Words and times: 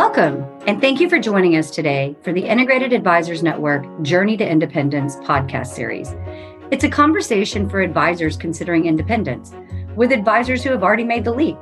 Welcome, 0.00 0.46
and 0.66 0.80
thank 0.80 0.98
you 0.98 1.10
for 1.10 1.18
joining 1.18 1.56
us 1.56 1.70
today 1.70 2.16
for 2.22 2.32
the 2.32 2.40
Integrated 2.40 2.94
Advisors 2.94 3.42
Network 3.42 3.84
Journey 4.00 4.34
to 4.38 4.50
Independence 4.50 5.16
podcast 5.16 5.66
series. 5.66 6.14
It's 6.70 6.84
a 6.84 6.88
conversation 6.88 7.68
for 7.68 7.82
advisors 7.82 8.34
considering 8.38 8.86
independence 8.86 9.52
with 9.96 10.10
advisors 10.10 10.64
who 10.64 10.70
have 10.70 10.82
already 10.82 11.04
made 11.04 11.24
the 11.24 11.34
leap. 11.34 11.58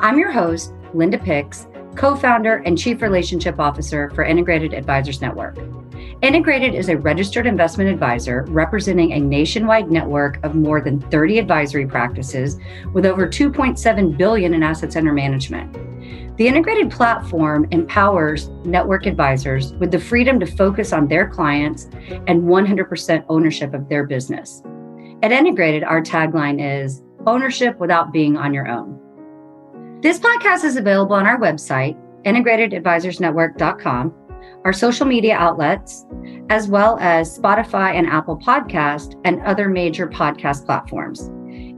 I'm 0.00 0.18
your 0.18 0.32
host, 0.32 0.72
Linda 0.94 1.16
Pix, 1.16 1.68
co 1.94 2.16
founder 2.16 2.56
and 2.66 2.76
chief 2.76 3.02
relationship 3.02 3.60
officer 3.60 4.10
for 4.16 4.24
Integrated 4.24 4.74
Advisors 4.74 5.20
Network. 5.20 5.56
Integrated 6.22 6.74
is 6.74 6.88
a 6.88 6.98
registered 6.98 7.46
investment 7.46 7.88
advisor 7.88 8.46
representing 8.48 9.12
a 9.12 9.20
nationwide 9.20 9.92
network 9.92 10.44
of 10.44 10.56
more 10.56 10.80
than 10.80 11.00
30 11.02 11.38
advisory 11.38 11.86
practices 11.86 12.58
with 12.92 13.06
over 13.06 13.28
2.7 13.28 14.18
billion 14.18 14.54
in 14.54 14.64
assets 14.64 14.96
under 14.96 15.12
management. 15.12 15.76
The 16.36 16.46
integrated 16.46 16.90
platform 16.90 17.66
empowers 17.70 18.48
network 18.64 19.06
advisors 19.06 19.72
with 19.74 19.90
the 19.90 19.98
freedom 19.98 20.38
to 20.40 20.46
focus 20.46 20.92
on 20.92 21.08
their 21.08 21.28
clients 21.28 21.84
and 22.26 22.42
100% 22.42 23.24
ownership 23.28 23.72
of 23.72 23.88
their 23.88 24.06
business. 24.06 24.62
At 25.22 25.32
Integrated, 25.32 25.82
our 25.82 26.02
tagline 26.02 26.60
is 26.60 27.02
ownership 27.26 27.78
without 27.78 28.12
being 28.12 28.36
on 28.36 28.52
your 28.52 28.68
own. 28.68 29.00
This 30.02 30.18
podcast 30.18 30.64
is 30.64 30.76
available 30.76 31.16
on 31.16 31.26
our 31.26 31.40
website, 31.40 31.96
integratedadvisorsnetwork.com 32.24 34.14
our 34.64 34.72
social 34.72 35.06
media 35.06 35.36
outlets, 35.36 36.04
as 36.50 36.68
well 36.68 36.98
as 37.00 37.38
Spotify 37.38 37.94
and 37.94 38.06
Apple 38.08 38.36
Podcast 38.36 39.14
and 39.24 39.40
other 39.42 39.68
major 39.68 40.08
podcast 40.08 40.66
platforms. 40.66 41.30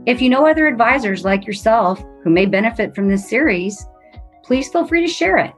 If 0.07 0.21
you 0.21 0.29
know 0.29 0.47
other 0.47 0.65
advisors 0.65 1.23
like 1.23 1.45
yourself 1.45 2.03
who 2.23 2.31
may 2.31 2.47
benefit 2.47 2.95
from 2.95 3.07
this 3.07 3.29
series, 3.29 3.85
please 4.49 4.67
feel 4.67 4.87
free 4.87 5.05
to 5.05 5.13
share 5.13 5.37
it. 5.37 5.53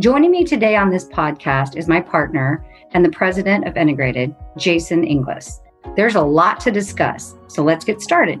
Joining 0.00 0.32
me 0.32 0.42
today 0.42 0.74
on 0.74 0.90
this 0.90 1.06
podcast 1.06 1.76
is 1.76 1.86
my 1.86 2.00
partner 2.00 2.66
and 2.90 3.04
the 3.04 3.10
president 3.10 3.68
of 3.68 3.76
Integrated, 3.76 4.34
Jason 4.56 5.04
Inglis. 5.04 5.60
There's 5.94 6.16
a 6.16 6.22
lot 6.22 6.58
to 6.62 6.72
discuss, 6.72 7.36
so 7.46 7.62
let's 7.62 7.84
get 7.84 8.00
started. 8.00 8.40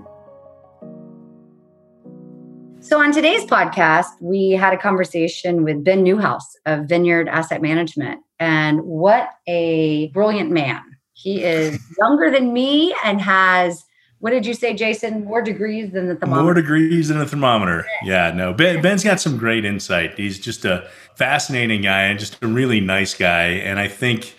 So, 2.80 3.00
on 3.00 3.12
today's 3.12 3.44
podcast, 3.44 4.08
we 4.20 4.50
had 4.50 4.72
a 4.72 4.76
conversation 4.76 5.62
with 5.62 5.84
Ben 5.84 6.02
Newhouse 6.02 6.56
of 6.66 6.86
Vineyard 6.86 7.28
Asset 7.28 7.62
Management. 7.62 8.20
And 8.40 8.80
what 8.80 9.30
a 9.46 10.08
brilliant 10.08 10.50
man. 10.50 10.82
He 11.12 11.44
is 11.44 11.78
younger 12.00 12.32
than 12.32 12.52
me 12.52 12.96
and 13.04 13.20
has, 13.20 13.84
what 14.20 14.30
did 14.30 14.44
you 14.46 14.54
say, 14.54 14.74
Jason? 14.74 15.24
More 15.24 15.42
degrees 15.42 15.92
than 15.92 16.08
the 16.08 16.16
thermometer. 16.16 16.42
More 16.42 16.54
degrees 16.54 17.08
than 17.08 17.20
a 17.20 17.26
thermometer. 17.26 17.86
Yeah, 18.04 18.32
no. 18.32 18.52
Ben, 18.52 18.82
Ben's 18.82 19.04
got 19.04 19.20
some 19.20 19.36
great 19.36 19.64
insight. 19.64 20.18
He's 20.18 20.38
just 20.38 20.64
a 20.64 20.88
fascinating 21.14 21.82
guy 21.82 22.04
and 22.04 22.18
just 22.18 22.42
a 22.42 22.46
really 22.46 22.80
nice 22.80 23.14
guy. 23.14 23.46
And 23.46 23.78
I 23.78 23.88
think 23.88 24.34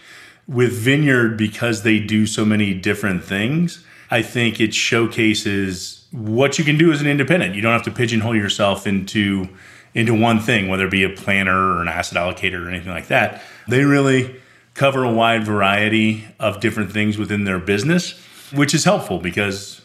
with 0.48 0.74
Vineyard, 0.74 1.38
because 1.38 1.84
they 1.84 2.00
do 2.00 2.26
so 2.26 2.44
many 2.44 2.74
different 2.74 3.24
things, 3.24 3.84
I 4.12 4.22
think 4.22 4.60
it 4.60 4.74
showcases 4.74 6.06
what 6.12 6.58
you 6.58 6.66
can 6.66 6.78
do 6.78 6.92
as 6.92 7.02
an 7.02 7.08
independent. 7.08 7.56
You 7.56 7.62
don't 7.62 7.74
have 7.74 7.84
to 7.84 7.92
pigeonhole 7.92 8.36
yourself 8.36 8.88
into 8.88 9.48
into 9.96 10.14
one 10.14 10.40
thing, 10.40 10.68
whether 10.68 10.86
it 10.86 10.92
be 10.92 11.04
a 11.04 11.10
planner 11.10 11.76
or 11.76 11.82
an 11.82 11.88
asset 11.88 12.18
allocator 12.18 12.66
or 12.66 12.70
anything 12.70 12.92
like 12.92 13.08
that. 13.08 13.42
They 13.68 13.84
really 13.84 14.36
cover 14.76 15.04
a 15.04 15.12
wide 15.12 15.44
variety 15.44 16.26
of 16.40 16.60
different 16.60 16.92
things 16.92 17.18
within 17.18 17.44
their 17.44 17.60
business, 17.60 18.14
which 18.54 18.74
is 18.74 18.84
helpful 18.84 19.20
because 19.20 19.82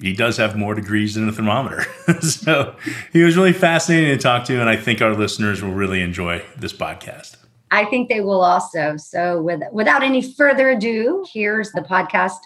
he 0.00 0.12
does 0.12 0.36
have 0.36 0.56
more 0.56 0.74
degrees 0.74 1.14
than 1.14 1.28
a 1.28 1.32
thermometer. 1.32 1.84
so 2.20 2.74
he 3.12 3.22
was 3.22 3.36
really 3.36 3.52
fascinating 3.52 4.16
to 4.16 4.22
talk 4.22 4.44
to, 4.46 4.60
and 4.60 4.68
I 4.68 4.76
think 4.76 5.02
our 5.02 5.14
listeners 5.14 5.62
will 5.62 5.72
really 5.72 6.02
enjoy 6.02 6.42
this 6.56 6.72
podcast. 6.72 7.36
I 7.70 7.84
think 7.84 8.08
they 8.08 8.20
will 8.20 8.40
also. 8.40 8.96
So, 8.96 9.42
with, 9.42 9.60
without 9.72 10.02
any 10.02 10.22
further 10.22 10.70
ado, 10.70 11.26
here's 11.32 11.70
the 11.72 11.82
podcast 11.82 12.38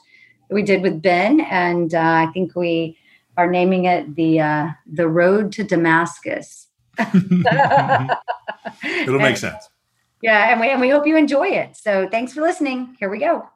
we 0.50 0.62
did 0.62 0.82
with 0.82 1.00
Ben, 1.00 1.40
and 1.40 1.94
uh, 1.94 1.98
I 1.98 2.30
think 2.32 2.56
we 2.56 2.98
are 3.36 3.50
naming 3.50 3.84
it 3.84 4.14
the 4.16 4.40
uh, 4.40 4.68
the 4.86 5.08
road 5.08 5.52
to 5.52 5.64
Damascus. 5.64 6.68
It'll 6.98 7.14
make 9.18 9.36
sense. 9.36 9.68
Yeah, 10.22 10.52
and 10.52 10.60
we 10.60 10.70
and 10.70 10.80
we 10.80 10.90
hope 10.90 11.06
you 11.06 11.16
enjoy 11.16 11.48
it. 11.48 11.76
So 11.76 12.08
thanks 12.08 12.32
for 12.32 12.42
listening. 12.42 12.96
Here 12.98 13.10
we 13.10 13.18
go. 13.18 13.48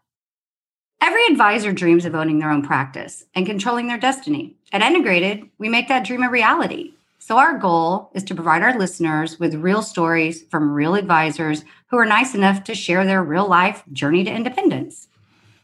Every 1.00 1.26
advisor 1.26 1.72
dreams 1.72 2.04
of 2.04 2.14
owning 2.14 2.38
their 2.38 2.50
own 2.50 2.62
practice 2.62 3.24
and 3.34 3.46
controlling 3.46 3.86
their 3.86 3.98
destiny. 3.98 4.56
At 4.72 4.82
Integrated, 4.82 5.48
we 5.58 5.68
make 5.68 5.88
that 5.88 6.04
dream 6.04 6.22
a 6.22 6.30
reality. 6.30 6.92
So 7.18 7.38
our 7.38 7.58
goal 7.58 8.10
is 8.14 8.24
to 8.24 8.34
provide 8.34 8.62
our 8.62 8.78
listeners 8.78 9.38
with 9.38 9.54
real 9.54 9.82
stories 9.82 10.44
from 10.50 10.72
real 10.72 10.94
advisors 10.94 11.64
who 11.88 11.98
are 11.98 12.06
nice 12.06 12.34
enough 12.34 12.64
to 12.64 12.74
share 12.74 13.04
their 13.04 13.22
real 13.22 13.48
life 13.48 13.82
journey 13.92 14.24
to 14.24 14.30
independence. 14.30 15.08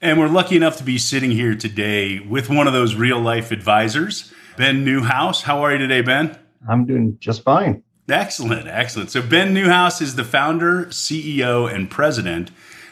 And 0.01 0.19
we're 0.19 0.29
lucky 0.29 0.57
enough 0.57 0.77
to 0.79 0.85
be 0.85 0.99
sitting 0.99 1.31
here 1.31 1.55
today 1.55 2.19
with 2.19 2.51
one 2.51 2.67
of 2.67 2.73
those 2.73 2.97
real 2.97 3.21
life 3.21 3.53
advisors, 3.53 4.33
Ben 4.57 4.85
Newhouse. 4.85 5.43
How 5.43 5.63
are 5.63 5.73
you 5.73 5.79
today, 5.79 6.01
Ben? 6.01 6.37
I'm 6.69 6.85
doing 6.85 7.17
just 7.21 7.43
fine. 7.43 7.83
Excellent, 8.09 8.67
excellent. 8.67 9.11
So, 9.11 9.23
Ben 9.23 9.55
Newhouse 9.55 10.01
is 10.01 10.17
the 10.17 10.25
founder, 10.25 10.87
CEO, 10.87 11.73
and 11.73 11.89
president 11.89 12.51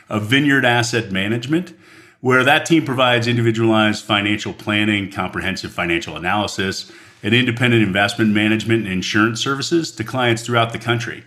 of 0.08 0.22
Vineyard 0.22 0.64
Asset 0.64 1.10
Management, 1.10 1.74
where 2.20 2.44
that 2.44 2.66
team 2.66 2.84
provides 2.84 3.26
individualized 3.26 4.04
financial 4.04 4.52
planning, 4.52 5.10
comprehensive 5.10 5.72
financial 5.72 6.16
analysis, 6.16 6.90
and 7.22 7.34
independent 7.34 7.82
investment 7.82 8.32
management 8.32 8.84
and 8.84 8.92
insurance 8.92 9.42
services 9.42 9.90
to 9.92 10.04
clients 10.04 10.42
throughout 10.42 10.72
the 10.72 10.78
country. 10.78 11.24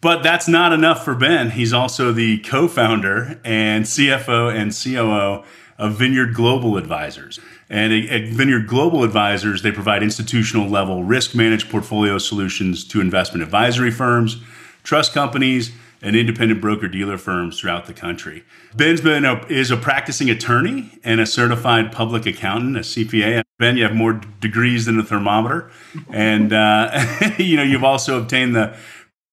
But 0.00 0.22
that's 0.22 0.46
not 0.46 0.72
enough 0.72 1.04
for 1.04 1.14
Ben. 1.14 1.52
He's 1.52 1.72
also 1.72 2.12
the 2.12 2.38
co 2.40 2.68
founder 2.68 3.40
and 3.44 3.84
CFO 3.84 4.54
and 4.54 4.70
COO 4.70 5.44
of 5.78 5.94
Vineyard 5.94 6.34
Global 6.34 6.76
Advisors. 6.76 7.40
And 7.70 7.92
at 7.92 8.28
Vineyard 8.28 8.66
Global 8.66 9.02
Advisors, 9.02 9.62
they 9.62 9.72
provide 9.72 10.02
institutional 10.02 10.68
level 10.68 11.04
risk 11.04 11.34
managed 11.34 11.70
portfolio 11.70 12.18
solutions 12.18 12.84
to 12.88 13.00
investment 13.00 13.42
advisory 13.42 13.90
firms, 13.90 14.42
trust 14.82 15.14
companies, 15.14 15.72
and 16.04 16.14
independent 16.14 16.60
broker 16.60 16.86
dealer 16.86 17.16
firms 17.16 17.58
throughout 17.58 17.86
the 17.86 17.94
country. 17.94 18.44
Ben's 18.76 19.00
been 19.00 19.24
a, 19.24 19.44
is 19.46 19.70
a 19.70 19.76
practicing 19.76 20.28
attorney 20.28 20.90
and 21.02 21.18
a 21.18 21.26
certified 21.26 21.90
public 21.90 22.26
accountant, 22.26 22.76
a 22.76 22.80
CPA. 22.80 23.42
Ben, 23.58 23.78
you 23.78 23.84
have 23.84 23.94
more 23.94 24.20
degrees 24.40 24.84
than 24.84 25.00
a 25.00 25.02
thermometer, 25.02 25.70
and 26.10 26.52
uh, 26.52 26.90
you 27.38 27.56
know 27.56 27.62
you've 27.62 27.84
also 27.84 28.20
obtained 28.20 28.54
the 28.54 28.76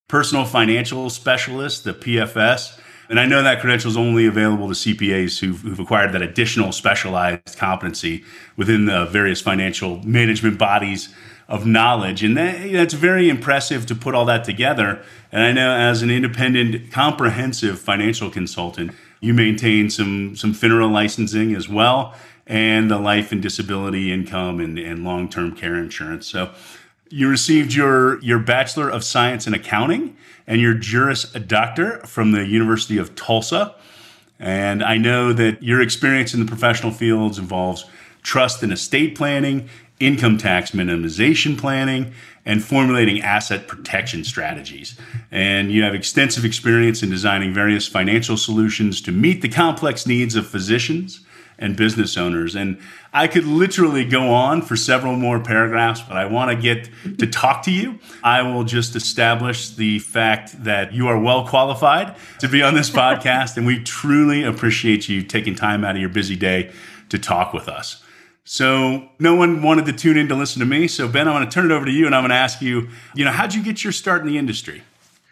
personal 0.07 0.45
financial 0.45 1.09
specialist, 1.09 1.83
the 1.83 1.93
PFS. 1.93 2.79
And 3.09 3.19
I 3.19 3.25
know 3.25 3.43
that 3.43 3.59
credential 3.59 3.91
is 3.91 3.97
only 3.97 4.25
available 4.25 4.69
to 4.69 4.73
CPAs 4.73 5.39
who've, 5.39 5.59
who've, 5.59 5.79
acquired 5.81 6.13
that 6.13 6.21
additional 6.21 6.71
specialized 6.71 7.57
competency 7.57 8.23
within 8.55 8.85
the 8.85 9.03
various 9.05 9.41
financial 9.41 10.01
management 10.05 10.57
bodies 10.57 11.13
of 11.49 11.65
knowledge. 11.65 12.23
And 12.23 12.37
that, 12.37 12.71
that's 12.71 12.93
very 12.93 13.27
impressive 13.27 13.85
to 13.87 13.95
put 13.95 14.15
all 14.15 14.23
that 14.25 14.45
together. 14.45 15.03
And 15.31 15.43
I 15.43 15.51
know 15.51 15.71
as 15.73 16.01
an 16.01 16.09
independent, 16.11 16.91
comprehensive 16.91 17.79
financial 17.79 18.29
consultant, 18.29 18.91
you 19.21 19.33
maintain 19.33 19.89
some, 19.89 20.35
some 20.35 20.53
FINRA 20.53 20.91
licensing 20.91 21.55
as 21.55 21.69
well 21.69 22.13
and 22.47 22.91
the 22.91 22.97
life 22.97 23.31
and 23.31 23.41
disability 23.41 24.11
income 24.11 24.59
and, 24.59 24.77
and 24.77 25.03
long 25.03 25.29
term 25.29 25.55
care 25.55 25.75
insurance. 25.75 26.27
So 26.27 26.53
you 27.09 27.29
received 27.29 27.73
your, 27.73 28.21
your 28.21 28.39
Bachelor 28.39 28.89
of 28.89 29.03
Science 29.03 29.47
in 29.47 29.53
Accounting 29.53 30.17
and 30.47 30.59
your 30.59 30.73
Juris 30.73 31.23
Doctor 31.25 31.99
from 31.99 32.31
the 32.31 32.45
University 32.45 32.97
of 32.97 33.15
Tulsa. 33.15 33.75
And 34.39 34.83
I 34.83 34.97
know 34.97 35.33
that 35.33 35.61
your 35.61 35.81
experience 35.81 36.33
in 36.33 36.39
the 36.39 36.45
professional 36.45 36.91
fields 36.91 37.37
involves 37.37 37.85
trust 38.23 38.63
and 38.63 38.73
estate 38.73 39.15
planning, 39.15 39.69
income 39.99 40.37
tax 40.37 40.71
minimization 40.71 41.57
planning, 41.57 42.13
and 42.45 42.63
formulating 42.63 43.21
asset 43.21 43.67
protection 43.67 44.23
strategies. 44.23 44.97
And 45.29 45.71
you 45.71 45.83
have 45.83 45.93
extensive 45.93 46.43
experience 46.43 47.03
in 47.03 47.09
designing 47.09 47.53
various 47.53 47.87
financial 47.87 48.37
solutions 48.37 49.01
to 49.01 49.11
meet 49.11 49.41
the 49.41 49.49
complex 49.49 50.07
needs 50.07 50.35
of 50.35 50.47
physicians 50.47 51.21
and 51.61 51.77
business 51.77 52.17
owners. 52.17 52.55
And 52.55 52.79
I 53.13 53.27
could 53.27 53.45
literally 53.45 54.03
go 54.03 54.33
on 54.33 54.63
for 54.63 54.75
several 54.75 55.15
more 55.15 55.39
paragraphs, 55.39 56.01
but 56.01 56.17
I 56.17 56.25
want 56.25 56.49
to 56.49 56.57
get 56.59 56.89
to 57.19 57.27
talk 57.27 57.61
to 57.63 57.71
you. 57.71 57.99
I 58.23 58.41
will 58.41 58.63
just 58.63 58.95
establish 58.95 59.69
the 59.69 59.99
fact 59.99 60.63
that 60.63 60.91
you 60.91 61.07
are 61.07 61.19
well 61.19 61.47
qualified 61.47 62.15
to 62.39 62.47
be 62.47 62.63
on 62.63 62.73
this 62.73 62.89
podcast, 63.01 63.57
and 63.57 63.65
we 63.65 63.83
truly 63.83 64.43
appreciate 64.43 65.07
you 65.07 65.21
taking 65.21 65.53
time 65.53 65.85
out 65.85 65.95
of 65.95 66.01
your 66.01 66.09
busy 66.09 66.35
day 66.35 66.71
to 67.09 67.19
talk 67.19 67.53
with 67.53 67.69
us. 67.69 68.03
So, 68.53 69.07
no 69.17 69.33
one 69.33 69.61
wanted 69.61 69.85
to 69.85 69.93
tune 69.93 70.17
in 70.17 70.27
to 70.27 70.35
listen 70.35 70.59
to 70.59 70.65
me. 70.65 70.85
So, 70.89 71.07
Ben, 71.07 71.25
I'm 71.25 71.33
going 71.33 71.47
to 71.47 71.49
turn 71.49 71.71
it 71.71 71.73
over 71.73 71.85
to 71.85 71.91
you 71.91 72.05
and 72.05 72.13
I'm 72.13 72.21
going 72.21 72.31
to 72.31 72.35
ask 72.35 72.61
you, 72.61 72.89
you 73.15 73.23
know, 73.23 73.31
how'd 73.31 73.53
you 73.53 73.63
get 73.63 73.81
your 73.81 73.93
start 73.93 74.23
in 74.23 74.27
the 74.27 74.37
industry? 74.37 74.83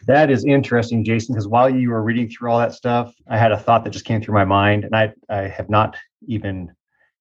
That 0.08 0.32
is 0.32 0.46
interesting, 0.46 1.04
Jason, 1.04 1.36
because 1.36 1.46
while 1.46 1.70
you 1.70 1.90
were 1.90 2.02
reading 2.02 2.30
through 2.30 2.50
all 2.50 2.60
that 2.60 2.72
stuff, 2.72 3.14
I 3.28 3.38
had 3.38 3.52
a 3.52 3.58
thought 3.58 3.84
that 3.84 3.90
just 3.90 4.06
came 4.06 4.22
through 4.22 4.36
my 4.36 4.46
mind, 4.46 4.86
and 4.86 4.96
I, 4.96 5.12
I 5.28 5.50
have 5.50 5.70
not 5.70 5.98
even 6.28 6.72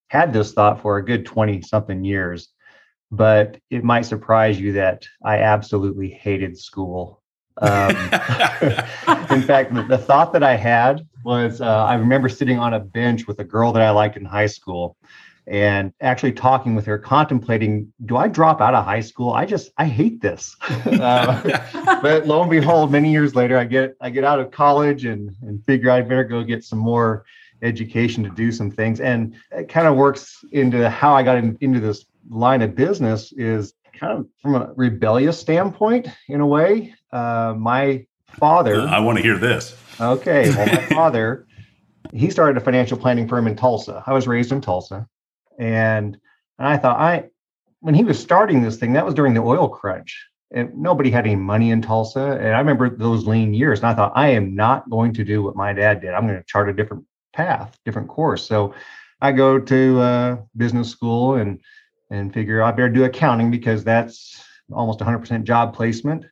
had 0.07 0.33
this 0.33 0.53
thought 0.53 0.81
for 0.81 0.99
a 0.99 1.05
good 1.05 1.27
20 1.27 1.63
something 1.63 2.05
years. 2.05 2.49
But 3.11 3.59
it 3.69 3.83
might 3.83 4.03
surprise 4.03 4.61
you 4.61 4.75
that 4.75 5.05
I 5.25 5.39
absolutely 5.39 6.11
hated 6.11 6.57
school. 6.57 7.25
Um, 7.61 7.91
in 9.33 9.43
fact, 9.43 9.75
the, 9.75 9.85
the, 9.89 9.99
thought 9.99 10.33
that 10.35 10.45
I 10.45 10.55
had 10.55 11.05
was 11.25 11.61
uh, 11.61 11.67
I 11.67 11.95
remember 11.95 12.29
sitting 12.29 12.61
on 12.61 12.75
a 12.75 12.79
bench 12.79 13.27
with 13.27 13.41
a 13.41 13.45
girl 13.45 13.73
that 13.73 13.83
I 13.83 13.91
liked 13.91 14.17
in 14.17 14.25
high 14.25 14.47
school 14.47 14.97
and 15.49 15.93
actually 16.01 16.33
talking 16.33 16.75
with 16.75 16.85
her, 16.87 16.99
contemplating, 16.99 17.91
do 18.05 18.17
I 18.17 18.29
drop 18.29 18.61
out 18.61 18.75
of 18.75 18.85
high 18.85 19.01
school? 19.01 19.33
I 19.33 19.47
just, 19.47 19.71
I 19.79 19.87
hate 19.87 20.21
this. 20.21 20.57
uh, 20.87 21.99
but 22.03 22.27
lo 22.27 22.43
and 22.43 22.51
behold, 22.51 22.93
many 22.93 23.11
years 23.11 23.35
later, 23.35 23.57
I 23.57 23.65
get, 23.65 23.97
I 24.01 24.11
get 24.11 24.25
out 24.25 24.41
of 24.41 24.51
college 24.51 25.07
and, 25.07 25.35
and 25.43 25.65
figure 25.65 25.91
I 25.91 26.03
better 26.03 26.25
go 26.25 26.45
get 26.45 26.65
some 26.65 26.79
more 26.79 27.25
education 27.63 28.23
to 28.25 28.31
do 28.31 28.53
some 28.53 28.71
things. 28.71 29.01
And 29.01 29.35
it 29.51 29.69
kind 29.69 29.87
of 29.87 29.97
works 29.97 30.45
into 30.53 30.89
how 30.91 31.15
I 31.15 31.23
got 31.23 31.39
in, 31.39 31.57
into 31.61 31.81
this 31.81 32.05
line 32.29 32.61
of 32.61 32.75
business 32.75 33.33
is 33.33 33.73
kind 33.99 34.19
of 34.19 34.27
from 34.43 34.55
a 34.55 34.73
rebellious 34.77 35.41
standpoint 35.41 36.09
in 36.29 36.41
a 36.41 36.47
way. 36.47 36.95
Uh, 37.11 37.55
my 37.57 38.07
father. 38.39 38.83
I 38.83 39.01
want 39.01 39.17
to 39.17 39.23
hear 39.23 39.39
this. 39.39 39.77
Okay. 39.99 40.51
Well, 40.51 40.67
my 40.67 40.87
father, 40.95 41.47
he 42.13 42.31
started 42.31 42.57
a 42.57 42.61
financial 42.61 42.99
planning 42.99 43.27
firm 43.27 43.47
in 43.47 43.57
Tulsa. 43.57 44.03
I 44.07 44.13
was 44.13 44.27
raised 44.27 44.53
in 44.53 44.61
Tulsa. 44.61 45.09
And, 45.59 46.17
and 46.59 46.69
I 46.69 46.77
thought, 46.77 46.99
I, 46.99 47.25
when 47.81 47.95
he 47.95 48.05
was 48.05 48.19
starting 48.19 48.63
this 48.63 48.77
thing, 48.77 48.93
that 48.95 49.05
was 49.05 49.15
during 49.15 49.35
the 49.35 49.43
oil 49.43 49.69
crunch. 49.69 50.27
And 50.51 50.75
nobody 50.75 51.11
had 51.11 51.27
any 51.27 51.37
money 51.37 51.71
in 51.71 51.83
Tulsa. 51.83 52.39
And 52.41 52.55
I 52.55 52.59
remember 52.59 52.89
those 52.89 53.27
lean 53.27 53.53
years. 53.53 53.81
And 53.81 53.89
I 53.89 53.95
thought, 53.95 54.13
I 54.15 54.29
am 54.29 54.55
not 54.55 54.89
going 54.89 55.13
to 55.15 55.25
do 55.25 55.43
what 55.43 55.57
my 55.57 55.73
dad 55.73 56.01
did. 56.01 56.15
I'm 56.15 56.27
going 56.27 56.39
to 56.39 56.45
chart 56.47 56.71
a 56.71 56.73
different 56.73 57.05
path, 57.35 57.79
different 57.85 58.09
course. 58.09 58.47
So 58.47 58.75
I 59.21 59.33
go 59.33 59.59
to 59.59 60.01
uh, 60.01 60.37
business 60.57 60.91
school 60.91 61.35
and 61.35 61.61
and 62.11 62.33
figure 62.33 62.63
I 62.63 62.71
better 62.71 62.89
do 62.89 63.05
accounting 63.05 63.51
because 63.51 63.85
that's 63.85 64.43
almost 64.73 65.01
100% 65.01 65.45
job 65.45 65.75
placement. 65.75 66.25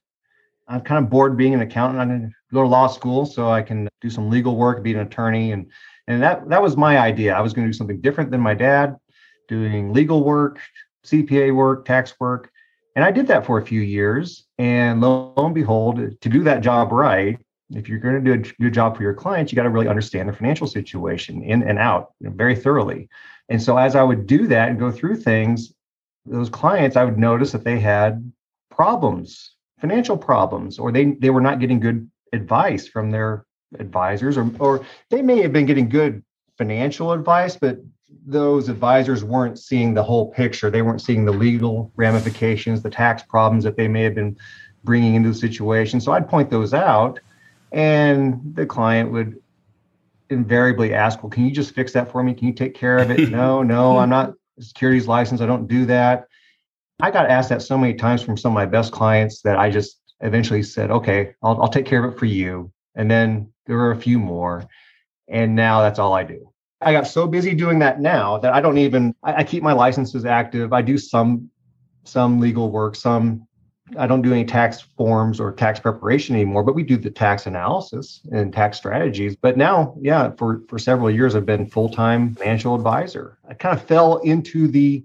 I'm 0.69 0.81
kind 0.81 1.05
of 1.05 1.11
bored 1.11 1.37
being 1.37 1.53
an 1.53 1.61
accountant. 1.61 2.01
I'm 2.01 2.09
going 2.09 2.23
to 2.23 2.55
go 2.55 2.63
to 2.63 2.69
law 2.69 2.87
school 2.87 3.27
so 3.27 3.51
I 3.51 3.63
can 3.63 3.89
do 4.01 4.11
some 4.11 4.31
legal 4.31 4.57
work, 4.57 4.83
be 4.83 4.95
an 4.95 5.01
attorney, 5.01 5.53
and 5.53 5.71
and 6.09 6.23
that 6.23 6.49
that 6.49 6.63
was 6.63 6.77
my 6.77 6.99
idea. 6.99 7.35
I 7.35 7.41
was 7.41 7.53
going 7.53 7.67
to 7.67 7.73
do 7.73 7.77
something 7.77 8.01
different 8.01 8.31
than 8.31 8.41
my 8.41 8.55
dad, 8.55 8.97
doing 9.49 9.93
legal 9.93 10.25
work, 10.25 10.61
CPA 11.05 11.55
work, 11.55 11.85
tax 11.85 12.15
work, 12.19 12.51
and 12.97 13.05
I 13.05 13.11
did 13.11 13.27
that 13.29 13.45
for 13.45 13.59
a 13.59 13.65
few 13.65 13.83
years. 13.83 14.47
And 14.59 15.03
lo 15.03 15.33
and 15.37 15.55
behold, 15.55 15.97
to 16.21 16.29
do 16.29 16.43
that 16.45 16.63
job 16.63 16.91
right, 16.91 17.39
if 17.71 17.89
you're 17.89 17.99
going 17.99 18.15
to 18.15 18.21
do 18.21 18.33
a 18.33 18.63
good 18.63 18.73
job 18.73 18.97
for 18.97 19.03
your 19.03 19.15
clients, 19.15 19.53
you 19.53 19.57
got 19.57 19.65
to 19.65 19.71
really 19.71 19.89
understand 19.89 20.29
the 20.29 20.33
financial 20.33 20.67
situation 20.67 21.43
in 21.43 21.63
and 21.63 21.79
out 21.79 22.13
you 22.21 22.29
know, 22.29 22.35
very 22.35 22.57
thoroughly. 22.57 23.09
And 23.49 23.63
so 23.63 23.77
as 23.77 23.95
I 23.95 24.03
would 24.03 24.27
do 24.27 24.47
that 24.49 24.71
and 24.71 24.79
go 24.79 24.91
through 24.91 25.17
things, 25.17 25.75
those 26.25 26.49
clients, 26.49 26.97
I 26.97 27.05
would 27.05 27.19
notice 27.19 27.53
that 27.53 27.65
they 27.65 27.79
had 27.79 28.33
problems, 28.71 29.55
financial 29.79 30.17
problems, 30.17 30.79
or 30.79 30.91
they 30.91 31.13
they 31.13 31.31
were 31.31 31.41
not 31.41 31.61
getting 31.61 31.81
good 31.81 32.11
advice 32.33 32.89
from 32.89 33.11
their 33.11 33.47
advisors, 33.79 34.37
or 34.37 34.51
or 34.59 34.87
they 35.11 35.23
may 35.23 35.41
have 35.43 35.53
been 35.53 35.67
getting 35.67 35.89
good 35.89 36.25
financial 36.59 37.13
advice, 37.13 37.57
but 37.57 37.79
those 38.27 38.69
advisors 38.69 39.25
weren't 39.25 39.59
seeing 39.59 39.95
the 39.95 40.03
whole 40.03 40.31
picture. 40.31 40.71
They 40.71 40.83
weren't 40.83 41.01
seeing 41.01 41.25
the 41.25 41.33
legal 41.33 41.93
ramifications, 41.97 42.83
the 42.83 42.91
tax 42.91 43.23
problems 43.23 43.65
that 43.65 43.77
they 43.77 43.89
may 43.89 44.03
have 44.03 44.15
been 44.15 44.37
bringing 44.85 45.15
into 45.15 45.31
the 45.31 45.35
situation. 45.35 46.01
So 46.01 46.13
I'd 46.13 46.29
point 46.29 46.51
those 46.51 46.73
out, 46.73 47.21
and 47.73 48.41
the 48.55 48.67
client 48.67 49.13
would 49.13 49.41
invariably 50.31 50.95
ask, 50.95 51.23
"Well, 51.23 51.31
can 51.31 51.45
you 51.45 51.51
just 51.51 51.75
fix 51.75 51.93
that 51.93 52.11
for 52.11 52.23
me? 52.23 52.35
Can 52.35 52.47
you 52.47 52.55
take 52.55 52.75
care 52.75 52.99
of 52.99 53.11
it?" 53.11 53.31
no, 53.31 53.63
no, 53.63 53.99
I'm 53.99 54.11
not 54.11 54.35
securities 54.61 55.07
license. 55.07 55.41
I 55.41 55.47
don't 55.47 55.67
do 55.67 55.85
that. 55.87 56.27
I 57.01 57.11
got 57.11 57.29
asked 57.29 57.51
that 57.51 57.63
so 57.63 57.77
many 57.77 57.95
times 57.95 58.23
from 58.23 58.37
some 58.37 58.53
of 58.53 58.55
my 58.55 58.67
best 58.67 58.93
clients 58.93 59.43
that 59.43 59.59
I 59.59 59.71
just 59.71 60.01
eventually 60.21 60.63
said, 60.63 60.91
"Okay, 60.91 61.35
I'll, 61.43 61.61
I'll 61.63 61.69
take 61.69 61.87
care 61.87 62.05
of 62.05 62.15
it 62.15 62.19
for 62.19 62.27
you." 62.27 62.73
And 62.95 63.11
then 63.11 63.53
there 63.67 63.77
were 63.77 63.91
a 63.91 63.97
few 63.97 64.19
more, 64.19 64.65
and 65.29 65.55
now 65.55 65.83
that's 65.83 65.99
all 65.99 66.15
I 66.15 66.25
do. 66.25 66.51
I 66.81 66.93
got 66.93 67.07
so 67.07 67.27
busy 67.27 67.55
doing 67.55 67.79
that 67.81 68.01
now 68.01 68.39
that 68.39 68.53
I 68.53 68.61
don't 68.61 68.79
even. 68.79 69.15
I, 69.23 69.37
I 69.37 69.45
keep 69.45 69.63
my 69.63 69.73
licenses 69.73 70.25
active. 70.25 70.73
I 70.73 70.83
do 70.83 70.99
some 70.99 71.51
some 72.05 72.39
legal 72.41 72.71
work, 72.71 72.95
some 72.95 73.47
I 73.97 74.07
don't 74.07 74.23
do 74.23 74.33
any 74.33 74.45
tax 74.45 74.81
forms 74.97 75.39
or 75.39 75.53
tax 75.53 75.79
preparation 75.79 76.35
anymore, 76.35 76.65
but 76.65 76.75
we 76.75 76.83
do 76.83 76.97
the 76.97 77.11
tax 77.11 77.47
analysis 77.47 78.21
and 78.33 78.53
tax 78.53 78.77
strategies. 78.79 79.37
But 79.37 79.57
now, 79.57 79.97
yeah, 80.01 80.33
for 80.37 80.63
for 80.69 80.79
several 80.79 81.11
years 81.11 81.37
I've 81.37 81.47
been 81.47 81.67
full-time 81.67 82.35
financial 82.35 82.75
advisor. 82.75 83.39
I 83.49 83.55
kind 83.55 83.77
of 83.79 83.85
fell 83.85 84.19
into 84.19 84.67
the 84.67 85.05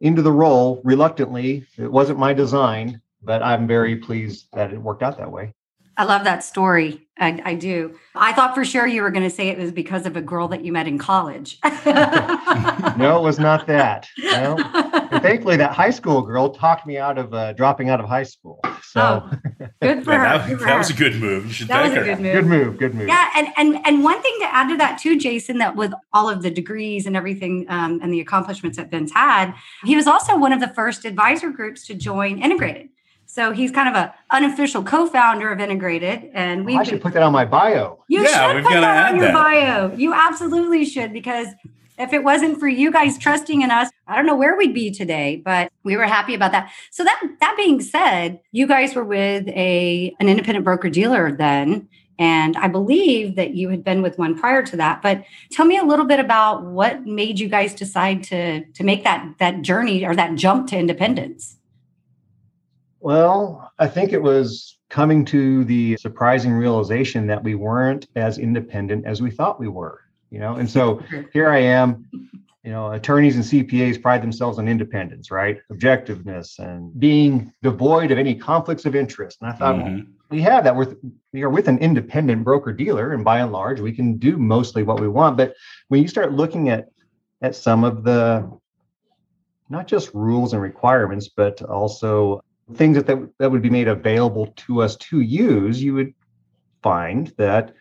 into 0.00 0.22
the 0.22 0.32
role 0.32 0.80
reluctantly. 0.84 1.66
It 1.76 1.90
wasn't 1.90 2.18
my 2.18 2.32
design, 2.32 3.00
but 3.22 3.42
I'm 3.42 3.66
very 3.66 3.96
pleased 3.96 4.46
that 4.52 4.72
it 4.72 4.80
worked 4.80 5.02
out 5.02 5.18
that 5.18 5.30
way. 5.30 5.54
I 6.00 6.04
love 6.04 6.24
that 6.24 6.42
story. 6.42 7.06
I, 7.18 7.42
I, 7.44 7.54
do. 7.56 7.94
I 8.14 8.32
thought 8.32 8.54
for 8.54 8.64
sure 8.64 8.86
you 8.86 9.02
were 9.02 9.10
going 9.10 9.28
to 9.28 9.28
say 9.28 9.48
it 9.48 9.58
was 9.58 9.70
because 9.70 10.06
of 10.06 10.16
a 10.16 10.22
girl 10.22 10.48
that 10.48 10.64
you 10.64 10.72
met 10.72 10.88
in 10.88 10.96
college. 10.96 11.58
no, 11.84 13.18
it 13.18 13.22
was 13.22 13.38
not 13.38 13.66
that. 13.66 14.08
No. 14.16 14.56
Thankfully, 15.20 15.58
that 15.58 15.72
high 15.72 15.90
school 15.90 16.22
girl 16.22 16.48
talked 16.48 16.86
me 16.86 16.96
out 16.96 17.18
of 17.18 17.34
uh, 17.34 17.52
dropping 17.52 17.90
out 17.90 18.00
of 18.00 18.06
high 18.08 18.22
school. 18.22 18.60
So 18.82 19.28
oh, 19.30 19.36
good 19.82 20.02
for 20.02 20.12
yeah, 20.12 20.38
her. 20.38 20.56
That, 20.56 20.64
that 20.64 20.78
was 20.78 20.88
a 20.88 20.94
good 20.94 21.16
move. 21.16 21.44
You 21.44 21.52
should 21.52 21.68
that 21.68 21.82
was 21.82 21.92
a 21.92 22.02
good 22.02 22.20
move. 22.20 22.32
Good 22.32 22.46
move. 22.46 22.78
Good 22.78 22.94
move. 22.94 23.08
Yeah, 23.08 23.30
and 23.36 23.48
and 23.58 23.86
and 23.86 24.02
one 24.02 24.22
thing 24.22 24.34
to 24.40 24.46
add 24.46 24.70
to 24.70 24.78
that 24.78 24.98
too, 24.98 25.18
Jason, 25.18 25.58
that 25.58 25.76
with 25.76 25.92
all 26.14 26.30
of 26.30 26.42
the 26.42 26.50
degrees 26.50 27.04
and 27.04 27.14
everything 27.14 27.66
um, 27.68 28.00
and 28.02 28.10
the 28.10 28.20
accomplishments 28.20 28.78
that 28.78 28.90
Ben's 28.90 29.12
had, 29.12 29.52
he 29.84 29.96
was 29.96 30.06
also 30.06 30.38
one 30.38 30.54
of 30.54 30.60
the 30.60 30.68
first 30.68 31.04
advisor 31.04 31.50
groups 31.50 31.86
to 31.88 31.94
join 31.94 32.42
Integrated. 32.42 32.88
So 33.30 33.52
he's 33.52 33.70
kind 33.70 33.88
of 33.88 33.94
a 33.94 34.12
unofficial 34.32 34.82
co-founder 34.82 35.52
of 35.52 35.60
Integrated, 35.60 36.30
and 36.34 36.62
oh, 36.62 36.64
we. 36.64 36.76
I 36.76 36.82
should 36.82 37.00
put 37.00 37.12
that 37.12 37.22
on 37.22 37.32
my 37.32 37.44
bio. 37.44 38.02
You 38.08 38.22
yeah, 38.22 38.52
should 38.52 38.64
put 38.64 38.72
that 38.72 39.12
on 39.12 39.16
your 39.16 39.26
that. 39.26 39.34
bio. 39.34 39.94
You 39.94 40.12
absolutely 40.12 40.84
should 40.84 41.12
because 41.12 41.46
if 41.96 42.12
it 42.12 42.24
wasn't 42.24 42.58
for 42.58 42.66
you 42.66 42.90
guys 42.90 43.16
trusting 43.18 43.62
in 43.62 43.70
us, 43.70 43.88
I 44.08 44.16
don't 44.16 44.26
know 44.26 44.34
where 44.34 44.56
we'd 44.56 44.74
be 44.74 44.90
today. 44.90 45.40
But 45.44 45.70
we 45.84 45.96
were 45.96 46.06
happy 46.06 46.34
about 46.34 46.50
that. 46.50 46.72
So 46.90 47.04
that 47.04 47.22
that 47.38 47.54
being 47.56 47.80
said, 47.80 48.40
you 48.50 48.66
guys 48.66 48.96
were 48.96 49.04
with 49.04 49.46
a 49.46 50.12
an 50.18 50.28
independent 50.28 50.64
broker 50.64 50.90
dealer 50.90 51.30
then. 51.30 51.88
And 52.18 52.56
I 52.56 52.66
believe 52.66 53.36
that 53.36 53.54
you 53.54 53.68
had 53.68 53.84
been 53.84 54.02
with 54.02 54.18
one 54.18 54.36
prior 54.36 54.64
to 54.64 54.76
that. 54.76 55.02
But 55.02 55.24
tell 55.52 55.66
me 55.66 55.78
a 55.78 55.84
little 55.84 56.04
bit 56.04 56.18
about 56.18 56.64
what 56.64 57.06
made 57.06 57.38
you 57.38 57.48
guys 57.48 57.74
decide 57.74 58.24
to 58.24 58.64
to 58.64 58.82
make 58.82 59.04
that 59.04 59.36
that 59.38 59.62
journey 59.62 60.04
or 60.04 60.16
that 60.16 60.34
jump 60.34 60.68
to 60.70 60.76
independence. 60.76 61.58
Well, 63.00 63.72
I 63.78 63.88
think 63.88 64.12
it 64.12 64.22
was 64.22 64.78
coming 64.90 65.24
to 65.26 65.64
the 65.64 65.96
surprising 65.96 66.52
realization 66.52 67.26
that 67.28 67.42
we 67.42 67.54
weren't 67.54 68.06
as 68.14 68.38
independent 68.38 69.06
as 69.06 69.22
we 69.22 69.30
thought 69.30 69.58
we 69.58 69.68
were, 69.68 70.00
you 70.30 70.38
know. 70.38 70.56
And 70.56 70.68
so 70.68 71.02
here 71.32 71.48
I 71.48 71.58
am, 71.58 72.06
you 72.62 72.70
know, 72.70 72.92
attorneys 72.92 73.36
and 73.36 73.44
CPAs 73.44 74.02
pride 74.02 74.22
themselves 74.22 74.58
on 74.58 74.68
independence, 74.68 75.30
right? 75.30 75.60
Objectiveness 75.72 76.58
and 76.58 76.98
being 77.00 77.52
devoid 77.62 78.10
of 78.10 78.18
any 78.18 78.34
conflicts 78.34 78.84
of 78.84 78.94
interest. 78.94 79.38
And 79.40 79.50
I 79.50 79.54
thought, 79.54 79.76
mm-hmm. 79.76 79.96
well, 79.96 80.04
we 80.28 80.42
have 80.42 80.64
that 80.64 80.76
with 80.76 80.98
we 81.32 81.42
are 81.42 81.48
with 81.48 81.68
an 81.68 81.78
independent 81.78 82.44
broker 82.44 82.72
dealer, 82.72 83.14
and 83.14 83.24
by 83.24 83.40
and 83.40 83.50
large, 83.50 83.80
we 83.80 83.92
can 83.92 84.18
do 84.18 84.36
mostly 84.36 84.82
what 84.82 85.00
we 85.00 85.08
want. 85.08 85.38
But 85.38 85.54
when 85.88 86.02
you 86.02 86.08
start 86.08 86.32
looking 86.32 86.68
at 86.68 86.88
at 87.40 87.54
some 87.54 87.82
of 87.82 88.04
the 88.04 88.50
not 89.70 89.86
just 89.86 90.12
rules 90.12 90.52
and 90.52 90.60
requirements, 90.60 91.28
but 91.28 91.62
also 91.62 92.42
things 92.74 92.96
that, 92.96 93.06
that 93.06 93.38
that 93.38 93.50
would 93.50 93.62
be 93.62 93.70
made 93.70 93.88
available 93.88 94.48
to 94.66 94.82
us 94.82 94.96
to 94.96 95.20
use, 95.20 95.82
you 95.82 95.94
would 95.94 96.14
find 96.82 97.28
that 97.36 97.74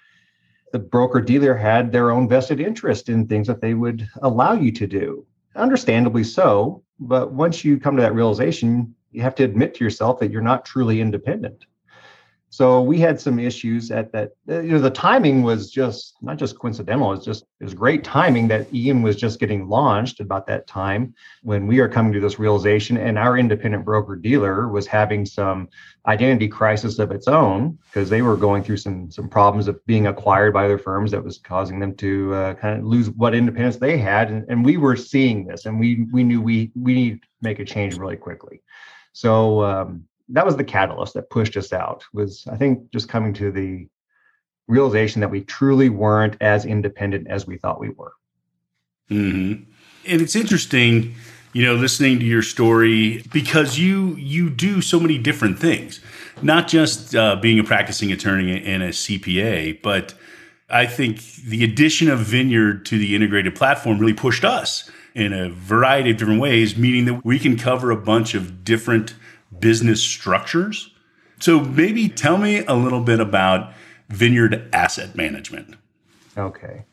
the 0.72 0.79
broker 0.79 1.22
dealer 1.22 1.55
had 1.55 1.91
their 1.91 2.12
own 2.12 2.27
vested 2.27 2.60
interest 2.60 3.10
in 3.10 3.27
things 3.27 3.48
that 3.48 3.62
they 3.62 3.74
would 3.74 4.08
allow 4.22 4.53
you 4.53 4.72
to 4.72 4.88
do. 4.88 5.25
Understandably 5.55 6.24
so, 6.24 6.84
but 7.00 7.31
once 7.34 7.65
you 7.65 7.79
come 7.79 7.96
to 7.96 8.01
that 8.01 8.13
realization, 8.13 8.93
you 9.12 9.22
have 9.22 9.36
to 9.36 9.43
admit 9.43 9.74
to 9.75 9.84
yourself 9.84 10.19
that 10.19 10.31
you're 10.31 10.41
not 10.41 10.65
truly 10.65 11.01
independent. 11.01 11.65
So 12.51 12.82
we 12.82 13.00
had 13.00 13.22
some 13.22 13.38
issues 13.38 13.91
at 13.91 14.12
that. 14.12 14.32
Uh, 14.50 14.62
you 14.62 14.72
know, 14.72 14.79
the 14.79 14.89
timing 14.89 15.44
was 15.44 15.72
just 15.72 16.15
not 16.22 16.38
just 16.38 16.58
coincidental. 16.58 17.13
It's 17.13 17.25
just 17.25 17.44
it 17.60 17.63
was 17.63 17.75
great 17.75 18.03
timing 18.03 18.48
that 18.48 18.74
IAN 18.74 19.03
was 19.03 19.15
just 19.15 19.39
getting 19.39 19.68
launched 19.70 20.20
about 20.20 20.48
that 20.48 20.65
time 20.65 21.13
when 21.44 21.68
we 21.68 21.79
are 21.79 21.88
coming 21.88 22.12
to 22.13 22.20
this 22.20 22.39
realization, 22.39 22.98
and 22.98 23.20
our 23.20 23.38
independent 23.38 23.86
broker 23.86 24.15
dealer 24.15 24.68
was 24.68 24.88
having 24.88 25.27
some 25.27 25.70
identity 26.08 26.48
crisis 26.48 26.98
of 26.98 27.12
its 27.12 27.27
own 27.27 27.77
because 27.86 28.10
they 28.10 28.24
were 28.24 28.36
going 28.36 28.63
through 28.63 28.77
some 28.77 29.12
some 29.12 29.29
problems 29.29 29.68
of 29.68 29.86
being 29.86 30.08
acquired 30.08 30.51
by 30.51 30.65
other 30.65 30.79
firms 30.79 31.12
that 31.12 31.24
was 31.24 31.38
causing 31.38 31.79
them 31.79 31.96
to 31.98 32.34
uh, 32.34 32.53
kind 32.56 32.79
of 32.79 32.86
lose 32.86 33.12
what 33.12 33.36
independence 33.36 33.77
they 33.77 33.98
had, 33.98 34.32
and, 34.32 34.50
and 34.50 34.65
we 34.65 34.77
were 34.77 34.96
seeing 34.96 35.46
this, 35.46 35.68
and 35.68 35.79
we 35.79 36.08
we 36.12 36.24
knew 36.24 36.41
we 36.41 36.72
we 36.75 36.96
need 36.96 37.22
to 37.22 37.27
make 37.41 37.60
a 37.60 37.65
change 37.65 37.96
really 37.96 38.18
quickly. 38.18 38.63
So 39.13 39.63
um, 39.63 40.06
that 40.29 40.45
was 40.45 40.57
the 40.57 40.63
catalyst 40.63 41.13
that 41.13 41.29
pushed 41.29 41.57
us 41.57 41.74
out 41.74 42.03
was 42.13 42.48
i 42.51 42.55
think 42.55 42.91
just 42.91 43.09
coming 43.09 43.33
to 43.33 43.51
the 43.51 43.88
realization 44.67 45.19
that 45.21 45.31
we 45.31 45.41
truly 45.41 45.89
weren't 45.89 46.38
as 46.41 46.65
independent 46.65 47.27
as 47.27 47.48
we 47.48 47.57
thought 47.57 47.79
we 47.79 47.89
were 47.89 48.13
mm-hmm. 49.09 49.63
and 50.07 50.21
it's 50.21 50.36
interesting 50.36 51.15
you 51.53 51.65
know, 51.65 51.75
listening 51.75 52.19
to 52.19 52.25
your 52.25 52.43
story 52.43 53.24
because 53.33 53.79
you 53.79 54.15
you 54.15 54.50
do 54.50 54.81
so 54.81 55.00
many 55.00 55.17
different 55.17 55.57
things, 55.57 56.00
not 56.41 56.67
just 56.67 57.15
uh, 57.15 57.36
being 57.38 57.59
a 57.59 57.63
practicing 57.63 58.12
attorney 58.12 58.63
and 58.63 58.83
a 58.83 58.89
CPA, 58.89 59.81
but 59.81 60.13
I 60.69 60.86
think 60.86 61.24
the 61.38 61.63
addition 61.63 62.09
of 62.09 62.19
Vineyard 62.19 62.86
to 62.88 62.98
the 63.00 63.15
integrated 63.15 63.55
platform 63.55 63.98
really 63.98 64.13
pushed 64.13 64.45
us 64.45 64.89
in 65.15 65.33
a 65.33 65.50
variety 65.50 66.12
of 66.12 66.17
different 66.17 66.39
ways, 66.39 66.77
meaning 66.77 67.05
that 67.05 67.25
we 67.25 67.39
can 67.39 67.57
cover 67.57 67.89
a 67.89 67.98
bunch 67.98 68.36
of 68.36 68.63
different 68.63 69.15
business 69.60 70.01
structures. 70.01 70.92
So 71.39 71.60
maybe 71.60 72.10
tell 72.10 72.38
me 72.38 72.66
a 72.66 72.74
little 72.74 73.01
bit 73.01 73.20
about 73.20 73.74
Vineyard 74.10 74.70
Asset 74.74 75.16
Management. 75.16 75.75
Okay. 76.38 76.86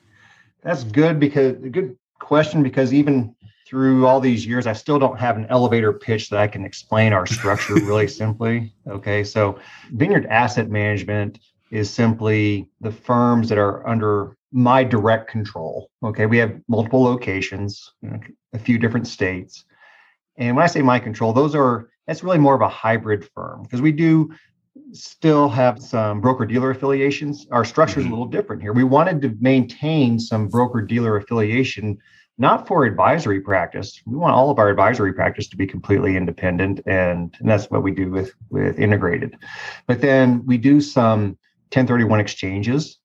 That's 0.62 0.84
good 0.84 1.18
because 1.18 1.52
a 1.62 1.68
good 1.68 1.96
question 2.18 2.62
because 2.62 2.92
even 2.92 3.34
through 3.66 4.06
all 4.06 4.20
these 4.20 4.46
years, 4.46 4.66
I 4.66 4.72
still 4.72 4.98
don't 4.98 5.18
have 5.18 5.36
an 5.36 5.46
elevator 5.46 5.92
pitch 5.92 6.30
that 6.30 6.38
I 6.38 6.46
can 6.46 6.64
explain 6.64 7.12
our 7.12 7.26
structure 7.26 7.74
really 7.84 8.08
simply. 8.08 8.72
Okay. 8.88 9.24
So 9.24 9.58
Vineyard 9.92 10.26
Asset 10.26 10.70
Management 10.70 11.40
is 11.70 11.90
simply 11.90 12.68
the 12.80 12.92
firms 12.92 13.48
that 13.48 13.58
are 13.58 13.86
under 13.88 14.36
my 14.52 14.84
direct 14.84 15.28
control. 15.28 15.90
Okay. 16.04 16.26
We 16.26 16.38
have 16.38 16.60
multiple 16.68 17.02
locations, 17.02 17.92
a 18.52 18.58
few 18.58 18.78
different 18.78 19.08
states. 19.08 19.64
And 20.36 20.54
when 20.54 20.62
I 20.62 20.68
say 20.68 20.82
my 20.82 20.98
control, 20.98 21.32
those 21.32 21.54
are, 21.54 21.88
that's 22.06 22.22
really 22.22 22.38
more 22.38 22.54
of 22.54 22.60
a 22.60 22.68
hybrid 22.68 23.28
firm 23.34 23.62
because 23.62 23.80
we 23.80 23.92
do 23.92 24.30
still 24.92 25.48
have 25.48 25.80
some 25.80 26.20
broker 26.20 26.44
dealer 26.46 26.70
affiliations. 26.70 27.46
Our 27.50 27.64
structure 27.64 28.00
is 28.00 28.06
mm-hmm. 28.06 28.12
a 28.12 28.16
little 28.16 28.30
different 28.30 28.62
here. 28.62 28.72
We 28.72 28.84
wanted 28.84 29.20
to 29.22 29.36
maintain 29.40 30.18
some 30.18 30.48
broker 30.48 30.82
dealer 30.82 31.16
affiliation, 31.16 31.98
not 32.38 32.66
for 32.66 32.84
advisory 32.84 33.40
practice. 33.40 34.00
We 34.06 34.16
want 34.16 34.34
all 34.34 34.50
of 34.50 34.58
our 34.58 34.68
advisory 34.68 35.12
practice 35.12 35.48
to 35.48 35.56
be 35.56 35.66
completely 35.66 36.16
independent, 36.16 36.80
and, 36.86 37.34
and 37.38 37.48
that's 37.48 37.70
what 37.70 37.82
we 37.82 37.92
do 37.92 38.10
with 38.10 38.32
with 38.50 38.78
integrated. 38.78 39.36
But 39.86 40.00
then 40.00 40.44
we 40.44 40.58
do 40.58 40.80
some 40.80 41.38
1031 41.72 42.20
exchanges 42.20 42.98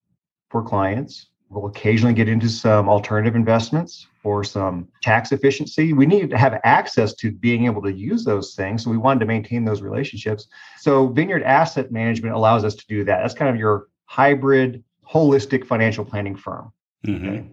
for 0.49 0.61
clients. 0.61 1.30
We'll 1.51 1.65
occasionally 1.65 2.13
get 2.13 2.29
into 2.29 2.47
some 2.47 2.87
alternative 2.87 3.35
investments 3.35 4.07
for 4.23 4.41
some 4.41 4.87
tax 5.01 5.33
efficiency. 5.33 5.91
We 5.91 6.05
need 6.05 6.29
to 6.29 6.37
have 6.37 6.61
access 6.63 7.13
to 7.15 7.29
being 7.29 7.65
able 7.65 7.81
to 7.81 7.91
use 7.91 8.23
those 8.23 8.55
things. 8.55 8.85
So 8.85 8.89
we 8.89 8.97
wanted 8.97 9.19
to 9.19 9.25
maintain 9.25 9.65
those 9.65 9.81
relationships. 9.81 10.47
So 10.79 11.07
Vineyard 11.07 11.43
Asset 11.43 11.91
Management 11.91 12.35
allows 12.35 12.63
us 12.63 12.73
to 12.75 12.87
do 12.87 13.03
that. 13.03 13.21
That's 13.21 13.33
kind 13.33 13.49
of 13.53 13.57
your 13.57 13.87
hybrid, 14.05 14.81
holistic 15.05 15.65
financial 15.65 16.05
planning 16.05 16.37
firm. 16.37 16.71
Mm-hmm. 17.05 17.27
Okay? 17.27 17.45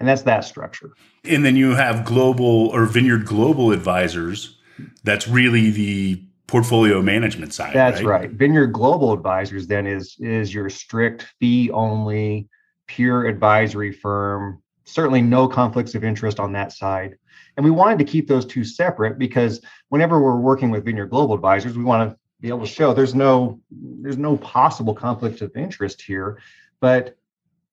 And 0.00 0.08
that's 0.08 0.22
that 0.22 0.44
structure. 0.44 0.92
And 1.24 1.42
then 1.42 1.56
you 1.56 1.74
have 1.74 2.04
global 2.04 2.68
or 2.68 2.84
Vineyard 2.84 3.24
Global 3.24 3.72
Advisors. 3.72 4.58
That's 5.04 5.26
really 5.26 5.70
the 5.70 6.22
portfolio 6.46 7.00
management 7.00 7.54
side. 7.54 7.74
That's 7.74 8.02
right. 8.02 8.22
right. 8.22 8.30
Vineyard 8.30 8.68
Global 8.68 9.12
Advisors 9.14 9.66
then 9.66 9.86
is 9.86 10.16
is 10.18 10.52
your 10.52 10.68
strict 10.68 11.26
fee 11.38 11.70
only, 11.70 12.48
pure 12.96 13.26
advisory 13.26 13.92
firm. 13.92 14.60
Certainly 14.84 15.22
no 15.22 15.46
conflicts 15.46 15.94
of 15.94 16.02
interest 16.02 16.40
on 16.40 16.52
that 16.52 16.72
side. 16.72 17.16
And 17.56 17.64
we 17.64 17.70
wanted 17.70 17.98
to 17.98 18.04
keep 18.04 18.26
those 18.26 18.44
two 18.44 18.64
separate 18.64 19.18
because 19.18 19.60
whenever 19.90 20.20
we're 20.20 20.40
working 20.40 20.70
with 20.70 20.84
Vineyard 20.84 21.06
Global 21.06 21.34
Advisors, 21.34 21.76
we 21.76 21.84
want 21.84 22.10
to 22.10 22.18
be 22.40 22.48
able 22.48 22.60
to 22.60 22.66
show 22.66 22.92
there's 22.92 23.14
no 23.14 23.60
there's 23.70 24.16
no 24.16 24.36
possible 24.38 24.94
conflict 24.94 25.40
of 25.40 25.54
interest 25.56 26.02
here. 26.02 26.40
But 26.80 27.16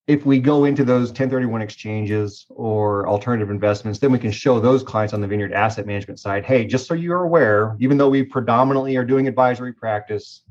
if 0.05 0.25
we 0.25 0.39
go 0.39 0.65
into 0.65 0.85
those 0.85 1.09
1031 1.09 1.61
exchanges 1.61 2.45
or 2.49 3.07
alternative 3.07 3.49
investments, 3.49 3.99
then 3.99 4.11
we 4.11 4.19
can 4.19 4.31
show 4.31 4.59
those 4.59 4.83
clients 4.83 5.13
on 5.13 5.21
the 5.21 5.27
Vineyard 5.27 5.51
asset 5.51 5.85
management 5.85 6.19
side, 6.19 6.45
hey, 6.45 6.65
just 6.65 6.87
so 6.87 6.93
you're 6.93 7.23
aware, 7.23 7.75
even 7.79 7.97
though 7.97 8.09
we 8.09 8.23
predominantly 8.23 8.95
are 8.95 9.03
doing 9.03 9.27
advisory 9.27 9.73
practice, 9.73 10.43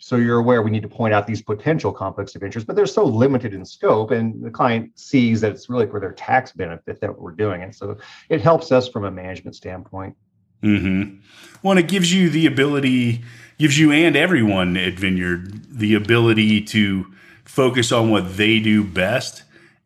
so 0.00 0.16
you're 0.16 0.38
aware 0.38 0.62
we 0.62 0.70
need 0.70 0.82
to 0.82 0.88
point 0.88 1.12
out 1.12 1.26
these 1.26 1.42
potential 1.42 1.92
conflicts 1.92 2.34
of 2.34 2.42
interest, 2.42 2.66
but 2.66 2.74
they're 2.74 2.86
so 2.86 3.04
limited 3.04 3.52
in 3.52 3.64
scope, 3.66 4.10
and 4.10 4.42
the 4.42 4.50
client 4.50 4.90
sees 4.98 5.42
that 5.42 5.52
it's 5.52 5.68
really 5.68 5.86
for 5.86 6.00
their 6.00 6.12
tax 6.12 6.52
benefit 6.52 7.00
that 7.02 7.20
we're 7.20 7.32
doing 7.32 7.60
it. 7.60 7.74
So 7.74 7.98
it 8.30 8.40
helps 8.40 8.72
us 8.72 8.88
from 8.88 9.04
a 9.04 9.10
management 9.10 9.56
standpoint. 9.56 10.16
Mm-hmm. 10.62 11.18
Well, 11.62 11.76
it 11.76 11.86
gives 11.86 12.12
you 12.12 12.30
the 12.30 12.46
ability, 12.46 13.22
gives 13.58 13.78
you 13.78 13.92
and 13.92 14.16
everyone 14.16 14.76
at 14.78 14.94
Vineyard 14.94 15.66
the 15.70 15.94
ability 15.94 16.62
to 16.62 17.06
focus 17.44 17.92
on 17.92 18.10
what 18.10 18.38
they 18.38 18.58
do 18.58 18.82
best 18.82 19.42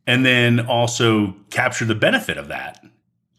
and 0.07 0.25
then 0.25 0.61
also 0.61 1.35
capture 1.51 1.85
the 1.85 1.95
benefit 1.95 2.37
of 2.37 2.49
that. 2.49 2.85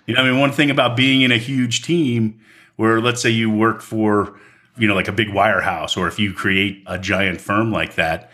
You 0.07 0.15
know, 0.15 0.21
I 0.21 0.29
mean, 0.29 0.39
one 0.39 0.51
thing 0.51 0.69
about 0.69 0.97
being 0.97 1.21
in 1.21 1.31
a 1.31 1.37
huge 1.37 1.83
team 1.83 2.39
where 2.75 2.99
let's 2.99 3.21
say 3.21 3.29
you 3.29 3.49
work 3.49 3.81
for, 3.81 4.37
you 4.77 4.87
know, 4.87 4.95
like 4.95 5.07
a 5.07 5.13
big 5.13 5.29
wirehouse, 5.29 5.97
or 5.97 6.07
if 6.07 6.19
you 6.19 6.33
create 6.33 6.83
a 6.87 6.99
giant 6.99 7.41
firm 7.41 7.71
like 7.71 7.95
that, 7.95 8.29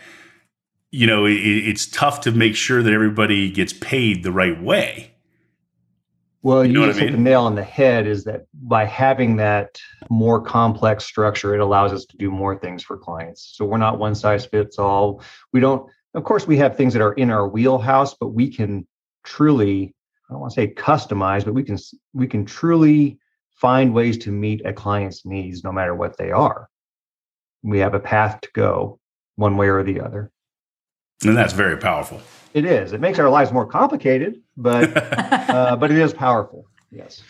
you 0.90 1.06
know, 1.06 1.24
it, 1.24 1.34
it's 1.34 1.86
tough 1.86 2.20
to 2.22 2.32
make 2.32 2.56
sure 2.56 2.82
that 2.82 2.92
everybody 2.92 3.50
gets 3.50 3.72
paid 3.72 4.22
the 4.22 4.32
right 4.32 4.60
way. 4.60 5.12
Well, 6.42 6.64
you, 6.64 6.72
you 6.72 6.80
know 6.80 6.86
just 6.86 6.98
I 6.98 7.02
mean? 7.02 7.10
hit 7.10 7.16
the 7.16 7.22
nail 7.22 7.42
on 7.42 7.54
the 7.54 7.62
head 7.62 8.06
is 8.06 8.24
that 8.24 8.42
by 8.52 8.84
having 8.84 9.36
that 9.36 9.78
more 10.10 10.40
complex 10.40 11.04
structure, 11.04 11.54
it 11.54 11.60
allows 11.60 11.92
us 11.92 12.04
to 12.06 12.16
do 12.16 12.30
more 12.30 12.58
things 12.58 12.82
for 12.82 12.98
clients. 12.98 13.52
So 13.54 13.64
we're 13.64 13.78
not 13.78 13.98
one 13.98 14.14
size 14.14 14.44
fits 14.44 14.78
all. 14.78 15.22
We 15.52 15.60
don't, 15.60 15.88
of 16.14 16.24
course, 16.24 16.46
we 16.46 16.56
have 16.58 16.76
things 16.76 16.92
that 16.94 17.02
are 17.02 17.12
in 17.12 17.30
our 17.30 17.48
wheelhouse, 17.48 18.14
but 18.14 18.28
we 18.28 18.50
can 18.50 18.86
truly, 19.22 19.94
I 20.28 20.32
don't 20.32 20.40
want 20.40 20.52
to 20.52 20.54
say 20.56 20.74
customize, 20.74 21.44
but 21.44 21.54
we 21.54 21.62
can 21.62 21.78
we 22.12 22.26
can 22.26 22.44
truly 22.44 23.18
find 23.62 23.94
ways 23.94 24.18
to 24.18 24.32
meet 24.32 24.60
a 24.66 24.72
client's 24.72 25.24
needs 25.24 25.62
no 25.62 25.70
matter 25.70 25.94
what 25.94 26.18
they 26.18 26.32
are. 26.32 26.68
We 27.62 27.78
have 27.78 27.94
a 27.94 28.00
path 28.00 28.40
to 28.40 28.48
go 28.54 28.98
one 29.36 29.56
way 29.56 29.68
or 29.68 29.84
the 29.84 30.00
other. 30.00 30.32
And 31.24 31.36
that's 31.36 31.52
very 31.52 31.76
powerful. 31.76 32.20
It 32.54 32.64
is. 32.64 32.92
It 32.92 33.00
makes 33.00 33.20
our 33.20 33.30
lives 33.30 33.52
more 33.52 33.64
complicated, 33.64 34.42
but 34.56 34.90
uh, 35.48 35.76
but 35.76 35.92
it 35.92 35.96
is 35.96 36.12
powerful. 36.12 36.66
Yes. 36.90 37.22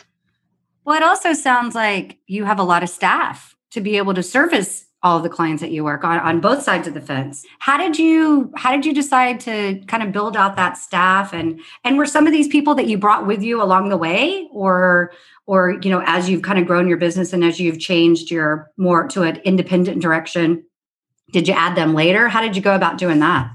Well, 0.86 0.96
it 0.96 1.02
also 1.02 1.34
sounds 1.34 1.74
like 1.74 2.18
you 2.26 2.44
have 2.44 2.58
a 2.58 2.64
lot 2.64 2.82
of 2.82 2.88
staff 2.88 3.54
to 3.72 3.82
be 3.82 3.98
able 3.98 4.14
to 4.14 4.22
service 4.22 4.86
all 5.02 5.20
the 5.20 5.28
clients 5.28 5.60
that 5.60 5.72
you 5.72 5.84
work 5.84 6.04
on 6.04 6.18
on 6.20 6.40
both 6.40 6.62
sides 6.62 6.86
of 6.86 6.94
the 6.94 7.00
fence. 7.00 7.44
How 7.58 7.76
did 7.76 7.98
you 7.98 8.52
how 8.56 8.70
did 8.70 8.86
you 8.86 8.94
decide 8.94 9.40
to 9.40 9.80
kind 9.86 10.02
of 10.02 10.12
build 10.12 10.36
out 10.36 10.56
that 10.56 10.78
staff 10.78 11.32
and 11.32 11.60
and 11.84 11.98
were 11.98 12.06
some 12.06 12.26
of 12.26 12.32
these 12.32 12.48
people 12.48 12.74
that 12.76 12.86
you 12.86 12.98
brought 12.98 13.26
with 13.26 13.42
you 13.42 13.62
along 13.62 13.88
the 13.88 13.96
way 13.96 14.48
or 14.52 15.12
or 15.46 15.78
you 15.82 15.90
know 15.90 16.02
as 16.06 16.28
you've 16.28 16.42
kind 16.42 16.58
of 16.58 16.66
grown 16.66 16.88
your 16.88 16.98
business 16.98 17.32
and 17.32 17.44
as 17.44 17.58
you've 17.58 17.80
changed 17.80 18.30
your 18.30 18.70
more 18.76 19.08
to 19.08 19.22
an 19.22 19.36
independent 19.44 20.00
direction 20.00 20.64
did 21.32 21.48
you 21.48 21.54
add 21.54 21.76
them 21.76 21.94
later? 21.94 22.28
How 22.28 22.40
did 22.42 22.54
you 22.54 22.62
go 22.62 22.74
about 22.74 22.98
doing 22.98 23.18
that? 23.20 23.50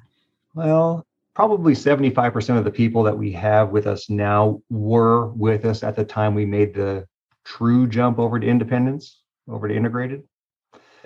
Well, 0.56 1.06
probably 1.36 1.74
75% 1.74 2.58
of 2.58 2.64
the 2.64 2.72
people 2.72 3.04
that 3.04 3.18
we 3.18 3.32
have 3.34 3.70
with 3.70 3.86
us 3.86 4.10
now 4.10 4.62
were 4.70 5.28
with 5.28 5.64
us 5.64 5.84
at 5.84 5.96
the 5.96 6.04
time 6.04 6.34
we 6.34 6.46
made 6.46 6.74
the 6.74 7.08
true 7.46 7.88
jump 7.88 8.18
over 8.18 8.40
to 8.40 8.48
independence, 8.48 9.22
over 9.48 9.68
to 9.68 9.76
integrated. 9.76 10.24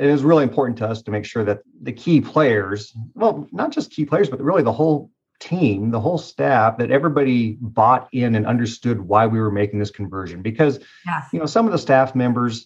It 0.02 0.10
is 0.10 0.24
really 0.24 0.42
important 0.42 0.80
to 0.80 0.88
us 0.88 1.04
to 1.04 1.12
make 1.12 1.26
sure 1.26 1.44
that 1.44 1.62
the 1.80 1.94
key 1.94 2.22
players, 2.22 2.92
well, 3.14 3.48
not 3.52 3.72
just 3.72 3.92
key 3.92 4.04
players, 4.04 4.30
but 4.30 4.42
really 4.42 4.64
the 4.64 4.72
whole 4.72 5.12
team, 5.40 5.92
the 5.92 6.00
whole 6.00 6.18
staff, 6.18 6.80
that 6.80 6.90
everybody 6.90 7.58
bought 7.62 8.10
in 8.12 8.34
and 8.34 8.48
understood 8.48 9.00
why 9.00 9.28
we 9.28 9.40
were 9.40 9.52
making 9.52 9.78
this 9.78 9.92
conversion. 9.92 10.42
Because, 10.42 10.80
yeah. 11.06 11.26
you 11.32 11.38
know, 11.38 11.46
some 11.46 11.68
of 11.68 11.72
the 11.72 11.78
staff 11.78 12.16
members, 12.16 12.66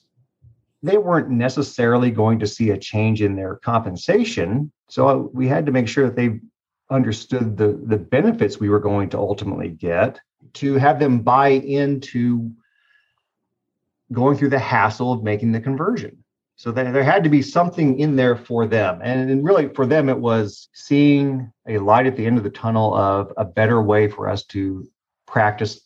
they 0.82 0.98
weren't 0.98 1.30
necessarily 1.30 2.10
going 2.10 2.39
to 2.39 2.48
see 2.48 2.70
a 2.70 2.77
change 2.77 3.22
in 3.22 3.36
their 3.36 3.56
compensation. 3.56 4.72
So 4.88 5.08
uh, 5.10 5.15
we 5.15 5.46
had 5.50 5.65
to 5.65 5.74
make 5.74 5.89
sure 5.89 6.06
that 6.06 6.15
they 6.15 6.39
understood 6.89 7.58
the 7.58 7.80
the 7.86 7.98
benefits 7.98 8.60
we 8.60 8.70
were 8.70 8.80
going 8.80 9.10
to 9.10 9.18
ultimately 9.18 9.70
get 9.70 10.22
to 10.54 10.75
have 10.75 11.00
them 11.00 11.20
buy 11.20 11.50
into 11.50 12.51
going 14.13 14.38
through 14.38 14.51
the 14.51 14.60
hassle 14.60 15.12
of 15.12 15.24
making 15.24 15.51
the 15.51 15.60
conversion 15.60 16.24
so 16.56 16.72
that 16.72 16.94
there 16.94 17.04
had 17.04 17.24
to 17.24 17.30
be 17.30 17.42
something 17.42 18.00
in 18.00 18.16
there 18.16 18.36
for 18.36 18.66
them 18.66 19.02
and 19.04 19.44
really 19.44 19.70
for 19.70 19.86
them 19.86 20.10
it 20.10 20.18
was 20.18 20.70
seeing 20.74 21.52
a 21.68 21.78
light 21.78 22.06
at 22.06 22.16
the 22.16 22.26
end 22.26 22.38
of 22.38 22.44
the 22.44 22.50
tunnel 22.50 22.94
of 22.96 23.32
a 23.38 23.46
better 23.46 23.82
way 23.82 24.08
for 24.08 24.30
us 24.30 24.44
to 24.46 24.88
practice 25.28 25.82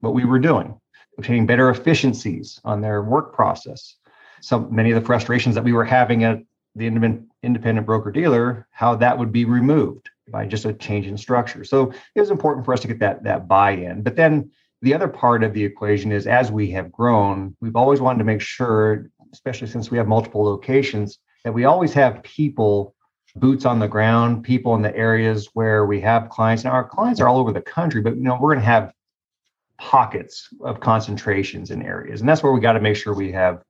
what 0.00 0.14
we 0.14 0.24
were 0.24 0.38
doing 0.38 0.78
obtaining 1.18 1.46
better 1.46 1.70
efficiencies 1.70 2.60
on 2.64 2.80
their 2.80 3.02
work 3.02 3.34
process 3.34 3.96
so 4.40 4.60
many 4.60 4.90
of 4.90 5.00
the 5.00 5.06
frustrations 5.06 5.54
that 5.54 5.64
we 5.64 5.72
were 5.72 5.84
having 5.84 6.24
at 6.24 6.38
the 6.76 6.86
independent 6.86 7.86
broker 7.86 8.10
dealer 8.10 8.66
how 8.72 8.94
that 8.94 9.18
would 9.18 9.32
be 9.32 9.44
removed 9.44 10.10
by 10.28 10.46
just 10.46 10.64
a 10.64 10.72
change 10.72 11.06
in 11.06 11.16
structure. 11.16 11.64
So 11.64 11.92
it 12.14 12.20
was 12.20 12.30
important 12.30 12.64
for 12.64 12.72
us 12.72 12.80
to 12.80 12.88
get 12.88 12.98
that 13.00 13.24
that 13.24 13.48
buy-in. 13.48 14.02
But 14.02 14.16
then 14.16 14.50
the 14.82 14.94
other 14.94 15.08
part 15.08 15.44
of 15.44 15.54
the 15.54 15.64
equation 15.64 16.12
is 16.12 16.26
as 16.26 16.50
we 16.50 16.70
have 16.70 16.92
grown, 16.92 17.56
we've 17.60 17.76
always 17.76 18.00
wanted 18.00 18.18
to 18.18 18.24
make 18.24 18.40
sure, 18.40 19.10
especially 19.34 19.66
since 19.66 19.90
we 19.90 19.98
have 19.98 20.06
multiple 20.06 20.44
locations, 20.44 21.18
that 21.42 21.52
we 21.52 21.64
always 21.64 21.92
have 21.92 22.22
people 22.22 22.94
boots 23.36 23.64
on 23.64 23.80
the 23.80 23.88
ground, 23.88 24.44
people 24.44 24.76
in 24.76 24.82
the 24.82 24.96
areas 24.96 25.50
where 25.54 25.86
we 25.86 26.00
have 26.00 26.28
clients. 26.28 26.62
Now 26.62 26.70
our 26.70 26.84
clients 26.84 27.20
are 27.20 27.26
all 27.26 27.38
over 27.38 27.52
the 27.52 27.60
country, 27.60 28.00
but 28.00 28.16
you 28.16 28.22
know, 28.22 28.38
we're 28.40 28.54
going 28.54 28.60
to 28.60 28.64
have 28.64 28.92
pockets 29.76 30.48
of 30.60 30.78
concentrations 30.78 31.72
in 31.72 31.82
areas. 31.82 32.20
And 32.20 32.28
that's 32.28 32.44
where 32.44 32.52
we 32.52 32.60
got 32.60 32.74
to 32.74 32.80
make 32.80 32.96
sure 32.96 33.12
we 33.12 33.32
have 33.32 33.64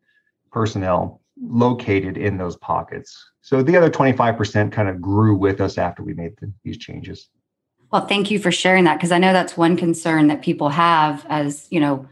personnel 0.53 1.23
located 1.43 2.19
in 2.19 2.37
those 2.37 2.57
pockets. 2.57 3.19
So 3.41 3.63
the 3.63 3.75
other 3.75 3.91
25% 3.91 4.71
kind 4.71 4.89
of 4.89 5.01
grew 5.01 5.35
with 5.35 5.63
us 5.63 5.79
after 5.79 6.03
we 6.03 6.13
made 6.13 6.37
the, 6.41 6.53
these 6.63 6.77
changes. 6.77 7.31
Well, 7.91 8.07
thank 8.07 8.31
you 8.31 8.39
for 8.39 8.53
sharing 8.53 8.85
that 8.85 8.97
because 8.99 9.13
I 9.13 9.19
know 9.19 9.33
that's 9.33 9.57
one 9.57 9.79
concern 9.79 10.27
that 10.27 10.43
people 10.43 10.69
have 10.69 11.25
as, 11.29 11.67
you 11.71 11.81
know, 11.81 12.07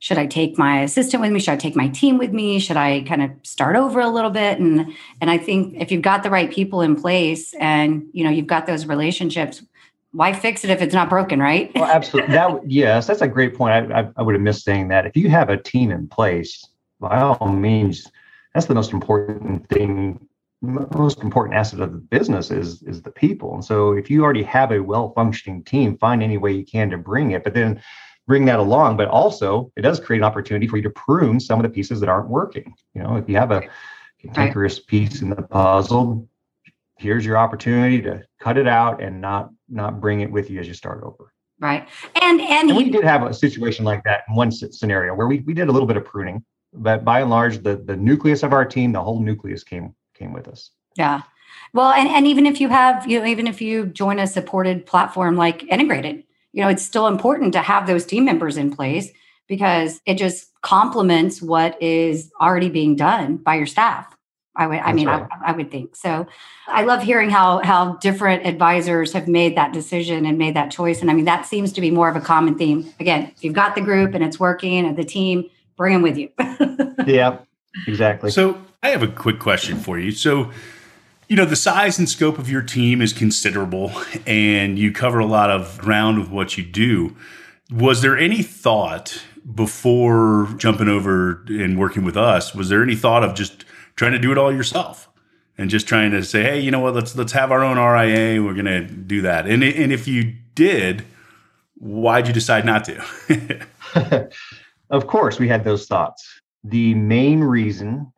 should 0.00 0.18
I 0.18 0.26
take 0.26 0.56
my 0.56 0.82
assistant 0.82 1.20
with 1.20 1.32
me? 1.32 1.40
Should 1.40 1.54
I 1.54 1.56
take 1.56 1.74
my 1.74 1.88
team 1.88 2.18
with 2.18 2.32
me? 2.32 2.60
Should 2.60 2.76
I 2.76 3.02
kind 3.02 3.22
of 3.22 3.30
start 3.42 3.74
over 3.74 4.00
a 4.00 4.08
little 4.08 4.30
bit? 4.30 4.58
And 4.60 4.94
and 5.20 5.30
I 5.30 5.38
think 5.38 5.74
if 5.76 5.90
you've 5.90 6.02
got 6.02 6.22
the 6.22 6.30
right 6.30 6.50
people 6.50 6.82
in 6.82 6.94
place 6.94 7.54
and 7.54 8.06
you 8.12 8.24
know 8.24 8.30
you've 8.30 8.46
got 8.46 8.66
those 8.66 8.86
relationships, 8.86 9.62
why 10.12 10.32
fix 10.32 10.64
it 10.64 10.70
if 10.70 10.80
it's 10.80 10.94
not 10.94 11.08
broken, 11.08 11.40
right? 11.40 11.72
well, 11.74 11.90
absolutely. 11.90 12.32
That 12.32 12.70
yes, 12.70 13.08
that's 13.08 13.22
a 13.22 13.28
great 13.28 13.56
point. 13.56 13.92
I, 13.92 14.00
I, 14.00 14.08
I 14.16 14.22
would 14.22 14.34
have 14.34 14.42
missed 14.42 14.64
saying 14.64 14.88
that. 14.88 15.04
If 15.04 15.16
you 15.16 15.28
have 15.30 15.50
a 15.50 15.56
team 15.56 15.90
in 15.90 16.06
place, 16.06 16.64
by 17.00 17.20
all 17.20 17.48
means, 17.48 18.06
that's 18.54 18.66
the 18.66 18.74
most 18.74 18.92
important 18.92 19.68
thing 19.68 20.20
most 20.60 21.22
important 21.22 21.54
asset 21.54 21.80
of 21.80 21.92
the 21.92 21.98
business 21.98 22.50
is 22.50 22.82
is 22.82 23.02
the 23.02 23.12
people 23.12 23.54
and 23.54 23.64
so 23.64 23.92
if 23.92 24.10
you 24.10 24.24
already 24.24 24.42
have 24.42 24.72
a 24.72 24.80
well 24.80 25.12
functioning 25.14 25.62
team 25.62 25.96
find 25.98 26.20
any 26.20 26.36
way 26.36 26.50
you 26.50 26.64
can 26.64 26.90
to 26.90 26.98
bring 26.98 27.30
it 27.30 27.44
but 27.44 27.54
then 27.54 27.80
bring 28.28 28.44
that 28.44 28.60
along 28.60 28.96
but 28.96 29.08
also 29.08 29.72
it 29.76 29.82
does 29.82 29.98
create 29.98 30.20
an 30.20 30.24
opportunity 30.24 30.68
for 30.68 30.76
you 30.76 30.82
to 30.82 30.90
prune 30.90 31.40
some 31.40 31.58
of 31.58 31.64
the 31.64 31.68
pieces 31.68 31.98
that 31.98 32.08
aren't 32.08 32.28
working 32.28 32.72
you 32.94 33.02
know 33.02 33.16
if 33.16 33.28
you 33.28 33.36
have 33.36 33.50
a 33.50 33.62
cantankerous 34.20 34.78
piece 34.78 35.22
in 35.22 35.30
the 35.30 35.42
puzzle 35.42 36.28
here's 36.98 37.26
your 37.26 37.36
opportunity 37.36 38.00
to 38.00 38.22
cut 38.38 38.56
it 38.56 38.68
out 38.68 39.02
and 39.02 39.20
not 39.20 39.50
not 39.68 40.00
bring 40.00 40.20
it 40.20 40.30
with 40.30 40.48
you 40.48 40.60
as 40.60 40.68
you 40.68 40.74
start 40.74 41.02
over 41.02 41.32
right 41.58 41.88
and 42.22 42.40
and, 42.40 42.70
and 42.70 42.76
we 42.76 42.88
did 42.88 43.02
have 43.02 43.24
a 43.24 43.34
situation 43.34 43.84
like 43.84 44.04
that 44.04 44.22
in 44.28 44.36
one 44.36 44.52
scenario 44.52 45.14
where 45.14 45.26
we, 45.26 45.40
we 45.40 45.54
did 45.54 45.68
a 45.68 45.72
little 45.72 45.88
bit 45.88 45.96
of 45.96 46.04
pruning 46.04 46.44
but 46.74 47.04
by 47.04 47.22
and 47.22 47.30
large 47.30 47.62
the 47.64 47.76
the 47.76 47.96
nucleus 47.96 48.44
of 48.44 48.52
our 48.52 48.64
team 48.64 48.92
the 48.92 49.02
whole 49.02 49.20
nucleus 49.20 49.64
came 49.64 49.94
came 50.18 50.32
with 50.32 50.48
us. 50.48 50.70
Yeah. 50.96 51.22
Well, 51.72 51.92
and, 51.92 52.08
and 52.08 52.26
even 52.26 52.44
if 52.44 52.60
you 52.60 52.68
have, 52.68 53.08
you 53.08 53.20
know, 53.20 53.26
even 53.26 53.46
if 53.46 53.60
you 53.60 53.86
join 53.86 54.18
a 54.18 54.26
supported 54.26 54.84
platform 54.84 55.36
like 55.36 55.64
integrated, 55.64 56.24
you 56.52 56.62
know, 56.62 56.68
it's 56.68 56.84
still 56.84 57.06
important 57.06 57.52
to 57.54 57.60
have 57.60 57.86
those 57.86 58.06
team 58.06 58.24
members 58.24 58.56
in 58.56 58.74
place 58.74 59.10
because 59.46 60.00
it 60.06 60.14
just 60.14 60.50
complements 60.62 61.40
what 61.40 61.80
is 61.82 62.30
already 62.40 62.68
being 62.68 62.96
done 62.96 63.36
by 63.36 63.54
your 63.54 63.66
staff. 63.66 64.14
I 64.56 64.66
would, 64.66 64.78
I 64.78 64.92
mean, 64.92 65.06
right. 65.06 65.26
I, 65.30 65.50
I, 65.50 65.52
would 65.52 65.70
think 65.70 65.94
so. 65.94 66.26
I 66.66 66.82
love 66.82 67.00
hearing 67.00 67.30
how 67.30 67.60
how 67.62 67.92
different 67.98 68.44
advisors 68.44 69.12
have 69.12 69.28
made 69.28 69.56
that 69.56 69.72
decision 69.72 70.26
and 70.26 70.36
made 70.36 70.56
that 70.56 70.72
choice. 70.72 71.00
And 71.00 71.12
I 71.12 71.14
mean, 71.14 71.26
that 71.26 71.46
seems 71.46 71.72
to 71.74 71.80
be 71.80 71.92
more 71.92 72.08
of 72.08 72.16
a 72.16 72.20
common 72.20 72.58
theme. 72.58 72.92
Again, 72.98 73.32
if 73.36 73.44
you've 73.44 73.54
got 73.54 73.76
the 73.76 73.80
group 73.80 74.14
and 74.14 74.24
it's 74.24 74.40
working 74.40 74.84
and 74.84 74.96
the 74.96 75.04
team, 75.04 75.48
bring 75.76 75.92
them 75.92 76.02
with 76.02 76.18
you. 76.18 76.30
yeah, 77.06 77.38
exactly. 77.86 78.32
So 78.32 78.60
I 78.82 78.88
have 78.88 79.04
a 79.04 79.08
quick 79.08 79.38
question 79.38 79.78
for 79.78 79.96
you. 79.96 80.10
So, 80.10 80.50
you 81.28 81.36
know, 81.36 81.44
the 81.44 81.56
size 81.56 81.98
and 81.98 82.08
scope 82.08 82.38
of 82.38 82.50
your 82.50 82.62
team 82.62 83.02
is 83.02 83.12
considerable 83.12 83.92
and 84.26 84.78
you 84.78 84.90
cover 84.90 85.18
a 85.18 85.26
lot 85.26 85.50
of 85.50 85.76
ground 85.78 86.18
with 86.18 86.30
what 86.30 86.56
you 86.56 86.64
do. 86.64 87.14
Was 87.70 88.00
there 88.00 88.16
any 88.16 88.42
thought 88.42 89.22
before 89.54 90.48
jumping 90.56 90.88
over 90.88 91.44
and 91.48 91.78
working 91.78 92.02
with 92.02 92.16
us? 92.16 92.54
Was 92.54 92.70
there 92.70 92.82
any 92.82 92.96
thought 92.96 93.22
of 93.22 93.34
just 93.34 93.66
trying 93.94 94.12
to 94.12 94.18
do 94.18 94.32
it 94.32 94.38
all 94.38 94.52
yourself 94.52 95.08
and 95.58 95.68
just 95.68 95.86
trying 95.86 96.12
to 96.12 96.22
say, 96.22 96.42
hey, 96.42 96.60
you 96.60 96.70
know 96.70 96.80
what, 96.80 96.94
let's 96.94 97.14
let's 97.14 97.32
have 97.32 97.52
our 97.52 97.62
own 97.62 97.76
RIA. 97.76 98.42
We're 98.42 98.54
to 98.54 98.86
do 98.86 99.20
that. 99.22 99.46
And 99.46 99.62
and 99.62 99.92
if 99.92 100.08
you 100.08 100.34
did, 100.54 101.04
why'd 101.74 102.26
you 102.26 102.32
decide 102.32 102.64
not 102.64 102.84
to? 102.84 104.30
of 104.90 105.06
course, 105.06 105.38
we 105.38 105.48
had 105.48 105.64
those 105.64 105.86
thoughts. 105.86 106.40
The 106.64 106.94
main 106.94 107.40
reason 107.40 108.10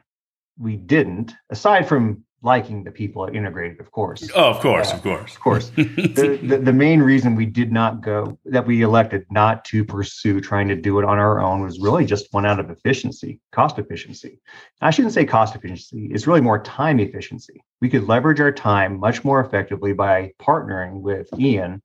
we 0.58 0.76
didn't, 0.76 1.32
aside 1.50 1.88
from 1.88 2.24
liking 2.42 2.82
the 2.82 2.90
people 2.90 3.26
at 3.26 3.34
Integrated, 3.34 3.80
of 3.80 3.90
course. 3.90 4.28
Oh, 4.34 4.50
of 4.50 4.60
course, 4.60 4.92
uh, 4.92 4.96
of 4.96 5.02
course, 5.02 5.34
of 5.34 5.40
course. 5.40 5.70
the, 5.76 6.40
the, 6.42 6.58
the 6.58 6.72
main 6.72 7.00
reason 7.00 7.34
we 7.34 7.46
did 7.46 7.70
not 7.70 8.00
go, 8.00 8.38
that 8.46 8.66
we 8.66 8.82
elected 8.82 9.26
not 9.30 9.64
to 9.66 9.84
pursue 9.84 10.40
trying 10.40 10.68
to 10.68 10.76
do 10.76 10.98
it 10.98 11.04
on 11.04 11.18
our 11.18 11.40
own, 11.40 11.60
was 11.62 11.78
really 11.78 12.06
just 12.06 12.32
one 12.32 12.46
out 12.46 12.58
of 12.58 12.70
efficiency, 12.70 13.40
cost 13.52 13.78
efficiency. 13.78 14.40
I 14.80 14.90
shouldn't 14.90 15.14
say 15.14 15.24
cost 15.24 15.54
efficiency; 15.54 16.08
it's 16.12 16.26
really 16.26 16.40
more 16.40 16.62
time 16.62 16.98
efficiency. 16.98 17.62
We 17.80 17.90
could 17.90 18.08
leverage 18.08 18.40
our 18.40 18.52
time 18.52 18.98
much 18.98 19.22
more 19.24 19.40
effectively 19.40 19.92
by 19.92 20.32
partnering 20.40 21.00
with 21.00 21.28
IAN 21.32 21.82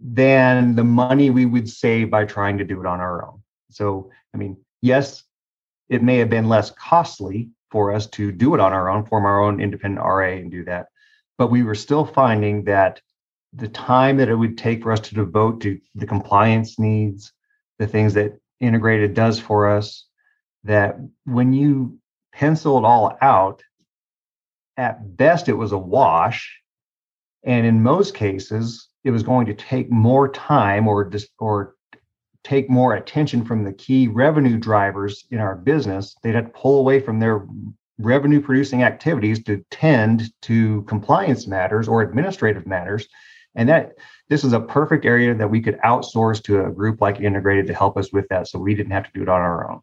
than 0.00 0.74
the 0.76 0.84
money 0.84 1.30
we 1.30 1.44
would 1.44 1.68
save 1.68 2.10
by 2.10 2.24
trying 2.24 2.56
to 2.58 2.64
do 2.64 2.80
it 2.80 2.86
on 2.86 3.00
our 3.00 3.26
own. 3.26 3.42
So, 3.70 4.10
I 4.34 4.38
mean, 4.38 4.56
yes, 4.80 5.22
it 5.90 6.02
may 6.02 6.18
have 6.18 6.30
been 6.30 6.48
less 6.48 6.70
costly 6.70 7.50
for 7.70 7.92
us 7.92 8.06
to 8.08 8.32
do 8.32 8.54
it 8.54 8.60
on 8.60 8.72
our 8.72 8.90
own, 8.90 9.04
form 9.06 9.24
our 9.24 9.42
own 9.42 9.60
independent 9.60 10.04
RA 10.04 10.28
and 10.28 10.50
do 10.50 10.64
that. 10.64 10.88
But 11.38 11.50
we 11.50 11.62
were 11.62 11.74
still 11.74 12.04
finding 12.04 12.64
that 12.64 13.00
the 13.52 13.68
time 13.68 14.18
that 14.18 14.28
it 14.28 14.34
would 14.34 14.58
take 14.58 14.82
for 14.82 14.92
us 14.92 15.00
to 15.00 15.14
devote 15.14 15.60
to 15.62 15.80
the 15.94 16.06
compliance 16.06 16.78
needs, 16.78 17.32
the 17.78 17.86
things 17.86 18.14
that 18.14 18.38
integrated 18.60 19.14
does 19.14 19.40
for 19.40 19.68
us, 19.68 20.06
that 20.64 20.96
when 21.24 21.52
you 21.52 21.98
pencil 22.32 22.78
it 22.78 22.84
all 22.84 23.16
out, 23.20 23.62
at 24.76 25.16
best 25.16 25.48
it 25.48 25.54
was 25.54 25.72
a 25.72 25.78
wash. 25.78 26.60
And 27.42 27.66
in 27.66 27.82
most 27.82 28.14
cases, 28.14 28.88
it 29.04 29.10
was 29.10 29.22
going 29.22 29.46
to 29.46 29.54
take 29.54 29.90
more 29.90 30.28
time 30.28 30.86
or 30.86 31.04
just 31.06 31.30
or 31.38 31.74
take 32.44 32.70
more 32.70 32.94
attention 32.94 33.44
from 33.44 33.64
the 33.64 33.72
key 33.72 34.08
revenue 34.08 34.56
drivers 34.58 35.24
in 35.30 35.38
our 35.38 35.56
business, 35.56 36.16
they'd 36.22 36.34
have 36.34 36.46
to 36.46 36.50
pull 36.50 36.78
away 36.78 37.00
from 37.00 37.20
their 37.20 37.46
revenue 37.98 38.40
producing 38.40 38.82
activities 38.82 39.42
to 39.44 39.64
tend 39.70 40.32
to 40.42 40.82
compliance 40.82 41.46
matters 41.46 41.86
or 41.86 42.02
administrative 42.02 42.66
matters. 42.66 43.06
And 43.54 43.68
that 43.68 43.92
this 44.28 44.44
is 44.44 44.52
a 44.52 44.60
perfect 44.60 45.04
area 45.04 45.34
that 45.34 45.50
we 45.50 45.60
could 45.60 45.78
outsource 45.80 46.42
to 46.44 46.64
a 46.64 46.70
group 46.70 47.00
like 47.00 47.20
Integrated 47.20 47.66
to 47.66 47.74
help 47.74 47.96
us 47.96 48.12
with 48.12 48.26
that. 48.28 48.48
So 48.48 48.58
we 48.58 48.74
didn't 48.74 48.92
have 48.92 49.04
to 49.04 49.10
do 49.12 49.22
it 49.22 49.28
on 49.28 49.40
our 49.40 49.70
own. 49.70 49.80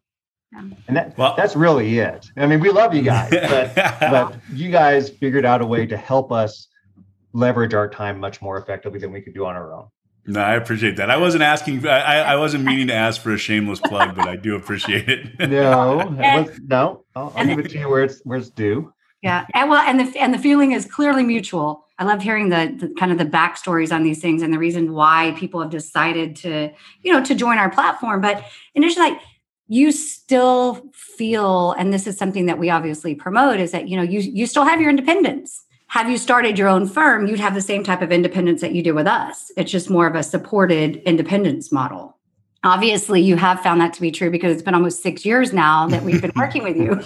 And 0.87 0.95
that, 0.95 1.17
well, 1.17 1.35
that's 1.35 1.55
really 1.55 1.99
it. 1.99 2.31
I 2.37 2.47
mean, 2.47 2.61
we 2.61 2.69
love 2.69 2.95
you 2.95 3.01
guys, 3.01 3.29
but, 3.31 3.75
but 3.75 4.35
you 4.53 4.71
guys 4.71 5.09
figured 5.09 5.45
out 5.45 5.61
a 5.61 5.65
way 5.65 5.85
to 5.85 5.97
help 5.97 6.31
us 6.31 6.69
leverage 7.33 7.73
our 7.73 7.89
time 7.89 8.19
much 8.19 8.41
more 8.41 8.57
effectively 8.57 8.99
than 8.99 9.11
we 9.11 9.21
could 9.21 9.33
do 9.33 9.45
on 9.45 9.55
our 9.55 9.73
own. 9.73 9.87
No, 10.27 10.41
I 10.41 10.55
appreciate 10.55 10.97
that. 10.97 11.09
I 11.09 11.15
wasn't 11.15 11.43
asking. 11.43 11.87
I, 11.87 12.33
I 12.33 12.35
wasn't 12.35 12.65
meaning 12.65 12.87
to 12.87 12.93
ask 12.93 13.21
for 13.21 13.33
a 13.33 13.37
shameless 13.37 13.79
plug, 13.79 14.13
but 14.13 14.27
I 14.27 14.35
do 14.35 14.55
appreciate 14.55 15.07
it. 15.07 15.39
no, 15.49 16.15
was, 16.19 16.59
no, 16.67 17.05
I'll, 17.15 17.31
I'll 17.33 17.45
give 17.45 17.59
it 17.59 17.69
to 17.69 17.79
you 17.79 17.89
where 17.89 18.03
it's 18.03 18.19
where 18.25 18.37
it's 18.37 18.49
due. 18.49 18.93
Yeah, 19.23 19.45
and 19.53 19.69
well, 19.69 19.81
and 19.81 19.99
the 19.99 20.19
and 20.19 20.33
the 20.33 20.37
feeling 20.37 20.73
is 20.73 20.85
clearly 20.85 21.23
mutual. 21.23 21.85
I 21.97 22.03
love 22.03 22.21
hearing 22.21 22.49
the, 22.49 22.75
the, 22.77 22.93
kind 22.95 23.11
of 23.11 23.17
the 23.17 23.25
backstories 23.25 23.91
on 23.91 24.03
these 24.03 24.21
things 24.21 24.43
and 24.43 24.53
the 24.53 24.59
reason 24.59 24.93
why 24.93 25.33
people 25.39 25.61
have 25.61 25.71
decided 25.71 26.35
to, 26.37 26.71
you 27.01 27.11
know, 27.11 27.23
to 27.23 27.33
join 27.33 27.57
our 27.57 27.71
platform. 27.71 28.21
But 28.21 28.45
initially, 28.75 29.11
like 29.11 29.21
you 29.67 29.91
still 29.93 30.85
feel, 30.93 31.71
and 31.71 31.91
this 31.91 32.05
is 32.05 32.17
something 32.17 32.45
that 32.47 32.59
we 32.59 32.69
obviously 32.69 33.15
promote, 33.15 33.61
is 33.61 33.71
that 33.71 33.87
you 33.87 33.95
know 33.95 34.03
you 34.03 34.19
you 34.19 34.45
still 34.45 34.65
have 34.65 34.81
your 34.81 34.89
independence 34.89 35.63
have 35.87 36.09
you 36.09 36.17
started 36.17 36.57
your 36.57 36.67
own 36.67 36.87
firm, 36.87 37.27
you'd 37.27 37.39
have 37.39 37.53
the 37.53 37.61
same 37.61 37.83
type 37.83 38.01
of 38.01 38.11
independence 38.11 38.61
that 38.61 38.73
you 38.73 38.83
do 38.83 38.93
with 38.93 39.07
us. 39.07 39.51
It's 39.55 39.71
just 39.71 39.89
more 39.89 40.05
of 40.05 40.15
a 40.15 40.23
supported 40.23 40.97
independence 40.97 41.71
model. 41.71 42.17
Obviously, 42.63 43.21
you 43.21 43.37
have 43.37 43.61
found 43.61 43.79
that 43.79 43.93
to 43.93 44.01
be 44.01 44.11
true 44.11 44.29
because 44.29 44.51
it's 44.51 44.61
been 44.61 44.75
almost 44.75 45.01
six 45.01 45.25
years 45.25 45.53
now 45.53 45.87
that 45.87 46.03
we've 46.03 46.21
been 46.21 46.33
working 46.35 46.63
with 46.63 46.75
you. 46.75 47.01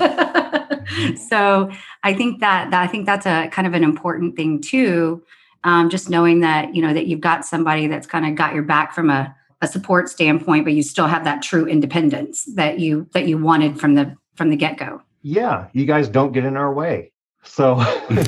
so 1.15 1.69
I 2.03 2.13
think 2.13 2.39
that, 2.39 2.71
that 2.71 2.81
I 2.81 2.87
think 2.87 3.05
that's 3.05 3.27
a 3.27 3.47
kind 3.49 3.67
of 3.67 3.73
an 3.73 3.83
important 3.83 4.35
thing 4.35 4.59
too. 4.61 5.23
Um, 5.63 5.91
just 5.91 6.09
knowing 6.09 6.39
that 6.39 6.73
you 6.73 6.81
know 6.81 6.91
that 6.91 7.05
you've 7.05 7.21
got 7.21 7.45
somebody 7.45 7.85
that's 7.85 8.07
kind 8.07 8.25
of 8.25 8.33
got 8.33 8.55
your 8.55 8.63
back 8.63 8.95
from 8.95 9.11
a, 9.11 9.35
a 9.61 9.67
support 9.67 10.09
standpoint, 10.09 10.65
but 10.65 10.73
you 10.73 10.81
still 10.81 11.05
have 11.05 11.23
that 11.25 11.43
true 11.43 11.67
independence 11.67 12.45
that 12.55 12.79
you 12.79 13.07
that 13.13 13.27
you 13.27 13.37
wanted 13.37 13.79
from 13.79 13.93
the 13.93 14.17
from 14.33 14.49
the 14.49 14.55
get 14.55 14.77
go. 14.77 15.03
Yeah, 15.21 15.67
you 15.73 15.85
guys 15.85 16.09
don't 16.09 16.31
get 16.31 16.45
in 16.45 16.57
our 16.57 16.73
way. 16.73 17.11
So, 17.43 17.81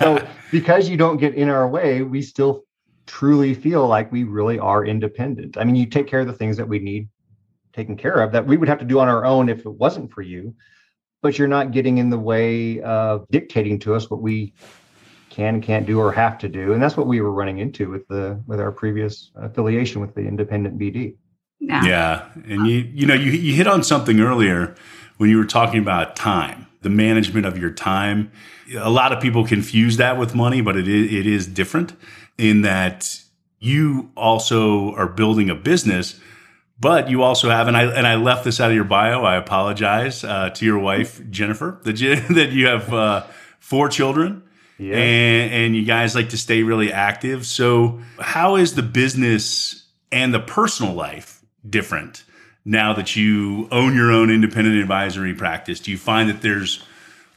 so 0.00 0.26
because 0.50 0.88
you 0.88 0.96
don't 0.96 1.18
get 1.18 1.34
in 1.34 1.48
our 1.48 1.68
way, 1.68 2.02
we 2.02 2.22
still 2.22 2.64
truly 3.06 3.54
feel 3.54 3.86
like 3.86 4.10
we 4.10 4.24
really 4.24 4.58
are 4.58 4.84
independent. 4.84 5.58
I 5.58 5.64
mean, 5.64 5.76
you 5.76 5.86
take 5.86 6.06
care 6.06 6.20
of 6.20 6.26
the 6.26 6.32
things 6.32 6.56
that 6.56 6.68
we 6.68 6.78
need 6.78 7.08
taken 7.72 7.96
care 7.96 8.22
of 8.22 8.30
that 8.32 8.46
we 8.46 8.56
would 8.56 8.68
have 8.68 8.78
to 8.78 8.84
do 8.84 9.00
on 9.00 9.08
our 9.08 9.24
own 9.24 9.48
if 9.48 9.60
it 9.60 9.70
wasn't 9.70 10.10
for 10.12 10.22
you, 10.22 10.54
but 11.22 11.38
you're 11.38 11.48
not 11.48 11.72
getting 11.72 11.98
in 11.98 12.08
the 12.08 12.18
way 12.18 12.80
of 12.82 13.26
dictating 13.30 13.78
to 13.80 13.94
us 13.94 14.08
what 14.08 14.22
we 14.22 14.54
can 15.34 15.60
can't 15.60 15.84
do 15.84 15.98
or 15.98 16.12
have 16.12 16.38
to 16.38 16.48
do 16.48 16.74
and 16.74 16.80
that's 16.80 16.96
what 16.96 17.08
we 17.08 17.20
were 17.20 17.32
running 17.32 17.58
into 17.58 17.90
with 17.90 18.06
the 18.06 18.40
with 18.46 18.60
our 18.60 18.70
previous 18.70 19.32
affiliation 19.34 20.00
with 20.00 20.14
the 20.14 20.20
independent 20.20 20.78
bd 20.78 21.16
yeah, 21.58 21.84
yeah. 21.84 22.28
and 22.46 22.68
you 22.68 22.88
you 22.94 23.04
know 23.04 23.14
you, 23.14 23.32
you 23.32 23.52
hit 23.52 23.66
on 23.66 23.82
something 23.82 24.20
earlier 24.20 24.76
when 25.16 25.28
you 25.28 25.36
were 25.36 25.44
talking 25.44 25.80
about 25.80 26.14
time 26.14 26.68
the 26.84 26.90
management 26.90 27.46
of 27.46 27.58
your 27.58 27.70
time. 27.70 28.30
A 28.78 28.90
lot 28.90 29.12
of 29.12 29.20
people 29.20 29.44
confuse 29.44 29.96
that 29.96 30.16
with 30.16 30.34
money, 30.34 30.60
but 30.60 30.76
it 30.76 30.86
is, 30.86 31.12
it 31.12 31.26
is 31.26 31.46
different 31.48 31.94
in 32.38 32.62
that 32.62 33.20
you 33.58 34.10
also 34.16 34.94
are 34.94 35.08
building 35.08 35.50
a 35.50 35.54
business, 35.54 36.20
but 36.78 37.10
you 37.10 37.22
also 37.22 37.50
have, 37.50 37.66
and 37.66 37.76
I 37.76 37.84
and 37.84 38.06
I 38.06 38.16
left 38.16 38.44
this 38.44 38.60
out 38.60 38.70
of 38.70 38.74
your 38.74 38.84
bio. 38.84 39.24
I 39.24 39.36
apologize 39.36 40.22
uh, 40.22 40.50
to 40.50 40.64
your 40.64 40.78
wife 40.78 41.20
Jennifer 41.30 41.80
that 41.84 42.00
you 42.00 42.16
that 42.16 42.50
you 42.50 42.66
have 42.66 42.92
uh, 42.92 43.24
four 43.58 43.88
children, 43.88 44.42
yes. 44.78 44.94
and 44.94 45.52
and 45.52 45.76
you 45.76 45.84
guys 45.84 46.14
like 46.14 46.30
to 46.30 46.38
stay 46.38 46.62
really 46.62 46.92
active. 46.92 47.46
So 47.46 48.00
how 48.18 48.56
is 48.56 48.74
the 48.74 48.82
business 48.82 49.86
and 50.12 50.34
the 50.34 50.40
personal 50.40 50.94
life 50.94 51.42
different 51.68 52.23
now 52.64 52.92
that 52.94 53.16
you 53.16 53.68
own 53.70 53.94
your 53.94 54.10
own 54.10 54.30
independent 54.30 54.76
advisory 54.76 55.34
practice? 55.34 55.80
Do 55.80 55.90
you 55.90 55.98
find 55.98 56.28
that 56.28 56.42
there's 56.42 56.84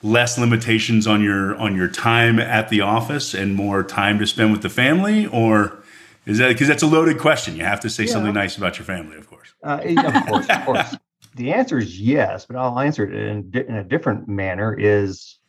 less 0.04 0.38
limitations 0.38 1.08
on 1.08 1.22
your 1.22 1.56
on 1.58 1.76
your 1.76 1.88
time 1.88 2.40
at 2.40 2.70
the 2.70 2.82
office 2.82 3.34
and 3.34 3.56
more 3.56 3.84
time 3.84 4.20
to 4.20 4.28
spend 4.28 4.52
with 4.52 4.62
the 4.62 4.70
family, 4.70 5.26
or 5.28 5.84
is 6.26 6.38
that 6.38 6.50
because 6.50 6.68
that's 6.68 6.84
a 6.84 6.88
loaded 6.88 7.20
question? 7.20 7.56
You 7.56 7.64
have 7.64 7.80
to 7.82 7.90
say 7.90 8.06
yeah. 8.06 8.12
something 8.12 8.34
nice 8.34 8.58
about 8.58 8.78
your 8.78 8.86
family, 8.86 9.18
of 9.18 9.28
course. 9.28 9.54
Uh, 9.64 9.80
of 9.98 10.26
course, 10.28 10.48
of 10.50 10.66
course. 10.66 10.96
The 11.36 11.54
answer 11.54 11.78
is 11.78 12.00
yes, 12.00 12.46
but 12.46 12.56
I'll 12.56 12.80
answer 12.80 13.06
it 13.06 13.14
in, 13.14 13.52
in 13.54 13.76
a 13.76 13.84
different 13.84 14.28
manner. 14.28 14.74
Is 14.74 15.40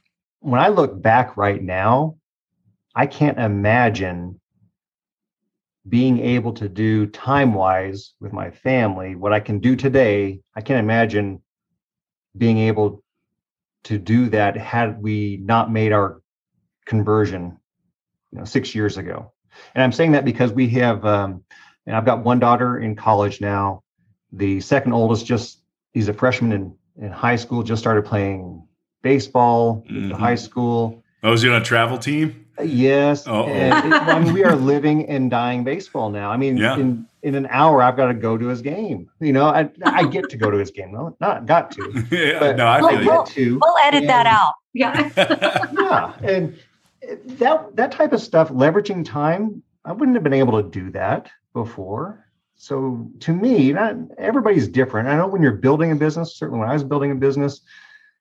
when 0.40 0.60
I 0.60 0.68
look 0.68 1.00
back 1.00 1.36
right 1.36 1.62
now, 1.62 2.16
I 2.94 3.06
can't 3.06 3.38
imagine 3.38 4.40
being 5.88 6.20
able 6.20 6.52
to 6.54 6.68
do 6.68 7.06
time 7.06 7.54
wise 7.54 8.14
with 8.20 8.32
my 8.32 8.50
family 8.50 9.14
what 9.14 9.32
I 9.32 9.40
can 9.40 9.58
do 9.58 9.76
today. 9.76 10.40
I 10.54 10.60
can't 10.60 10.80
imagine 10.80 11.42
being 12.36 12.58
able 12.58 13.02
to 13.84 13.98
do 13.98 14.28
that 14.30 14.56
had 14.56 15.00
we 15.00 15.38
not 15.42 15.72
made 15.72 15.92
our 15.92 16.20
conversion, 16.84 17.58
you 18.32 18.38
know, 18.38 18.44
six 18.44 18.74
years 18.74 18.96
ago. 18.98 19.32
And 19.74 19.82
I'm 19.82 19.92
saying 19.92 20.12
that 20.12 20.24
because 20.24 20.52
we 20.52 20.68
have, 20.70 21.04
um, 21.04 21.44
and 21.86 21.96
I've 21.96 22.04
got 22.04 22.24
one 22.24 22.38
daughter 22.38 22.78
in 22.78 22.96
college 22.96 23.40
now. 23.40 23.82
The 24.32 24.60
second 24.60 24.92
oldest 24.92 25.26
just, 25.26 25.62
he's 25.92 26.08
a 26.08 26.12
freshman 26.12 26.52
in, 26.52 26.76
in 27.00 27.10
high 27.10 27.36
school, 27.36 27.62
just 27.62 27.80
started 27.80 28.04
playing 28.04 28.66
baseball 29.02 29.84
mm-hmm. 29.88 30.10
high 30.12 30.34
school. 30.34 31.02
Oh, 31.22 31.32
is 31.32 31.42
he 31.42 31.48
on 31.48 31.60
a 31.60 31.64
travel 31.64 31.98
team? 31.98 32.46
Uh, 32.58 32.62
yes. 32.62 33.26
Oh, 33.26 33.44
I 33.46 34.20
mean, 34.20 34.32
we 34.32 34.44
are 34.44 34.54
living 34.54 35.08
and 35.08 35.30
dying 35.30 35.64
baseball 35.64 36.10
now. 36.10 36.30
I 36.30 36.36
mean, 36.36 36.56
yeah. 36.56 36.76
in, 36.76 37.06
in 37.22 37.34
an 37.34 37.46
hour, 37.50 37.82
I've 37.82 37.96
got 37.96 38.06
to 38.06 38.14
go 38.14 38.38
to 38.38 38.46
his 38.46 38.62
game. 38.62 39.10
You 39.20 39.32
know, 39.32 39.46
I, 39.46 39.68
I 39.84 40.06
get 40.06 40.28
to 40.30 40.36
go 40.36 40.50
to 40.50 40.58
his 40.58 40.70
game. 40.70 40.92
No, 40.92 41.16
not 41.20 41.46
got 41.46 41.70
to. 41.72 42.06
yeah, 42.10 42.38
but 42.38 42.56
no, 42.56 42.66
I, 42.66 42.80
I 42.80 43.04
get 43.04 43.26
to. 43.26 43.58
We'll 43.60 43.78
edit 43.78 44.02
and, 44.02 44.08
that 44.08 44.26
out. 44.26 44.54
Yeah. 44.72 45.10
yeah. 45.72 46.14
And 46.22 46.58
that 47.38 47.74
that 47.76 47.92
type 47.92 48.12
of 48.12 48.20
stuff, 48.20 48.50
leveraging 48.50 49.04
time, 49.04 49.62
I 49.84 49.92
wouldn't 49.92 50.16
have 50.16 50.24
been 50.24 50.32
able 50.32 50.62
to 50.62 50.68
do 50.68 50.90
that 50.90 51.30
before. 51.52 52.24
So 52.56 53.08
to 53.20 53.32
me, 53.32 53.72
not 53.72 53.96
everybody's 54.18 54.68
different. 54.68 55.08
I 55.08 55.16
know 55.16 55.28
when 55.28 55.42
you're 55.42 55.52
building 55.52 55.92
a 55.92 55.96
business, 55.96 56.36
certainly 56.36 56.60
when 56.60 56.68
I 56.68 56.74
was 56.74 56.84
building 56.84 57.12
a 57.12 57.14
business, 57.14 57.60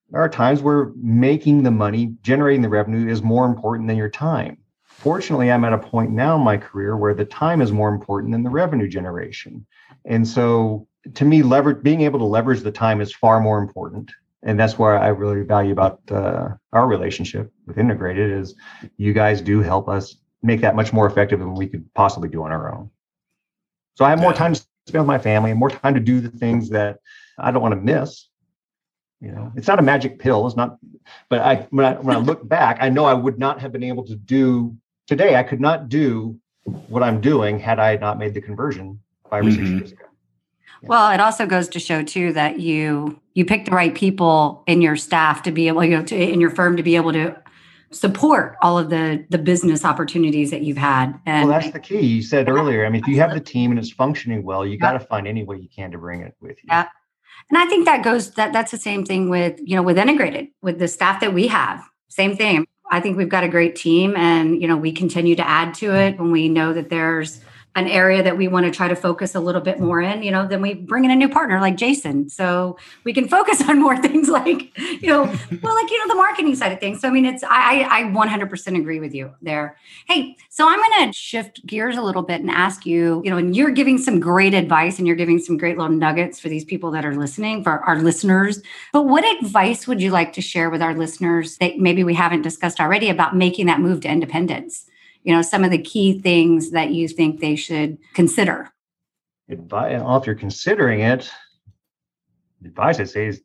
there 0.10 0.22
are 0.22 0.30
times 0.30 0.62
where 0.62 0.92
making 0.96 1.64
the 1.64 1.72
money, 1.72 2.16
generating 2.22 2.62
the 2.62 2.70
revenue 2.70 3.10
is 3.10 3.22
more 3.22 3.46
important 3.46 3.88
than 3.88 3.98
your 3.98 4.10
time. 4.10 4.58
Fortunately, 4.84 5.52
I'm 5.52 5.66
at 5.66 5.74
a 5.74 5.78
point 5.78 6.12
now 6.12 6.38
in 6.38 6.42
my 6.42 6.58
career 6.58 6.98
where 6.98 7.14
the 7.14 7.26
time 7.26 7.62
is 7.62 7.72
more 7.72 7.90
important 7.90 8.32
than 8.32 8.44
the 8.44 8.50
revenue 8.50 8.88
generation. 8.88 9.66
And 10.06 10.28
so 10.28 10.88
to 11.14 11.26
me, 11.26 11.44
leverage 11.44 11.84
being 11.84 12.02
able 12.02 12.20
to 12.20 12.26
leverage 12.26 12.62
the 12.62 12.72
time 12.72 13.00
is 13.00 13.14
far 13.14 13.40
more 13.40 13.60
important 13.60 14.12
and 14.44 14.60
that's 14.60 14.78
where 14.78 14.98
I 14.98 15.08
really 15.10 15.42
value 15.42 15.72
about 15.72 16.00
uh, 16.12 16.50
our 16.72 16.88
relationship 16.88 17.52
with 17.66 17.78
Integrated 17.78 18.32
is 18.32 18.56
you 18.98 19.14
guys 19.14 19.42
do 19.42 19.62
help 19.62 19.90
us 19.90 20.16
make 20.44 20.62
that 20.62 20.76
much 20.76 20.94
more 20.94 21.08
effective 21.08 21.40
than 21.40 21.56
we 21.56 21.68
could 21.68 21.92
possibly 21.96 22.30
do 22.30 22.44
on 22.44 22.52
our 22.52 22.74
own. 22.74 22.90
So 23.96 24.06
I 24.06 24.10
have 24.10 24.20
more 24.20 24.34
time 24.34 24.54
to 24.54 24.66
spend 24.88 25.02
with 25.02 25.08
my 25.08 25.18
family 25.18 25.52
and 25.52 25.60
more 25.60 25.72
time 25.72 25.96
to 25.96 26.00
do 26.00 26.22
the 26.22 26.30
things 26.30 26.70
that 26.70 27.00
I 27.40 27.52
don't 27.52 27.62
want 27.62 27.74
to 27.74 27.82
miss. 27.82 28.27
You 29.20 29.32
know, 29.32 29.52
it's 29.56 29.68
not 29.68 29.80
a 29.80 29.82
magic 29.82 30.20
pill. 30.20 30.46
It's 30.46 30.56
not, 30.56 30.78
but 31.30 31.40
I 31.40 31.68
when 31.72 31.86
I 31.86 31.94
when 31.94 32.16
I 32.16 32.20
look 32.20 32.48
back, 32.48 32.78
I 32.80 32.90
know 32.90 33.06
I 33.06 33.14
would 33.14 33.40
not 33.40 33.60
have 33.60 33.72
been 33.72 33.84
able 33.84 34.06
to 34.06 34.16
do 34.16 34.78
today. 35.08 35.36
I 35.36 35.44
could 35.44 35.60
not 35.60 35.90
do 35.90 36.40
what 36.88 37.02
I'm 37.02 37.20
doing 37.20 37.60
had 37.60 37.80
I 37.80 37.96
not 37.96 38.20
made 38.20 38.34
the 38.34 38.42
conversion 38.42 39.00
five 39.30 39.44
or 39.44 39.50
mm-hmm. 39.50 39.56
six 39.56 39.70
years 39.70 39.92
ago. 39.94 40.04
Well, 40.84 41.12
it 41.12 41.20
also 41.20 41.46
goes 41.46 41.68
to 41.70 41.80
show 41.80 42.04
too 42.04 42.34
that 42.34 42.60
you 42.60 43.20
you 43.34 43.46
pick 43.46 43.66
the 43.66 43.72
right 43.72 43.94
people 43.94 44.64
in 44.68 44.82
your 44.82 44.96
staff 44.96 45.44
to 45.44 45.52
be 45.52 45.68
able, 45.68 45.84
you 45.84 45.98
know, 45.98 46.04
to, 46.04 46.16
in 46.16 46.40
your 46.40 46.50
firm 46.52 46.78
to 46.78 46.84
be 46.84 46.96
able 46.96 47.14
to 47.14 47.36
support 47.92 48.56
all 48.62 48.78
of 48.78 48.90
the 48.90 49.26
the 49.30 49.38
business 49.38 49.84
opportunities 49.84 50.52
that 50.52 50.62
you've 50.62 50.78
had. 50.78 51.20
And 51.26 51.50
well, 51.50 51.60
that's 51.60 51.74
the 51.74 51.80
key. 51.80 52.02
You 52.02 52.22
said 52.22 52.50
earlier. 52.50 52.86
I 52.86 52.90
mean, 52.90 53.02
if 53.02 53.08
you 53.08 53.20
have 53.20 53.34
the 53.34 53.40
team 53.40 53.72
and 53.72 53.80
it's 53.80 53.92
functioning 53.92 54.44
well, 54.44 54.66
you 54.66 54.78
got 54.78 54.94
to 54.94 55.00
find 55.00 55.28
any 55.28 55.44
way 55.44 55.58
you 55.58 55.70
can 55.70 55.92
to 55.92 55.98
bring 55.98 56.22
it 56.22 56.36
with 56.40 56.58
you. 56.64 56.68
Yeah. 56.70 56.88
And 57.50 57.58
I 57.58 57.66
think 57.66 57.86
that 57.86 58.04
goes 58.04 58.32
that 58.32 58.54
that's 58.54 58.72
the 58.72 58.78
same 58.78 59.06
thing 59.06 59.30
with, 59.30 59.60
you 59.64 59.76
know, 59.76 59.84
with 59.84 59.98
integrated, 59.98 60.48
with 60.62 60.80
the 60.80 60.88
staff 60.88 61.22
that 61.22 61.34
we 61.34 61.48
have. 61.48 61.84
Same 62.10 62.36
thing. 62.36 62.68
I 62.90 63.00
think 63.00 63.18
we've 63.18 63.30
got 63.30 63.44
a 63.44 63.50
great 63.50 63.76
team 63.76 64.16
and, 64.16 64.62
you 64.62 64.68
know, 64.68 64.78
we 64.78 64.92
continue 64.92 65.36
to 65.36 65.48
add 65.48 65.74
to 65.76 65.94
it 65.94 66.18
when 66.20 66.32
we 66.32 66.50
know 66.50 66.74
that 66.74 66.90
there's 66.90 67.42
an 67.78 67.88
area 67.88 68.24
that 68.24 68.36
we 68.36 68.48
want 68.48 68.66
to 68.66 68.72
try 68.72 68.88
to 68.88 68.96
focus 68.96 69.36
a 69.36 69.40
little 69.40 69.62
bit 69.62 69.80
more 69.80 70.02
in, 70.02 70.24
you 70.24 70.32
know, 70.32 70.48
then 70.48 70.64
we 70.64 70.74
bring 70.74 71.06
in 71.06 71.12
a 71.12 71.16
new 71.16 71.30
partner 71.30 71.62
like 71.62 71.78
Jason. 71.78 72.28
So 72.28 72.76
we 73.04 73.14
can 73.14 73.28
focus 73.38 73.62
on 73.70 73.80
more 73.80 73.96
things 74.02 74.30
like, 74.30 74.76
you 74.80 75.08
know, 75.08 75.26
well, 75.62 75.76
like, 75.76 75.92
you 75.92 76.00
know, 76.00 76.08
the 76.08 76.16
marketing 76.16 76.56
side 76.56 76.72
of 76.72 76.80
things. 76.80 77.00
So, 77.00 77.08
I 77.08 77.12
mean, 77.12 77.26
it's, 77.26 77.44
I, 77.44 77.86
I 77.88 78.04
100% 78.06 78.80
agree 78.80 79.00
with 79.00 79.14
you 79.14 79.32
there. 79.44 79.78
Hey, 80.08 80.36
so 80.50 80.68
I'm 80.68 80.80
going 80.80 81.08
to 81.08 81.14
shift 81.14 81.68
gears 81.68 81.98
a 81.98 82.02
little 82.02 82.24
bit 82.24 82.42
and 82.42 82.50
ask 82.50 82.84
you, 82.84 83.22
you 83.24 83.30
know, 83.30 83.38
and 83.38 83.56
you're 83.56 83.70
giving 83.70 84.00
some 84.00 84.20
great 84.20 84.56
advice 84.56 84.98
and 84.98 85.06
you're 85.06 85.16
giving 85.16 85.38
some 85.38 85.56
great 85.56 85.78
little 85.78 85.96
nuggets 85.96 86.40
for 86.40 86.50
these 86.50 86.66
people 86.66 86.90
that 86.92 87.06
are 87.06 87.16
listening, 87.16 87.64
for 87.64 87.84
our 87.84 88.02
listeners. 88.02 88.60
But 88.92 89.04
what 89.04 89.24
advice 89.44 89.88
would 89.88 90.02
you 90.02 90.10
like 90.10 90.34
to 90.34 90.42
share 90.42 90.72
with 90.72 90.82
our 90.82 90.96
listeners 90.96 91.58
that 91.58 91.78
maybe 91.78 92.04
we 92.04 92.16
haven't 92.16 92.42
discussed 92.42 92.80
already 92.80 93.10
about 93.10 93.36
making 93.36 93.68
that 93.68 93.82
move 93.82 94.02
to 94.02 94.10
independence? 94.10 94.88
You 95.28 95.34
know 95.34 95.42
some 95.42 95.66
of 95.66 95.72
the 95.72 95.78
key 95.78 96.20
things 96.22 96.72
that 96.72 96.92
you 96.92 97.06
think 97.06 97.42
they 97.42 97.56
should 97.56 97.98
consider 98.14 98.72
advice 99.50 100.00
well, 100.02 100.16
if 100.16 100.26
you're 100.26 100.36
considering 100.36 101.02
it 101.02 101.30
the 102.62 102.70
advice 102.70 103.00
i 103.02 103.04
say 103.04 103.28
is 103.28 103.42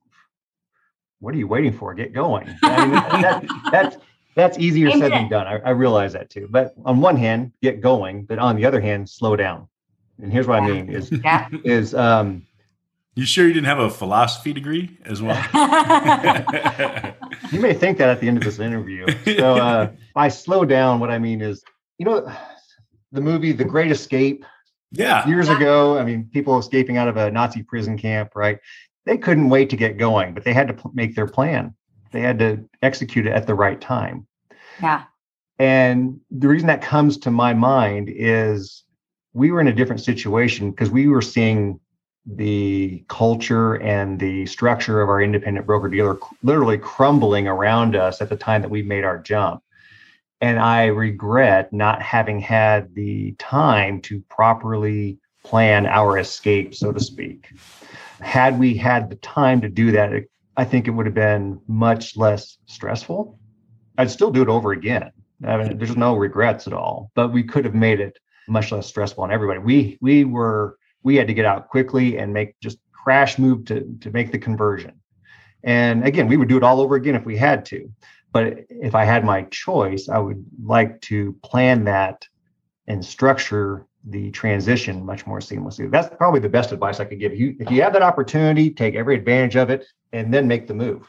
what 1.18 1.34
are 1.34 1.38
you 1.38 1.48
waiting 1.48 1.72
for 1.76 1.92
get 1.92 2.12
going 2.12 2.48
I 2.62 2.84
mean, 2.84 2.92
that, 2.92 3.44
that's 3.72 3.96
that's 4.36 4.58
easier 4.58 4.88
Amen. 4.88 5.00
said 5.00 5.12
than 5.12 5.28
done 5.28 5.46
I, 5.48 5.58
I, 5.58 5.70
realize 5.70 6.12
that 6.12 6.30
too 6.30 6.46
but 6.48 6.72
on 6.84 7.00
one 7.00 7.16
hand 7.16 7.52
get 7.62 7.80
going 7.80 8.26
but 8.26 8.38
on 8.38 8.54
the 8.54 8.64
other 8.64 8.80
hand 8.80 9.10
slow 9.10 9.34
down 9.34 9.66
and 10.22 10.32
here's 10.32 10.46
what 10.46 10.62
yeah. 10.62 10.68
i 10.68 10.72
mean 10.72 10.88
is 10.88 11.10
yeah. 11.10 11.48
is 11.64 11.94
um 11.96 12.46
you 13.14 13.26
sure 13.26 13.46
you 13.46 13.52
didn't 13.52 13.66
have 13.66 13.78
a 13.78 13.90
philosophy 13.90 14.54
degree 14.54 14.96
as 15.04 15.20
well? 15.20 15.36
you 17.52 17.60
may 17.60 17.74
think 17.74 17.98
that 17.98 18.08
at 18.08 18.20
the 18.20 18.28
end 18.28 18.38
of 18.38 18.42
this 18.42 18.58
interview. 18.58 19.06
So, 19.36 19.56
uh, 19.56 19.90
by 20.14 20.28
slow 20.28 20.64
down, 20.64 20.98
what 20.98 21.10
I 21.10 21.18
mean 21.18 21.42
is 21.42 21.62
you 22.02 22.06
know, 22.06 22.32
the 23.12 23.20
movie 23.20 23.52
The 23.52 23.64
Great 23.64 23.92
Escape. 23.92 24.44
Yeah. 24.90 25.24
Years 25.24 25.48
ago, 25.48 25.96
I 25.96 26.04
mean, 26.04 26.28
people 26.32 26.58
escaping 26.58 26.96
out 26.96 27.06
of 27.06 27.16
a 27.16 27.30
Nazi 27.30 27.62
prison 27.62 27.96
camp, 27.96 28.32
right? 28.34 28.58
They 29.06 29.16
couldn't 29.16 29.50
wait 29.50 29.70
to 29.70 29.76
get 29.76 29.98
going, 29.98 30.34
but 30.34 30.42
they 30.42 30.52
had 30.52 30.66
to 30.66 30.74
pl- 30.74 30.90
make 30.94 31.14
their 31.14 31.28
plan. 31.28 31.76
They 32.10 32.20
had 32.20 32.40
to 32.40 32.68
execute 32.82 33.26
it 33.26 33.32
at 33.32 33.46
the 33.46 33.54
right 33.54 33.80
time. 33.80 34.26
Yeah. 34.82 35.04
And 35.60 36.20
the 36.32 36.48
reason 36.48 36.66
that 36.66 36.82
comes 36.82 37.18
to 37.18 37.30
my 37.30 37.54
mind 37.54 38.10
is 38.12 38.82
we 39.32 39.52
were 39.52 39.60
in 39.60 39.68
a 39.68 39.72
different 39.72 40.02
situation 40.02 40.72
because 40.72 40.90
we 40.90 41.06
were 41.06 41.22
seeing 41.22 41.78
the 42.26 43.04
culture 43.06 43.74
and 43.74 44.18
the 44.18 44.46
structure 44.46 45.02
of 45.02 45.08
our 45.08 45.22
independent 45.22 45.66
broker 45.66 45.88
dealer 45.88 46.18
literally 46.42 46.78
crumbling 46.78 47.46
around 47.46 47.94
us 47.94 48.20
at 48.20 48.28
the 48.28 48.36
time 48.36 48.60
that 48.60 48.70
we 48.70 48.82
made 48.82 49.04
our 49.04 49.18
jump. 49.18 49.62
And 50.42 50.58
I 50.58 50.86
regret 50.86 51.72
not 51.72 52.02
having 52.02 52.40
had 52.40 52.92
the 52.96 53.32
time 53.38 54.00
to 54.02 54.20
properly 54.28 55.18
plan 55.44 55.86
our 55.86 56.18
escape, 56.18 56.74
so 56.74 56.90
to 56.90 56.98
speak. 56.98 57.52
Had 58.20 58.58
we 58.58 58.74
had 58.74 59.08
the 59.08 59.16
time 59.16 59.60
to 59.60 59.68
do 59.68 59.92
that, 59.92 60.10
I 60.56 60.64
think 60.64 60.88
it 60.88 60.90
would 60.90 61.06
have 61.06 61.14
been 61.14 61.60
much 61.68 62.16
less 62.16 62.58
stressful. 62.66 63.38
I'd 63.96 64.10
still 64.10 64.32
do 64.32 64.42
it 64.42 64.48
over 64.48 64.72
again. 64.72 65.12
I 65.46 65.56
mean, 65.58 65.78
there's 65.78 65.96
no 65.96 66.16
regrets 66.16 66.66
at 66.66 66.72
all, 66.72 67.12
but 67.14 67.32
we 67.32 67.44
could 67.44 67.64
have 67.64 67.74
made 67.74 68.00
it 68.00 68.18
much 68.48 68.72
less 68.72 68.88
stressful 68.88 69.22
on 69.22 69.30
everybody. 69.30 69.60
We 69.60 69.98
we 70.00 70.24
were 70.24 70.76
we 71.04 71.14
had 71.14 71.28
to 71.28 71.34
get 71.34 71.44
out 71.44 71.68
quickly 71.68 72.18
and 72.18 72.32
make 72.32 72.58
just 72.60 72.78
crash 72.92 73.38
move 73.38 73.64
to 73.66 73.96
to 74.00 74.10
make 74.10 74.32
the 74.32 74.38
conversion. 74.38 75.00
And 75.64 76.04
again, 76.04 76.26
we 76.26 76.36
would 76.36 76.48
do 76.48 76.56
it 76.56 76.64
all 76.64 76.80
over 76.80 76.96
again 76.96 77.14
if 77.14 77.24
we 77.24 77.36
had 77.36 77.64
to. 77.66 77.88
But 78.32 78.64
if 78.68 78.94
I 78.94 79.04
had 79.04 79.24
my 79.24 79.42
choice, 79.44 80.08
I 80.08 80.18
would 80.18 80.44
like 80.64 81.00
to 81.02 81.34
plan 81.44 81.84
that 81.84 82.26
and 82.86 83.04
structure 83.04 83.86
the 84.04 84.30
transition 84.30 85.04
much 85.04 85.26
more 85.26 85.38
seamlessly. 85.38 85.90
That's 85.90 86.14
probably 86.16 86.40
the 86.40 86.48
best 86.48 86.72
advice 86.72 86.98
I 86.98 87.04
could 87.04 87.20
give 87.20 87.34
you. 87.34 87.54
If 87.60 87.70
you 87.70 87.82
have 87.82 87.92
that 87.92 88.02
opportunity, 88.02 88.70
take 88.70 88.94
every 88.94 89.16
advantage 89.16 89.56
of 89.56 89.70
it 89.70 89.86
and 90.12 90.32
then 90.34 90.48
make 90.48 90.66
the 90.66 90.74
move. 90.74 91.06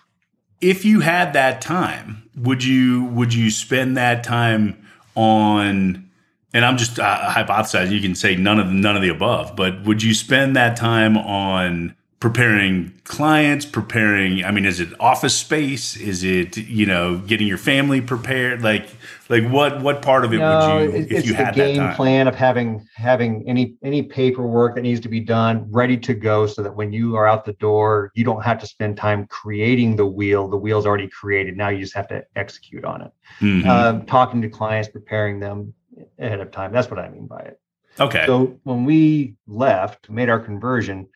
If 0.62 0.86
you 0.86 1.00
had 1.00 1.34
that 1.34 1.62
time, 1.62 2.30
would 2.36 2.64
you 2.64 3.06
would 3.06 3.34
you 3.34 3.50
spend 3.50 3.98
that 3.98 4.24
time 4.24 4.86
on 5.16 6.10
and 6.54 6.64
I'm 6.64 6.78
just 6.78 7.00
uh, 7.00 7.30
hypothesizing. 7.32 7.92
You 7.92 8.02
can 8.02 8.16
say 8.16 8.36
none 8.36 8.60
of 8.60 8.68
none 8.68 8.96
of 8.96 9.02
the 9.02 9.10
above, 9.10 9.56
but 9.56 9.84
would 9.84 10.04
you 10.04 10.14
spend 10.14 10.56
that 10.56 10.78
time 10.78 11.18
on 11.18 11.96
preparing 12.24 12.94
clients, 13.04 13.66
preparing? 13.66 14.46
I 14.46 14.52
mean, 14.52 14.66
is 14.66 14.80
it 14.80 14.94
office 14.98 15.36
space? 15.36 15.98
Is 15.98 16.24
it 16.24 16.56
you 16.56 16.86
know 16.86 17.18
getting 17.18 17.48
your 17.48 17.58
family 17.58 18.00
prepared? 18.00 18.62
Like 18.62 18.88
like 19.28 19.46
what 19.50 19.82
what 19.82 20.02
part 20.02 20.24
of 20.24 20.32
it 20.32 20.38
no, 20.38 20.78
would 20.78 20.94
you 20.94 21.00
if 21.02 21.12
it's 21.12 21.28
you 21.28 21.34
had 21.34 21.54
the 21.54 21.74
game 21.74 21.94
plan 21.96 22.30
of 22.30 22.34
having 22.34 22.88
having 22.96 23.44
any 23.46 23.76
any 23.84 24.04
paperwork 24.04 24.76
that 24.76 24.84
needs 24.84 25.02
to 25.02 25.10
be 25.10 25.20
done 25.20 25.70
ready 25.70 25.98
to 25.98 26.14
go 26.14 26.48
so 26.48 26.64
that 26.64 26.74
when 26.74 26.94
you 26.94 27.18
are 27.18 27.28
out 27.28 27.44
the 27.44 27.52
door, 27.54 28.10
you 28.16 28.24
don't 28.24 28.42
have 28.42 28.58
to 28.60 28.68
spend 28.68 28.96
time 28.96 29.28
creating 29.28 29.98
the 29.98 30.06
wheel. 30.06 30.48
The 30.48 30.56
wheel's 30.56 30.86
already 30.86 31.10
created. 31.10 31.58
Now 31.58 31.68
you 31.68 31.80
just 31.80 31.94
have 31.94 32.08
to 32.08 32.24
execute 32.38 32.86
on 32.86 33.02
it. 33.02 33.12
Mm-hmm. 33.42 33.70
Uh, 33.70 34.00
talking 34.06 34.42
to 34.44 34.48
clients, 34.48 34.88
preparing 34.88 35.42
them 35.42 35.74
ahead 36.18 36.40
of 36.40 36.52
time. 36.52 36.72
That's 36.72 36.90
what 36.90 37.00
I 37.00 37.10
mean 37.10 37.28
by 37.28 37.40
it. 37.40 37.60
Okay. 38.00 38.24
So 38.26 38.58
when 38.64 38.86
we 38.86 39.36
left, 39.46 40.10
made 40.10 40.30
our 40.30 40.40
conversion, 40.40 41.10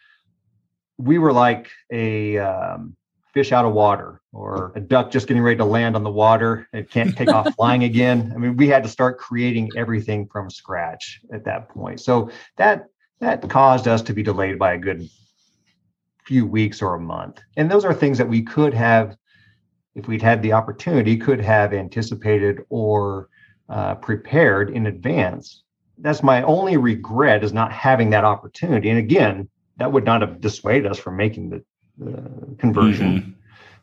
we 0.98 1.20
were 1.20 1.34
like 1.34 1.70
a 1.92 2.38
um, 2.38 2.96
fish 3.34 3.52
out 3.52 3.66
of 3.66 3.74
water 3.74 4.22
or 4.34 4.72
a 4.76 4.80
duck 4.80 5.12
just 5.12 5.28
getting 5.28 5.44
ready 5.44 5.58
to 5.58 5.66
land 5.66 5.96
on 5.96 6.04
the 6.04 6.10
water. 6.10 6.68
It 6.74 6.90
can't 6.90 7.16
take 7.16 7.30
off 7.30 7.54
flying 7.56 7.84
again. 7.84 8.32
I 8.34 8.40
mean, 8.40 8.58
we 8.58 8.68
had 8.68 8.84
to 8.84 8.90
start 8.90 9.20
creating 9.20 9.70
everything 9.78 10.28
from 10.28 10.50
scratch 10.50 11.22
at 11.32 11.44
that 11.46 11.70
point. 11.70 12.00
So 12.00 12.32
that 12.58 12.86
that 13.20 13.48
caused 13.50 13.88
us 13.88 14.02
to 14.04 14.14
be 14.14 14.24
delayed 14.24 14.60
by 14.60 14.74
a 14.74 14.78
good 14.78 15.08
few 16.26 16.46
weeks 16.46 16.82
or 16.82 16.96
a 16.96 17.00
month. 17.00 17.40
And 17.56 17.70
those 17.70 17.86
are 17.86 17.94
things 17.94 18.18
that 18.18 18.28
we 18.28 18.42
could 18.42 18.74
have, 18.74 19.16
if 19.96 20.08
we'd 20.08 20.22
had 20.22 20.42
the 20.42 20.54
opportunity, 20.54 21.18
could 21.18 21.40
have 21.40 21.74
anticipated 21.74 22.64
or 22.70 23.30
uh, 23.70 23.96
prepared 23.96 24.70
in 24.70 24.88
advance. 24.88 25.64
That's 26.00 26.22
my 26.22 26.44
only 26.44 26.78
regret 26.78 27.44
is 27.44 27.54
not 27.54 27.72
having 27.72 28.10
that 28.12 28.24
opportunity. 28.24 28.90
And 28.90 29.00
again, 29.00 29.50
that 29.78 29.92
would 29.92 30.06
not 30.06 30.22
have 30.22 30.42
dissuaded 30.42 30.90
us 30.92 31.00
from 31.00 31.18
making 31.18 31.50
the, 31.50 31.64
the 31.98 32.56
conversion. 32.58 33.20
Mm-hmm. 33.20 33.32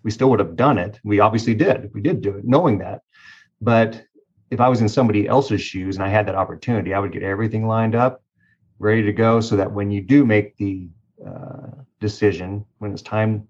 We 0.02 0.10
still 0.10 0.30
would 0.30 0.40
have 0.40 0.56
done 0.56 0.78
it. 0.78 1.00
We 1.04 1.20
obviously 1.20 1.54
did. 1.54 1.90
We 1.94 2.00
did 2.00 2.20
do 2.20 2.36
it, 2.36 2.44
knowing 2.44 2.78
that. 2.78 3.00
But 3.60 4.04
if 4.50 4.60
I 4.60 4.68
was 4.68 4.80
in 4.80 4.88
somebody 4.88 5.26
else's 5.26 5.62
shoes 5.62 5.96
and 5.96 6.04
I 6.04 6.08
had 6.08 6.26
that 6.26 6.34
opportunity, 6.34 6.92
I 6.92 6.98
would 6.98 7.12
get 7.12 7.22
everything 7.22 7.66
lined 7.66 7.94
up, 7.94 8.22
ready 8.78 9.02
to 9.02 9.12
go, 9.12 9.40
so 9.40 9.56
that 9.56 9.72
when 9.72 9.90
you 9.90 10.02
do 10.02 10.24
make 10.24 10.56
the 10.58 10.88
uh, 11.26 11.70
decision, 12.00 12.64
when 12.78 12.92
it's 12.92 13.02
time 13.02 13.48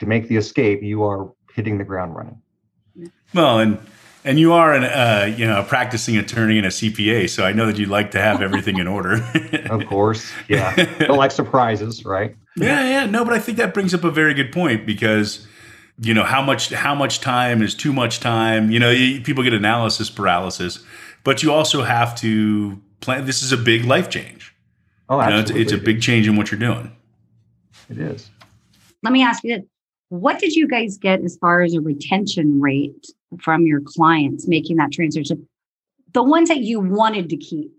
to 0.00 0.06
make 0.06 0.28
the 0.28 0.36
escape, 0.36 0.82
you 0.82 1.04
are 1.04 1.32
hitting 1.54 1.78
the 1.78 1.84
ground 1.84 2.16
running. 2.16 2.42
Well, 3.32 3.60
and 3.60 3.78
and 4.24 4.40
you 4.40 4.52
are 4.54 4.72
an 4.72 4.84
uh, 4.84 5.34
you 5.36 5.46
know 5.46 5.60
a 5.60 5.64
practicing 5.64 6.16
attorney 6.16 6.56
and 6.56 6.66
a 6.66 6.70
CPA, 6.70 7.28
so 7.28 7.44
I 7.44 7.52
know 7.52 7.66
that 7.66 7.78
you'd 7.78 7.90
like 7.90 8.10
to 8.12 8.20
have 8.20 8.40
everything 8.40 8.78
in 8.78 8.86
order. 8.86 9.22
of 9.70 9.86
course, 9.86 10.32
yeah. 10.48 10.74
Don't 10.98 11.18
like 11.18 11.30
surprises, 11.30 12.04
right? 12.04 12.34
Yeah, 12.56 12.88
yeah. 12.88 13.06
No, 13.06 13.24
but 13.24 13.34
I 13.34 13.38
think 13.38 13.58
that 13.58 13.74
brings 13.74 13.92
up 13.92 14.02
a 14.02 14.10
very 14.10 14.32
good 14.34 14.50
point 14.50 14.86
because 14.86 15.46
you 16.00 16.14
know 16.14 16.24
how 16.24 16.42
much 16.42 16.70
how 16.70 16.94
much 16.94 17.20
time 17.20 17.62
is 17.62 17.74
too 17.74 17.92
much 17.92 18.20
time. 18.20 18.70
You 18.70 18.80
know, 18.80 18.90
you, 18.90 19.20
people 19.20 19.44
get 19.44 19.52
analysis 19.52 20.08
paralysis, 20.08 20.82
but 21.22 21.42
you 21.42 21.52
also 21.52 21.82
have 21.82 22.16
to 22.16 22.80
plan. 23.00 23.26
This 23.26 23.42
is 23.42 23.52
a 23.52 23.58
big 23.58 23.84
life 23.84 24.08
change. 24.08 24.54
Oh, 25.10 25.20
absolutely. 25.20 25.52
You 25.52 25.54
know, 25.54 25.62
it's, 25.62 25.72
it's 25.72 25.82
a 25.82 25.84
big 25.84 26.00
change 26.00 26.26
in 26.26 26.36
what 26.36 26.50
you're 26.50 26.58
doing. 26.58 26.96
It 27.90 27.98
is. 27.98 28.30
Let 29.02 29.12
me 29.12 29.22
ask 29.22 29.44
you 29.44 29.58
this: 29.58 29.66
What 30.08 30.38
did 30.38 30.54
you 30.54 30.66
guys 30.66 30.96
get 30.96 31.20
as 31.20 31.36
far 31.36 31.60
as 31.60 31.74
a 31.74 31.82
retention 31.82 32.58
rate 32.58 33.06
from 33.42 33.66
your 33.66 33.80
clients 33.80 34.46
making 34.46 34.76
that 34.76 34.92
transition? 34.92 35.48
The 36.12 36.22
ones 36.22 36.48
that 36.48 36.58
you 36.58 36.80
wanted 36.80 37.28
to 37.30 37.36
keep. 37.36 37.72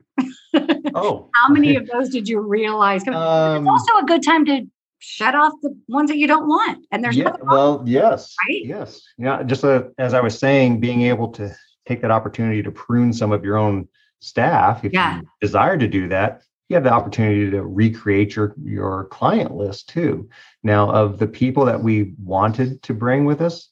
oh, 0.96 1.30
how 1.34 1.54
many 1.54 1.76
of 1.76 1.88
those 1.88 2.10
did 2.10 2.28
you 2.28 2.40
realize? 2.40 3.08
Um, 3.08 3.68
it's 3.68 3.68
also 3.68 4.04
a 4.04 4.06
good 4.06 4.24
time 4.24 4.46
to 4.46 4.66
shut 5.00 5.36
off 5.36 5.54
the 5.62 5.78
ones 5.88 6.10
that 6.10 6.18
you 6.18 6.28
don't 6.28 6.48
want. 6.48 6.86
And 6.92 7.04
there's 7.04 7.18
yeah, 7.18 7.36
well, 7.42 7.84
yes, 7.86 8.36
right? 8.48 8.66
yes, 8.66 9.02
yeah. 9.18 9.44
Just 9.44 9.64
uh, 9.64 9.84
as 9.98 10.14
I 10.14 10.22
was 10.22 10.38
saying, 10.38 10.80
being 10.80 11.02
able 11.02 11.30
to 11.34 11.56
take 11.88 12.02
that 12.02 12.12
opportunity 12.12 12.64
to 12.64 12.72
prune 12.72 13.14
some 13.14 13.32
of 13.32 13.44
your 13.44 13.58
own 13.58 13.88
staff, 14.20 14.84
if 14.84 14.94
yeah. 14.94 15.18
you 15.18 15.28
desire 15.42 15.78
to 15.78 15.88
do 15.88 16.08
that, 16.10 16.42
you 16.70 16.76
have 16.76 16.84
the 16.84 16.92
opportunity 16.92 17.52
to 17.52 17.62
recreate 17.64 18.36
your 18.36 18.56
your 18.64 19.06
client 19.06 19.56
list 19.56 19.90
too. 19.90 20.30
Now, 20.64 20.90
of 20.90 21.20
the 21.20 21.28
people 21.28 21.66
that 21.66 21.82
we 21.82 22.14
wanted 22.24 22.82
to 22.84 22.94
bring 22.94 23.26
with 23.26 23.42
us, 23.42 23.70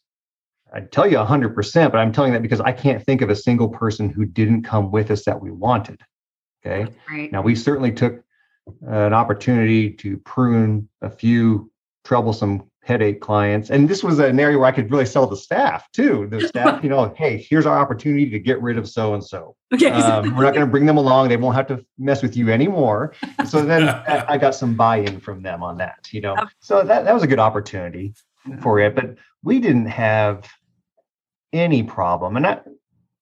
I'd 0.74 0.92
tell 0.92 1.08
you 1.08 1.18
100%, 1.18 1.92
but 1.92 1.98
I'm 1.98 2.12
telling 2.12 2.34
that 2.34 2.42
because 2.42 2.62
I 2.62 2.72
can't 2.72 3.04
think 3.06 3.22
of 3.22 3.30
a 3.30 3.36
single 3.36 3.70
person 3.70 4.10
who 4.10 4.26
didn't 4.26 4.64
come 4.64 4.92
with 4.92 5.12
us 5.12 5.26
that 5.26 5.40
we 5.40 5.52
wanted. 5.52 6.02
Okay. 6.66 6.92
Right. 7.10 7.32
Now, 7.32 7.42
we 7.42 7.56
certainly 7.56 7.92
took 7.92 8.24
uh, 8.88 8.90
an 8.90 9.14
opportunity 9.14 9.92
to 9.92 10.18
prune 10.18 10.90
a 11.02 11.10
few 11.10 11.72
troublesome 12.04 12.64
headache 12.84 13.22
clients. 13.22 13.70
And 13.70 13.88
this 13.88 14.04
was 14.04 14.20
an 14.20 14.40
area 14.40 14.58
where 14.58 14.68
I 14.68 14.72
could 14.72 14.92
really 14.92 15.06
sell 15.06 15.26
the 15.26 15.38
staff 15.38 15.90
too. 15.94 16.28
The 16.30 16.48
staff, 16.48 16.84
you 16.84 16.90
know, 16.90 17.14
hey, 17.18 17.46
here's 17.50 17.66
our 17.66 17.78
opportunity 17.78 18.30
to 18.30 18.40
get 18.40 18.62
rid 18.62 18.78
of 18.78 18.90
so 18.90 19.14
and 19.14 19.24
so. 19.24 19.56
Okay. 19.74 19.90
Um, 19.90 20.36
we're 20.36 20.44
not 20.44 20.54
going 20.54 20.66
to 20.66 20.72
bring 20.72 20.86
them 20.86 20.98
along. 20.98 21.30
They 21.30 21.38
won't 21.38 21.56
have 21.56 21.68
to 21.68 21.86
mess 21.98 22.22
with 22.22 22.36
you 22.36 22.52
anymore. 22.52 23.14
So 23.48 23.64
then 23.64 23.88
I 23.88 24.38
got 24.38 24.54
some 24.54 24.76
buy-in 24.76 25.20
from 25.20 25.42
them 25.44 25.64
on 25.64 25.78
that, 25.78 26.10
you 26.12 26.22
know. 26.22 26.36
Oh. 26.38 26.48
So 26.60 26.84
that, 26.84 27.06
that 27.06 27.14
was 27.14 27.24
a 27.24 27.28
good 27.28 27.40
opportunity 27.40 28.14
for 28.62 28.80
it. 28.80 28.96
But 28.96 29.16
we 29.44 29.60
didn't 29.60 29.88
have 29.88 30.50
any 31.54 31.84
problem. 31.84 32.36
And 32.36 32.46
I, 32.46 32.60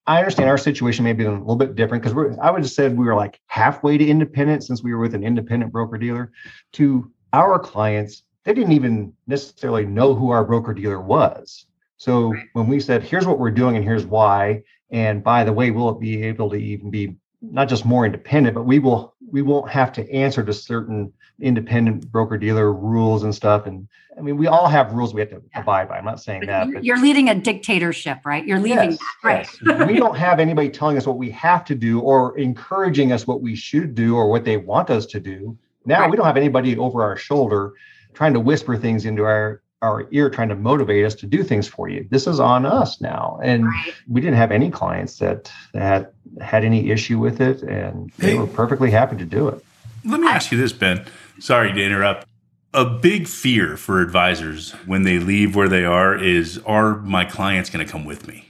I 0.08 0.17
understand 0.17 0.50
our 0.50 0.58
situation 0.58 1.04
may 1.04 1.13
be 1.13 1.26
a 1.26 1.32
little 1.32 1.56
bit 1.56 1.76
different 1.76 2.02
because 2.02 2.15
we're, 2.15 2.36
I 2.41 2.50
would 2.50 2.62
have 2.62 2.72
said 2.72 2.98
we 2.98 3.06
were 3.06 3.15
like 3.15 3.39
halfway 3.48 3.98
to 3.98 4.06
independent 4.06 4.63
since 4.63 4.82
we 4.82 4.94
were 4.94 5.00
with 5.00 5.13
an 5.13 5.24
independent 5.24 5.72
broker 5.72 5.98
dealer 5.98 6.32
to 6.74 7.12
our 7.34 7.60
clients. 7.60 8.24
They 8.44 8.54
didn't 8.54 8.72
even 8.72 9.13
necessarily 9.28 9.86
know 9.86 10.15
who 10.15 10.32
our 10.32 10.44
broker 10.44 10.74
dealer 10.74 11.00
was. 11.00 11.67
So 11.98 12.34
when 12.54 12.67
we 12.67 12.80
said, 12.80 13.04
here's 13.04 13.28
what 13.28 13.38
we're 13.38 13.52
doing 13.52 13.76
and 13.76 13.86
here's 13.86 14.06
why, 14.06 14.63
and 14.89 15.24
by 15.24 15.44
the 15.44 15.54
way, 15.54 15.70
we'll 15.70 15.94
be 15.94 16.24
able 16.24 16.50
to 16.50 16.56
even 16.56 16.89
be 16.89 17.15
not 17.41 17.70
just 17.70 17.86
more 17.86 18.06
independent, 18.06 18.56
but 18.56 18.63
we 18.63 18.80
will 18.80 19.15
we 19.30 19.41
won't 19.41 19.70
have 19.70 19.94
to 19.94 20.12
answer 20.12 20.44
to 20.44 20.54
certain 20.54 21.13
independent 21.41 22.12
broker 22.12 22.38
dealer 22.38 22.71
rules 22.71 23.23
and 23.23 23.34
stuff. 23.34 23.65
And 23.65 23.88
I 24.17 24.21
mean, 24.21 24.38
we 24.38 24.47
all 24.47 24.67
have 24.67 24.93
rules 24.93 25.13
we 25.13 25.21
have 25.21 25.30
to 25.30 25.41
yeah. 25.54 25.62
abide 25.62 25.89
by. 25.89 25.97
I'm 25.97 26.06
not 26.06 26.21
saying 26.21 26.45
that. 26.45 26.67
But 26.71 26.84
you're 26.84 27.01
leading 27.01 27.30
a 27.30 27.36
dictatorship, 27.36 28.19
right? 28.25 28.45
You're 28.45 28.60
leading 28.60 28.91
yes, 28.91 28.99
that, 28.99 29.15
right? 29.23 29.60
Yes. 29.65 29.88
we 29.88 29.95
don't 29.95 30.17
have 30.17 30.39
anybody 30.39 30.69
telling 30.69 30.97
us 30.97 31.06
what 31.06 31.17
we 31.17 31.32
have 31.32 31.65
to 31.65 31.75
do 31.75 31.99
or 31.99 32.38
encouraging 32.38 33.12
us 33.12 33.25
what 33.25 33.41
we 33.41 33.56
should 33.56 33.95
do 33.95 34.15
or 34.15 34.30
what 34.30 34.45
they 34.45 34.58
want 34.58 34.89
us 34.89 35.06
to 35.08 35.19
do. 35.19 35.58
Now 35.86 36.01
right. 36.01 36.12
we 36.12 36.17
don't 36.17 36.25
have 36.25 36.38
anybody 36.38 36.77
over 36.77 37.04
our 37.04 37.17
shoulder 37.17 37.73
trying 38.13 38.34
to 38.34 38.39
whisper 38.39 38.77
things 38.77 39.06
into 39.06 39.23
our 39.23 39.62
our 39.82 40.08
ear 40.12 40.30
trying 40.30 40.49
to 40.49 40.56
motivate 40.56 41.04
us 41.04 41.15
to 41.15 41.25
do 41.25 41.43
things 41.43 41.67
for 41.67 41.89
you. 41.89 42.08
This 42.12 42.27
is 42.27 42.39
on 42.39 42.67
us 42.67 43.01
now. 43.01 43.39
And 43.43 43.65
right. 43.65 43.93
we 44.08 44.21
didn't 44.21 44.38
have 44.38 44.51
any 44.51 44.69
clients 44.69 45.17
that 45.17 45.51
that 45.73 46.13
had 46.39 46.63
any 46.63 46.91
issue 46.91 47.17
with 47.17 47.41
it 47.41 47.63
and 47.63 48.12
they 48.19 48.32
hey, 48.32 48.38
were 48.38 48.45
perfectly 48.45 48.91
happy 48.91 49.17
to 49.17 49.25
do 49.25 49.47
it. 49.47 49.65
Let 50.06 50.19
me 50.19 50.27
ask 50.27 50.51
you 50.51 50.58
this, 50.58 50.73
Ben. 50.73 51.06
Sorry 51.41 51.73
to 51.73 51.84
interrupt. 51.84 52.27
A 52.71 52.86
big 52.86 53.27
fear 53.27 53.75
for 53.75 53.99
advisors 53.99 54.73
when 54.86 55.01
they 55.01 55.17
leave 55.17 55.56
where 55.56 55.67
they 55.67 55.84
are 55.84 56.15
is 56.15 56.60
are 56.67 56.97
my 56.97 57.25
clients 57.25 57.71
going 57.71 57.84
to 57.84 57.91
come 57.91 58.06
with 58.06 58.27
me? 58.27 58.45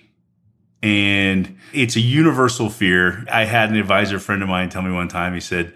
And 0.84 1.58
it's 1.74 1.96
a 1.96 2.02
universal 2.02 2.70
fear. 2.70 3.24
I 3.32 3.46
had 3.46 3.70
an 3.70 3.78
advisor 3.78 4.20
friend 4.20 4.44
of 4.44 4.50
mine 4.50 4.68
tell 4.68 4.82
me 4.82 4.92
one 4.92 5.08
time, 5.08 5.34
he 5.34 5.40
said, 5.40 5.74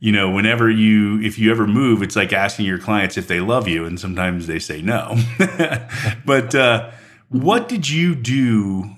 you 0.00 0.10
know, 0.10 0.30
whenever 0.30 0.70
you, 0.70 1.20
if 1.20 1.38
you 1.38 1.50
ever 1.50 1.66
move, 1.66 2.02
it's 2.02 2.16
like 2.16 2.32
asking 2.32 2.64
your 2.64 2.78
clients 2.78 3.18
if 3.18 3.28
they 3.28 3.40
love 3.40 3.68
you. 3.68 3.84
And 3.84 4.00
sometimes 4.00 4.46
they 4.46 4.58
say 4.58 4.80
no. 4.80 5.18
but 6.24 6.54
uh, 6.54 6.90
what 7.28 7.68
did 7.68 7.90
you 7.90 8.14
do 8.14 8.90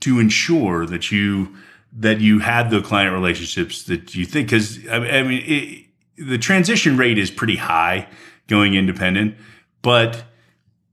to 0.00 0.18
ensure 0.18 0.86
that 0.86 1.12
you, 1.12 1.54
that 1.92 2.20
you 2.20 2.40
had 2.40 2.70
the 2.70 2.82
client 2.82 3.14
relationships 3.14 3.84
that 3.84 4.16
you 4.16 4.24
think, 4.26 4.48
because 4.48 4.86
I 4.88 5.22
mean, 5.22 5.42
it, 5.46 5.85
the 6.18 6.38
transition 6.38 6.96
rate 6.96 7.18
is 7.18 7.30
pretty 7.30 7.56
high 7.56 8.08
going 8.46 8.74
independent, 8.74 9.36
but 9.82 10.24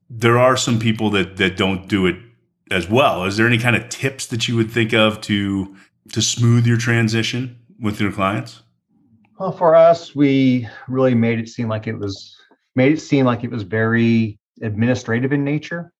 there 0.09 0.37
are 0.37 0.57
some 0.57 0.79
people 0.79 1.09
that 1.11 1.37
that 1.37 1.57
don't 1.57 1.87
do 1.87 2.05
it 2.05 2.17
as 2.71 2.89
well. 2.89 3.25
Is 3.25 3.37
there 3.37 3.47
any 3.47 3.57
kind 3.57 3.75
of 3.75 3.89
tips 3.89 4.25
that 4.27 4.47
you 4.47 4.55
would 4.55 4.71
think 4.71 4.93
of 4.93 5.21
to 5.21 5.75
to 6.11 6.21
smooth 6.21 6.65
your 6.65 6.77
transition 6.77 7.59
with 7.79 7.99
your 7.99 8.11
clients? 8.11 8.61
Well, 9.39 9.51
for 9.51 9.75
us, 9.75 10.15
we 10.15 10.67
really 10.87 11.15
made 11.15 11.39
it 11.39 11.49
seem 11.49 11.67
like 11.67 11.87
it 11.87 11.97
was 11.97 12.35
made 12.75 12.93
it 12.93 13.01
seem 13.01 13.25
like 13.25 13.43
it 13.43 13.51
was 13.51 13.63
very 13.63 14.39
administrative 14.61 15.33
in 15.33 15.43
nature, 15.43 15.91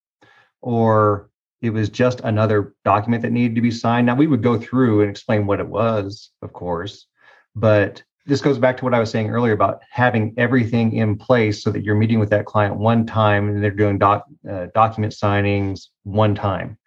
or 0.61 1.29
it 1.61 1.71
was 1.71 1.89
just 1.89 2.19
another 2.21 2.75
document 2.83 3.23
that 3.23 3.31
needed 3.31 3.55
to 3.55 3.61
be 3.61 3.71
signed. 3.71 4.05
Now 4.05 4.15
we 4.15 4.27
would 4.27 4.43
go 4.43 4.59
through 4.59 5.01
and 5.01 5.09
explain 5.09 5.45
what 5.45 5.59
it 5.59 5.67
was, 5.67 6.31
of 6.41 6.51
course, 6.53 7.07
but 7.55 8.03
this 8.25 8.41
goes 8.41 8.57
back 8.57 8.77
to 8.77 8.85
what 8.85 8.93
I 8.93 8.99
was 8.99 9.11
saying 9.11 9.29
earlier 9.29 9.53
about 9.53 9.81
having 9.89 10.33
everything 10.37 10.93
in 10.93 11.17
place 11.17 11.61
so 11.61 11.71
that 11.71 11.83
you're 11.83 11.95
meeting 11.95 12.19
with 12.19 12.29
that 12.29 12.45
client 12.45 12.77
one 12.77 13.05
time 13.05 13.49
and 13.49 13.63
they're 13.63 13.71
doing 13.71 13.97
doc, 13.97 14.25
uh, 14.49 14.67
document 14.73 15.13
signings 15.13 15.89
one 16.03 16.33
time. 16.33 16.77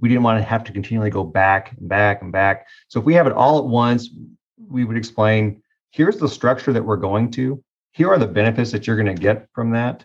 We 0.00 0.08
didn't 0.08 0.22
want 0.22 0.38
to 0.38 0.44
have 0.44 0.62
to 0.64 0.72
continually 0.72 1.10
go 1.10 1.24
back 1.24 1.72
and 1.76 1.88
back 1.88 2.22
and 2.22 2.30
back. 2.30 2.66
So 2.88 3.00
if 3.00 3.06
we 3.06 3.14
have 3.14 3.26
it 3.26 3.32
all 3.32 3.58
at 3.58 3.64
once, 3.64 4.10
we 4.68 4.84
would 4.84 4.96
explain 4.96 5.62
here's 5.90 6.18
the 6.18 6.28
structure 6.28 6.72
that 6.72 6.84
we're 6.84 6.96
going 6.96 7.30
to. 7.32 7.62
Here 7.92 8.08
are 8.08 8.18
the 8.18 8.26
benefits 8.26 8.70
that 8.72 8.86
you're 8.86 8.96
going 8.96 9.14
to 9.14 9.20
get 9.20 9.48
from 9.54 9.70
that, 9.72 10.04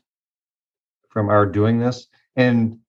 from 1.10 1.30
our 1.30 1.46
doing 1.46 1.78
this, 1.78 2.08
and 2.36 2.80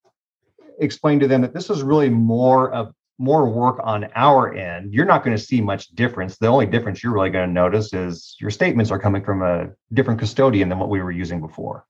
explain 0.79 1.21
to 1.21 1.29
them 1.29 1.43
that 1.43 1.53
this 1.53 1.69
is 1.71 1.83
really 1.83 2.09
more 2.09 2.73
of 2.73 2.95
more 3.23 3.49
work 3.49 3.79
on 3.85 4.09
our 4.17 4.53
end. 4.53 4.93
You're 4.93 5.07
not 5.07 5.23
going 5.23 5.37
to 5.37 5.43
see 5.43 5.61
much 5.61 5.89
difference. 5.91 6.39
The 6.39 6.49
only 6.49 6.67
difference 6.67 7.03
you're 7.03 7.13
really 7.13 7.31
going 7.31 7.49
to 7.49 7.53
notice 7.53 7.93
is 7.93 8.35
your 8.41 8.51
statements 8.51 8.91
are 8.91 8.99
coming 8.99 9.23
from 9.23 9.43
a 9.43 9.71
different 9.93 10.19
custodian 10.19 10.69
than 10.69 10.81
what 10.81 10.89
we 10.89 11.01
were 11.01 11.13
using 11.13 11.41
before. 11.41 11.87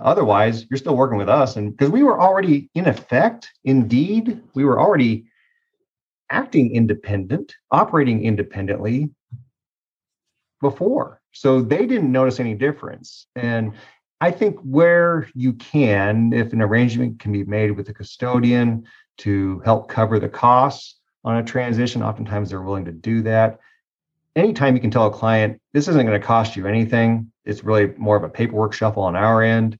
Otherwise, 0.00 0.64
you're 0.70 0.78
still 0.78 0.96
working 0.96 1.18
with 1.18 1.28
us. 1.28 1.56
And 1.56 1.76
because 1.76 1.90
we 1.90 2.04
were 2.04 2.20
already 2.20 2.70
in 2.76 2.86
effect, 2.86 3.50
indeed, 3.64 4.40
we 4.54 4.64
were 4.64 4.80
already 4.80 5.26
acting 6.30 6.72
independent, 6.72 7.52
operating 7.72 8.24
independently 8.24 9.10
before. 10.60 11.20
So 11.32 11.62
they 11.62 11.84
didn't 11.86 12.12
notice 12.12 12.38
any 12.38 12.54
difference. 12.54 13.26
And 13.34 13.72
I 14.20 14.30
think 14.30 14.58
where 14.60 15.28
you 15.34 15.52
can, 15.54 16.32
if 16.32 16.52
an 16.52 16.62
arrangement 16.62 17.18
can 17.18 17.32
be 17.32 17.44
made 17.44 17.72
with 17.72 17.86
the 17.86 17.94
custodian 17.94 18.86
to 19.18 19.60
help 19.60 19.88
cover 19.88 20.18
the 20.18 20.28
costs 20.28 20.96
on 21.24 21.36
a 21.36 21.44
transition, 21.44 22.02
oftentimes 22.02 22.50
they're 22.50 22.62
willing 22.62 22.86
to 22.86 22.92
do 22.92 23.22
that. 23.22 23.58
Anytime 24.34 24.74
you 24.74 24.80
can 24.80 24.90
tell 24.90 25.06
a 25.06 25.10
client, 25.10 25.60
this 25.72 25.88
isn't 25.88 26.06
going 26.06 26.18
to 26.18 26.26
cost 26.26 26.56
you 26.56 26.66
anything, 26.66 27.30
it's 27.44 27.64
really 27.64 27.92
more 27.96 28.16
of 28.16 28.22
a 28.22 28.28
paperwork 28.28 28.72
shuffle 28.72 29.02
on 29.02 29.16
our 29.16 29.42
end, 29.42 29.78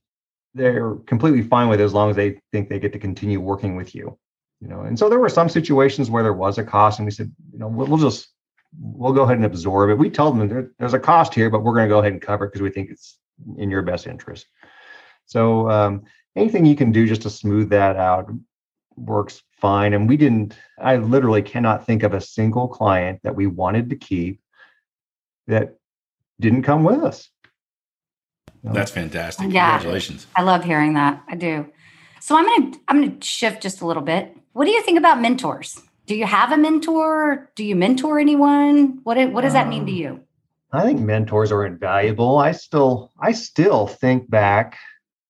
they're 0.53 0.95
completely 1.05 1.41
fine 1.41 1.67
with 1.69 1.79
it 1.79 1.83
as 1.83 1.93
long 1.93 2.09
as 2.09 2.15
they 2.15 2.39
think 2.51 2.69
they 2.69 2.79
get 2.79 2.93
to 2.93 2.99
continue 2.99 3.39
working 3.39 3.75
with 3.75 3.93
you. 3.95 4.17
You 4.59 4.67
know, 4.67 4.81
and 4.81 4.97
so 4.97 5.07
there 5.07 5.19
were 5.19 5.29
some 5.29 5.49
situations 5.49 6.09
where 6.09 6.23
there 6.23 6.33
was 6.33 6.57
a 6.57 6.63
cost, 6.63 6.97
and 6.97 7.05
we 7.05 7.11
said, 7.11 7.31
you 7.53 7.59
know, 7.59 7.67
we'll, 7.67 7.87
we'll 7.87 7.97
just 7.97 8.29
we'll 8.79 9.13
go 9.13 9.21
ahead 9.21 9.37
and 9.37 9.45
absorb 9.45 9.91
it. 9.91 9.97
We 9.99 10.09
told 10.09 10.37
them 10.37 10.47
there, 10.47 10.71
there's 10.79 10.95
a 10.95 10.99
cost 10.99 11.33
here, 11.35 11.51
but 11.51 11.63
we're 11.63 11.73
going 11.73 11.87
to 11.87 11.93
go 11.93 11.99
ahead 11.99 12.11
and 12.11 12.21
cover 12.21 12.45
it 12.45 12.49
because 12.49 12.61
we 12.61 12.71
think 12.71 12.89
it's 12.89 13.19
in 13.57 13.69
your 13.69 13.81
best 13.81 14.07
interest. 14.07 14.47
So 15.25 15.69
um, 15.69 16.03
anything 16.35 16.65
you 16.65 16.75
can 16.75 16.91
do 16.91 17.05
just 17.07 17.23
to 17.23 17.29
smooth 17.29 17.69
that 17.69 17.95
out 17.95 18.29
works 18.95 19.43
fine. 19.51 19.93
And 19.93 20.07
we 20.09 20.17
didn't, 20.17 20.57
I 20.79 20.97
literally 20.97 21.41
cannot 21.41 21.85
think 21.85 22.03
of 22.03 22.13
a 22.13 22.21
single 22.21 22.67
client 22.67 23.19
that 23.23 23.35
we 23.35 23.47
wanted 23.47 23.89
to 23.89 23.95
keep 23.95 24.39
that 25.47 25.75
didn't 26.39 26.63
come 26.63 26.83
with 26.83 27.03
us. 27.03 27.29
That's 28.63 28.91
fantastic. 28.91 29.51
Yeah. 29.51 29.71
Congratulations. 29.77 30.27
I 30.35 30.41
love 30.41 30.63
hearing 30.63 30.93
that. 30.95 31.23
I 31.27 31.35
do. 31.35 31.67
So 32.19 32.35
I'm 32.35 32.45
gonna 32.45 32.77
I'm 32.87 33.01
gonna 33.01 33.21
shift 33.21 33.61
just 33.61 33.81
a 33.81 33.85
little 33.85 34.03
bit. 34.03 34.35
What 34.53 34.65
do 34.65 34.71
you 34.71 34.81
think 34.81 34.97
about 34.97 35.21
mentors? 35.21 35.81
Do 36.05 36.15
you 36.15 36.25
have 36.25 36.51
a 36.51 36.57
mentor? 36.57 37.49
Do 37.55 37.63
you 37.63 37.75
mentor 37.75 38.19
anyone? 38.19 38.99
What 39.03 39.31
what 39.31 39.41
does 39.41 39.53
that 39.53 39.69
mean 39.69 39.85
to 39.85 39.91
Um, 39.91 39.97
you? 39.97 40.26
I 40.71 40.83
think 40.83 40.99
mentors 40.99 41.51
are 41.51 41.65
invaluable. 41.65 42.37
I 42.37 42.51
still, 42.51 43.11
I 43.19 43.31
still 43.31 43.87
think 43.87 44.29
back. 44.29 44.77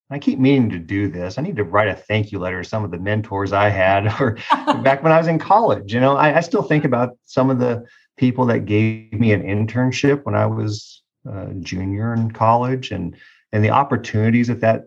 I 0.10 0.20
keep 0.20 0.40
meaning 0.40 0.70
to 0.70 0.80
do 0.80 1.10
this. 1.10 1.38
I 1.38 1.42
need 1.42 1.58
to 1.58 1.64
write 1.64 1.90
a 1.90 1.96
thank 1.96 2.32
you 2.32 2.40
letter 2.40 2.64
to 2.64 2.68
some 2.68 2.84
of 2.84 2.92
the 2.92 2.98
mentors 2.98 3.52
I 3.54 3.70
had, 3.70 4.08
or 4.22 4.38
back 4.82 5.04
when 5.04 5.12
I 5.12 5.18
was 5.18 5.28
in 5.28 5.38
college. 5.38 5.94
You 5.94 6.00
know, 6.00 6.16
I, 6.16 6.38
I 6.38 6.40
still 6.40 6.64
think 6.64 6.86
about 6.86 7.18
some 7.26 7.50
of 7.50 7.60
the 7.60 7.86
people 8.18 8.46
that 8.48 8.66
gave 8.66 9.14
me 9.14 9.34
an 9.34 9.44
internship 9.44 10.24
when 10.24 10.34
I 10.34 10.46
was 10.46 11.04
a 11.26 11.54
junior 11.56 12.14
in 12.14 12.32
college, 12.32 12.92
and 12.92 13.16
and 13.52 13.64
the 13.64 13.72
opportunities 13.72 14.48
that 14.48 14.62
that 14.62 14.86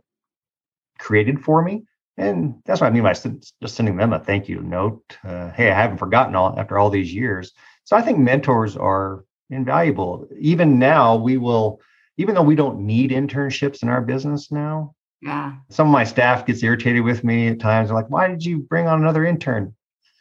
created 0.98 1.42
for 1.42 1.62
me. 1.62 1.84
And 2.16 2.56
that's 2.66 2.80
what 2.80 2.88
I 2.88 2.90
mean 2.90 3.02
by 3.02 3.12
just 3.14 3.54
sending 3.68 3.96
them 3.96 4.12
a 4.12 4.18
thank 4.18 4.48
you 4.48 4.60
note. 4.60 5.16
Uh, 5.24 5.50
hey, 5.50 5.70
I 5.70 5.74
haven't 5.74 5.98
forgotten 5.98 6.34
all 6.34 6.58
after 6.58 6.78
all 6.78 6.90
these 6.90 7.12
years. 7.12 7.52
So 7.84 7.96
I 7.96 8.02
think 8.02 8.18
mentors 8.18 8.76
are 8.76 9.24
invaluable. 9.50 10.28
Even 10.38 10.78
now, 10.78 11.16
we 11.16 11.36
will, 11.36 11.80
even 12.16 12.34
though 12.34 12.42
we 12.42 12.54
don't 12.54 12.80
need 12.80 13.10
internships 13.10 13.82
in 13.82 13.88
our 13.88 14.00
business 14.00 14.50
now, 14.50 14.94
Yeah. 15.22 15.54
some 15.68 15.86
of 15.88 15.92
my 15.92 16.04
staff 16.04 16.46
gets 16.46 16.62
irritated 16.62 17.02
with 17.02 17.24
me 17.24 17.48
at 17.48 17.60
times. 17.60 17.88
They're 17.88 17.96
like, 17.96 18.10
why 18.10 18.28
did 18.28 18.44
you 18.44 18.58
bring 18.58 18.86
on 18.86 19.00
another 19.00 19.24
intern? 19.24 19.74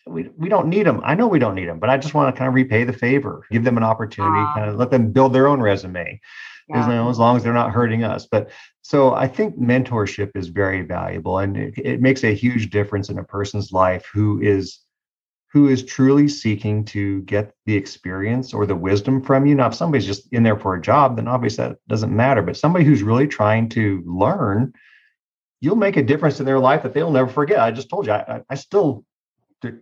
We, 0.07 0.29
we 0.37 0.49
don't 0.49 0.67
need 0.67 0.87
them. 0.87 1.01
I 1.03 1.13
know 1.13 1.27
we 1.27 1.39
don't 1.39 1.55
need 1.55 1.67
them, 1.69 1.79
but 1.79 1.89
I 1.89 1.97
just 1.97 2.13
want 2.15 2.33
to 2.33 2.37
kind 2.37 2.47
of 2.47 2.55
repay 2.55 2.83
the 2.83 2.93
favor, 2.93 3.45
give 3.51 3.63
them 3.63 3.77
an 3.77 3.83
opportunity, 3.83 4.39
ah. 4.39 4.45
Wow. 4.47 4.53
kind 4.55 4.69
of 4.69 4.75
let 4.77 4.91
them 4.91 5.11
build 5.11 5.33
their 5.33 5.47
own 5.47 5.61
resume 5.61 6.19
as, 6.73 6.87
Yeah. 6.87 7.09
as 7.09 7.19
long 7.19 7.37
as 7.37 7.43
they're 7.43 7.53
not 7.53 7.71
hurting 7.71 8.03
us. 8.03 8.25
But 8.25 8.49
so 8.81 9.13
I 9.13 9.27
think 9.27 9.59
mentorship 9.59 10.31
is 10.35 10.47
very 10.47 10.81
valuable 10.81 11.37
and 11.37 11.55
it, 11.55 11.73
it 11.77 12.01
makes 12.01 12.23
a 12.23 12.33
huge 12.33 12.71
difference 12.71 13.09
in 13.09 13.19
a 13.19 13.23
person's 13.23 13.71
life 13.71 14.07
who 14.11 14.41
is 14.41 14.79
who 15.51 15.67
is 15.67 15.83
truly 15.83 16.27
seeking 16.27 16.85
to 16.85 17.21
get 17.23 17.53
the 17.65 17.75
experience 17.75 18.53
or 18.53 18.65
the 18.65 18.75
wisdom 18.75 19.21
from 19.21 19.45
you. 19.45 19.55
Now, 19.55 19.67
if 19.67 19.73
somebody's 19.73 20.05
just 20.05 20.31
in 20.31 20.43
there 20.43 20.57
for 20.57 20.75
a 20.75 20.81
job, 20.81 21.15
then 21.15 21.27
obviously 21.27 21.67
that 21.69 21.77
doesn't 21.87 22.15
matter. 22.15 22.41
But 22.43 22.57
somebody 22.57 22.85
who's 22.85 23.01
really 23.01 23.27
trying 23.27 23.67
to 23.69 24.03
learn, 24.05 24.73
you'll 25.59 25.75
make 25.75 25.97
a 25.97 26.03
difference 26.03 26.39
in 26.39 26.45
their 26.45 26.59
life 26.59 26.83
that 26.83 26.93
they'll 26.93 27.11
never 27.11 27.29
forget. 27.29 27.59
I 27.59 27.71
just 27.71 27.89
told 27.89 28.05
you, 28.05 28.11
I, 28.13 28.43
I- 28.49 28.55
still, 28.55 29.03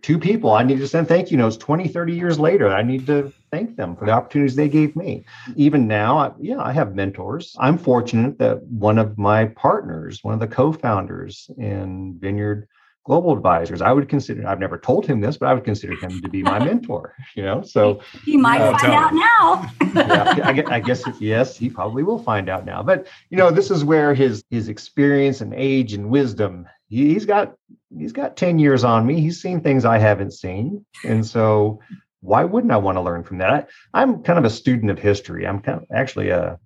two 0.02 0.18
people 0.18 0.52
I 0.52 0.64
need 0.64 0.78
to 0.78 0.88
send 0.88 1.06
thank 1.06 1.30
you 1.30 1.36
notes 1.36 1.56
20, 1.58 1.86
30 1.86 2.14
years 2.14 2.40
later. 2.40 2.68
I 2.68 2.82
need 2.82 3.06
to 3.06 3.32
thank 3.52 3.76
them 3.76 3.94
for 3.94 4.06
the 4.06 4.12
opportunities 4.12 4.56
they 4.56 4.68
gave 4.68 4.96
me. 4.96 5.24
Even 5.54 5.86
now, 5.86 6.18
I, 6.18 6.32
yeah, 6.40 6.60
I 6.60 6.72
have 6.72 6.94
mentors. 6.94 7.54
I'm 7.60 7.78
fortunate 7.78 8.38
that 8.38 8.62
one 8.64 8.98
of 8.98 9.18
my 9.18 9.44
partners, 9.44 10.24
one 10.24 10.34
of 10.34 10.40
the 10.40 10.48
co 10.48 10.72
founders 10.72 11.48
in 11.58 12.16
Vineyard 12.18 12.66
Global 13.08 13.32
Advisors, 13.32 13.80
I 13.80 13.90
would 13.90 14.06
consider, 14.06 14.46
I've 14.46 14.60
never 14.60 14.76
told 14.76 15.06
him 15.06 15.18
this, 15.20 15.38
but 15.38 15.48
I 15.48 15.54
would 15.54 15.64
consider 15.64 15.94
him 15.94 16.20
to 16.20 16.28
be 16.28 16.42
my 16.42 16.58
mentor, 16.68 17.14
you 17.34 17.42
know? 17.42 17.62
So, 17.62 18.00
he 18.26 18.36
might 18.36 18.60
Uh, 18.60 18.76
find 18.78 18.92
out 18.92 19.14
now. 19.14 19.70
yeah, 19.94 20.40
I 20.44 20.52
guess, 20.52 20.66
I 20.68 20.80
guess 20.80 21.02
yes, 21.18 21.56
he 21.56 21.70
probably 21.70 22.02
will 22.02 22.18
find 22.18 22.50
out 22.50 22.66
now. 22.66 22.82
But 22.82 23.06
you 23.30 23.38
know, 23.38 23.50
this 23.50 23.70
is 23.70 23.82
where 23.82 24.12
his 24.12 24.44
his 24.50 24.68
experience 24.68 25.40
and 25.40 25.54
age 25.54 25.94
and 25.94 26.10
wisdom. 26.10 26.66
He, 26.90 27.14
he's 27.14 27.24
got 27.24 27.54
he's 27.96 28.12
got 28.12 28.36
ten 28.36 28.58
years 28.58 28.84
on 28.84 29.06
me. 29.06 29.20
He's 29.22 29.40
seen 29.40 29.62
things 29.62 29.86
I 29.86 29.96
haven't 29.98 30.32
seen, 30.34 30.84
and 31.02 31.24
so 31.26 31.80
why 32.20 32.44
wouldn't 32.44 32.72
I 32.72 32.76
want 32.76 32.96
to 32.98 33.02
learn 33.08 33.22
from 33.24 33.38
that? 33.38 33.50
I, 33.94 34.02
I'm 34.02 34.22
kind 34.22 34.38
of 34.38 34.44
a 34.44 34.50
student 34.50 34.90
of 34.90 34.98
history. 34.98 35.46
I'm 35.46 35.60
kind 35.60 35.80
of 35.80 35.86
actually 35.94 36.28
a 36.28 36.58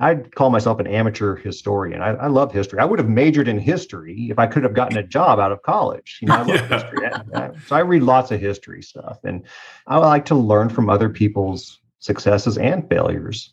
I'd 0.00 0.34
call 0.34 0.50
myself 0.50 0.78
an 0.78 0.86
amateur 0.86 1.34
historian. 1.36 2.00
I, 2.02 2.10
I 2.10 2.26
love 2.28 2.52
history. 2.52 2.78
I 2.78 2.84
would 2.84 2.98
have 3.00 3.08
majored 3.08 3.48
in 3.48 3.58
history 3.58 4.28
if 4.30 4.38
I 4.38 4.46
could 4.46 4.62
have 4.62 4.74
gotten 4.74 4.96
a 4.96 5.02
job 5.02 5.40
out 5.40 5.50
of 5.50 5.62
college. 5.62 6.18
You 6.22 6.28
know, 6.28 6.34
I 6.36 6.42
love 6.42 6.48
Yeah. 6.48 6.66
history. 6.68 7.06
I- 7.06 7.46
I- 7.46 7.50
so 7.66 7.76
I 7.76 7.80
read 7.80 8.02
lots 8.02 8.30
of 8.30 8.40
history 8.40 8.82
stuff, 8.82 9.18
and 9.24 9.42
I 9.86 9.98
like 9.98 10.24
to 10.26 10.34
learn 10.34 10.68
from 10.68 10.88
other 10.88 11.08
people's 11.08 11.80
successes 11.98 12.56
and 12.58 12.88
failures. 12.88 13.52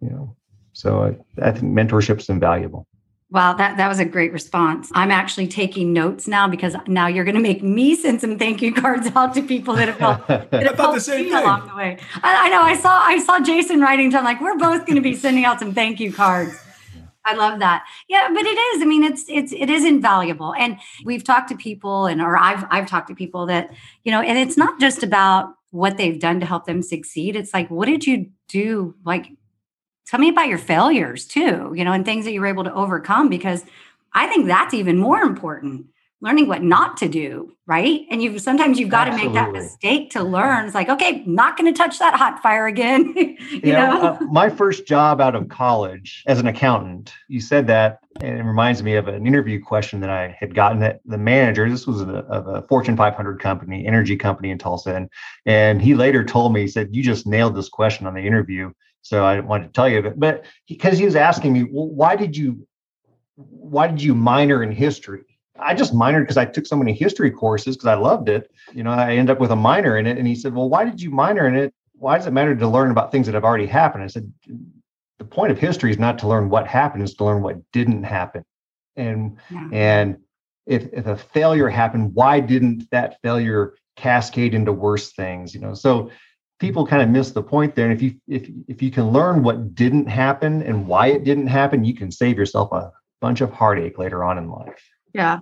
You 0.00 0.10
know, 0.10 0.36
so 0.72 1.16
I, 1.38 1.48
I 1.48 1.52
think 1.52 1.64
mentorship 1.64 2.18
is 2.18 2.28
invaluable. 2.28 2.86
Wow, 3.30 3.54
that, 3.54 3.78
that 3.78 3.88
was 3.88 3.98
a 3.98 4.04
great 4.04 4.32
response. 4.32 4.92
I'm 4.94 5.10
actually 5.10 5.48
taking 5.48 5.92
notes 5.92 6.28
now 6.28 6.46
because 6.46 6.76
now 6.86 7.08
you're 7.08 7.24
going 7.24 7.34
to 7.34 7.40
make 7.40 7.62
me 7.62 7.96
send 7.96 8.20
some 8.20 8.38
thank 8.38 8.62
you 8.62 8.72
cards 8.72 9.08
out 9.16 9.34
to 9.34 9.42
people 9.42 9.74
that 9.74 9.88
have 9.88 9.98
helped 9.98 10.28
that 10.28 10.52
have 10.52 10.76
helped 10.76 11.02
same 11.02 11.24
me 11.24 11.30
thing. 11.30 11.42
along 11.42 11.66
the 11.66 11.74
way. 11.74 11.98
I, 12.22 12.46
I 12.46 12.48
know. 12.50 12.62
I 12.62 12.76
saw 12.76 12.90
I 12.90 13.18
saw 13.18 13.40
Jason 13.40 13.80
writing 13.80 14.10
to. 14.12 14.18
I'm 14.18 14.24
like, 14.24 14.40
we're 14.40 14.58
both 14.58 14.86
going 14.86 14.96
to 14.96 15.02
be 15.02 15.16
sending 15.16 15.44
out 15.44 15.58
some 15.58 15.74
thank 15.74 15.98
you 15.98 16.12
cards. 16.12 16.54
I 17.24 17.34
love 17.34 17.58
that. 17.60 17.84
Yeah, 18.08 18.28
but 18.32 18.44
it 18.44 18.58
is. 18.58 18.82
I 18.82 18.84
mean, 18.84 19.02
it's 19.02 19.24
it's 19.28 19.52
it 19.52 19.70
is 19.70 19.84
invaluable. 19.84 20.54
And 20.54 20.78
we've 21.04 21.24
talked 21.24 21.48
to 21.48 21.56
people, 21.56 22.06
and 22.06 22.20
or 22.20 22.36
I've 22.36 22.64
I've 22.70 22.86
talked 22.86 23.08
to 23.08 23.14
people 23.14 23.46
that 23.46 23.70
you 24.04 24.12
know, 24.12 24.20
and 24.20 24.38
it's 24.38 24.56
not 24.56 24.78
just 24.78 25.02
about 25.02 25.54
what 25.70 25.96
they've 25.96 26.20
done 26.20 26.38
to 26.40 26.46
help 26.46 26.66
them 26.66 26.82
succeed. 26.82 27.34
It's 27.34 27.52
like, 27.52 27.68
what 27.70 27.86
did 27.86 28.06
you 28.06 28.30
do? 28.48 28.94
Like, 29.04 29.26
tell 30.06 30.20
me 30.20 30.28
about 30.28 30.48
your 30.48 30.58
failures 30.58 31.26
too. 31.26 31.72
You 31.74 31.84
know, 31.84 31.92
and 31.92 32.04
things 32.04 32.24
that 32.24 32.32
you 32.32 32.40
were 32.40 32.46
able 32.46 32.64
to 32.64 32.74
overcome 32.74 33.28
because 33.28 33.64
I 34.14 34.26
think 34.26 34.46
that's 34.46 34.74
even 34.74 34.98
more 34.98 35.20
important. 35.20 35.86
Learning 36.20 36.48
what 36.48 36.62
not 36.62 36.96
to 36.98 37.08
do, 37.08 37.52
right? 37.66 38.06
And 38.10 38.22
you've 38.22 38.40
sometimes 38.40 38.78
you've 38.78 38.88
got 38.88 39.06
to 39.06 39.12
make 39.14 39.34
that 39.34 39.52
mistake 39.52 40.10
to 40.12 40.22
learn. 40.22 40.64
It's 40.64 40.74
like, 40.74 40.88
okay, 40.88 41.22
not 41.26 41.58
going 41.58 41.70
to 41.70 41.76
touch 41.76 41.98
that 41.98 42.14
hot 42.14 42.40
fire 42.40 42.66
again. 42.66 43.12
you 43.16 43.36
You 43.62 43.72
know, 43.72 43.90
know, 43.90 44.02
uh, 44.02 44.18
my 44.30 44.48
first 44.48 44.86
job 44.86 45.20
out 45.20 45.34
of 45.34 45.50
college 45.50 46.22
as 46.26 46.38
an 46.38 46.46
accountant, 46.46 47.12
you 47.28 47.42
said 47.42 47.66
that, 47.66 47.98
and 48.22 48.38
it 48.38 48.42
reminds 48.42 48.82
me 48.82 48.94
of 48.94 49.06
an 49.06 49.26
interview 49.26 49.62
question 49.62 50.00
that 50.00 50.08
I 50.08 50.34
had 50.40 50.54
gotten 50.54 50.78
that 50.78 51.00
the 51.04 51.18
manager, 51.18 51.68
this 51.68 51.86
was 51.86 52.00
a, 52.00 52.06
of 52.06 52.46
a 52.46 52.62
Fortune 52.68 52.96
500 52.96 53.38
company, 53.38 53.86
energy 53.86 54.16
company 54.16 54.48
in 54.48 54.56
Tulsa, 54.56 54.94
and, 54.94 55.10
and 55.44 55.82
he 55.82 55.94
later 55.94 56.24
told 56.24 56.54
me, 56.54 56.62
he 56.62 56.68
said, 56.68 56.88
you 56.96 57.02
just 57.02 57.26
nailed 57.26 57.54
this 57.54 57.68
question 57.68 58.06
on 58.06 58.14
the 58.14 58.26
interview. 58.26 58.70
So 59.04 59.22
I 59.22 59.38
wanted 59.40 59.66
to 59.66 59.72
tell 59.72 59.88
you, 59.88 60.00
but, 60.00 60.18
but 60.18 60.44
because 60.66 60.98
he 60.98 61.04
was 61.04 61.14
asking 61.14 61.52
me, 61.52 61.64
well, 61.64 61.88
why 61.88 62.16
did 62.16 62.34
you, 62.34 62.66
why 63.36 63.86
did 63.86 64.02
you 64.02 64.14
minor 64.14 64.62
in 64.62 64.72
history? 64.72 65.24
I 65.60 65.74
just 65.74 65.94
minored 65.94 66.22
because 66.22 66.38
I 66.38 66.46
took 66.46 66.66
so 66.66 66.74
many 66.74 66.94
history 66.94 67.30
courses 67.30 67.76
because 67.76 67.86
I 67.86 67.94
loved 67.94 68.30
it. 68.30 68.50
You 68.72 68.82
know, 68.82 68.90
I 68.90 69.12
end 69.12 69.28
up 69.28 69.38
with 69.40 69.50
a 69.50 69.56
minor 69.56 69.98
in 69.98 70.06
it. 70.06 70.16
And 70.16 70.26
he 70.26 70.34
said, 70.34 70.54
Well, 70.54 70.70
why 70.70 70.84
did 70.84 71.00
you 71.00 71.10
minor 71.10 71.46
in 71.46 71.54
it? 71.54 71.72
Why 71.92 72.16
does 72.16 72.26
it 72.26 72.32
matter 72.32 72.56
to 72.56 72.68
learn 72.68 72.90
about 72.90 73.12
things 73.12 73.26
that 73.26 73.34
have 73.34 73.44
already 73.44 73.66
happened? 73.66 74.02
I 74.02 74.08
said, 74.08 74.32
The 75.18 75.24
point 75.24 75.52
of 75.52 75.58
history 75.58 75.90
is 75.90 75.98
not 75.98 76.18
to 76.20 76.26
learn 76.26 76.48
what 76.48 76.66
happened, 76.66 77.02
is 77.02 77.14
to 77.16 77.24
learn 77.24 77.42
what 77.42 77.60
didn't 77.72 78.04
happen. 78.04 78.42
And 78.96 79.36
Yeah. 79.50 79.68
and 79.70 80.16
if 80.66 80.88
if 80.94 81.06
a 81.06 81.16
failure 81.16 81.68
happened, 81.68 82.14
why 82.14 82.40
didn't 82.40 82.90
that 82.90 83.20
failure 83.22 83.74
cascade 83.96 84.54
into 84.54 84.72
worse 84.72 85.12
things? 85.12 85.54
You 85.54 85.60
know, 85.60 85.74
so 85.74 86.10
people 86.58 86.86
kind 86.86 87.02
of 87.02 87.08
miss 87.08 87.32
the 87.32 87.42
point 87.42 87.74
there. 87.74 87.90
And 87.90 87.94
if 87.94 88.02
you 88.02 88.14
if 88.28 88.48
if 88.68 88.82
you 88.82 88.90
can 88.90 89.10
learn 89.10 89.42
what 89.42 89.74
didn't 89.74 90.06
happen 90.06 90.62
and 90.62 90.86
why 90.86 91.08
it 91.08 91.24
didn't 91.24 91.48
happen, 91.48 91.84
you 91.84 91.94
can 91.94 92.10
save 92.10 92.38
yourself 92.38 92.72
a 92.72 92.92
bunch 93.20 93.40
of 93.40 93.52
heartache 93.52 93.98
later 93.98 94.24
on 94.24 94.38
in 94.38 94.50
life. 94.50 94.82
Yeah. 95.12 95.40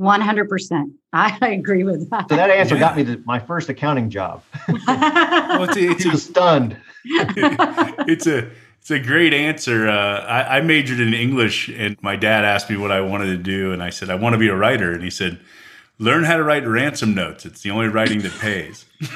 100%. 0.00 0.92
I 1.12 1.36
agree 1.42 1.84
with 1.84 2.08
that. 2.08 2.30
So 2.30 2.36
that 2.36 2.48
answer 2.48 2.74
yeah. 2.74 2.80
got 2.80 2.96
me 2.96 3.04
to 3.04 3.22
my 3.26 3.38
first 3.38 3.68
accounting 3.68 4.08
job. 4.08 4.42
well, 4.68 5.64
it's, 5.64 5.76
a, 5.76 5.90
it's 5.90 6.04
a, 6.14 6.16
stunned. 6.16 6.76
it's 7.04 8.26
a 8.26 8.50
it's 8.80 8.90
a 8.90 8.98
great 8.98 9.34
answer. 9.34 9.88
Uh, 9.88 10.20
I, 10.20 10.56
I, 10.56 10.60
majored 10.62 11.00
in 11.00 11.12
English, 11.12 11.68
and 11.68 11.98
my 12.00 12.16
dad 12.16 12.46
asked 12.46 12.70
me 12.70 12.78
what 12.78 12.90
I 12.90 13.02
wanted 13.02 13.26
to 13.26 13.36
do, 13.36 13.72
and 13.72 13.82
I 13.82 13.90
said 13.90 14.08
I 14.08 14.14
want 14.14 14.32
to 14.32 14.38
be 14.38 14.48
a 14.48 14.56
writer, 14.56 14.92
and 14.92 15.04
he 15.04 15.10
said, 15.10 15.38
"Learn 16.00 16.24
how 16.24 16.36
to 16.36 16.42
write 16.42 16.66
ransom 16.66 17.14
notes. 17.14 17.46
It's 17.46 17.60
the 17.60 17.70
only 17.70 17.86
writing 17.86 18.22
that 18.22 18.32
pays." 18.40 18.86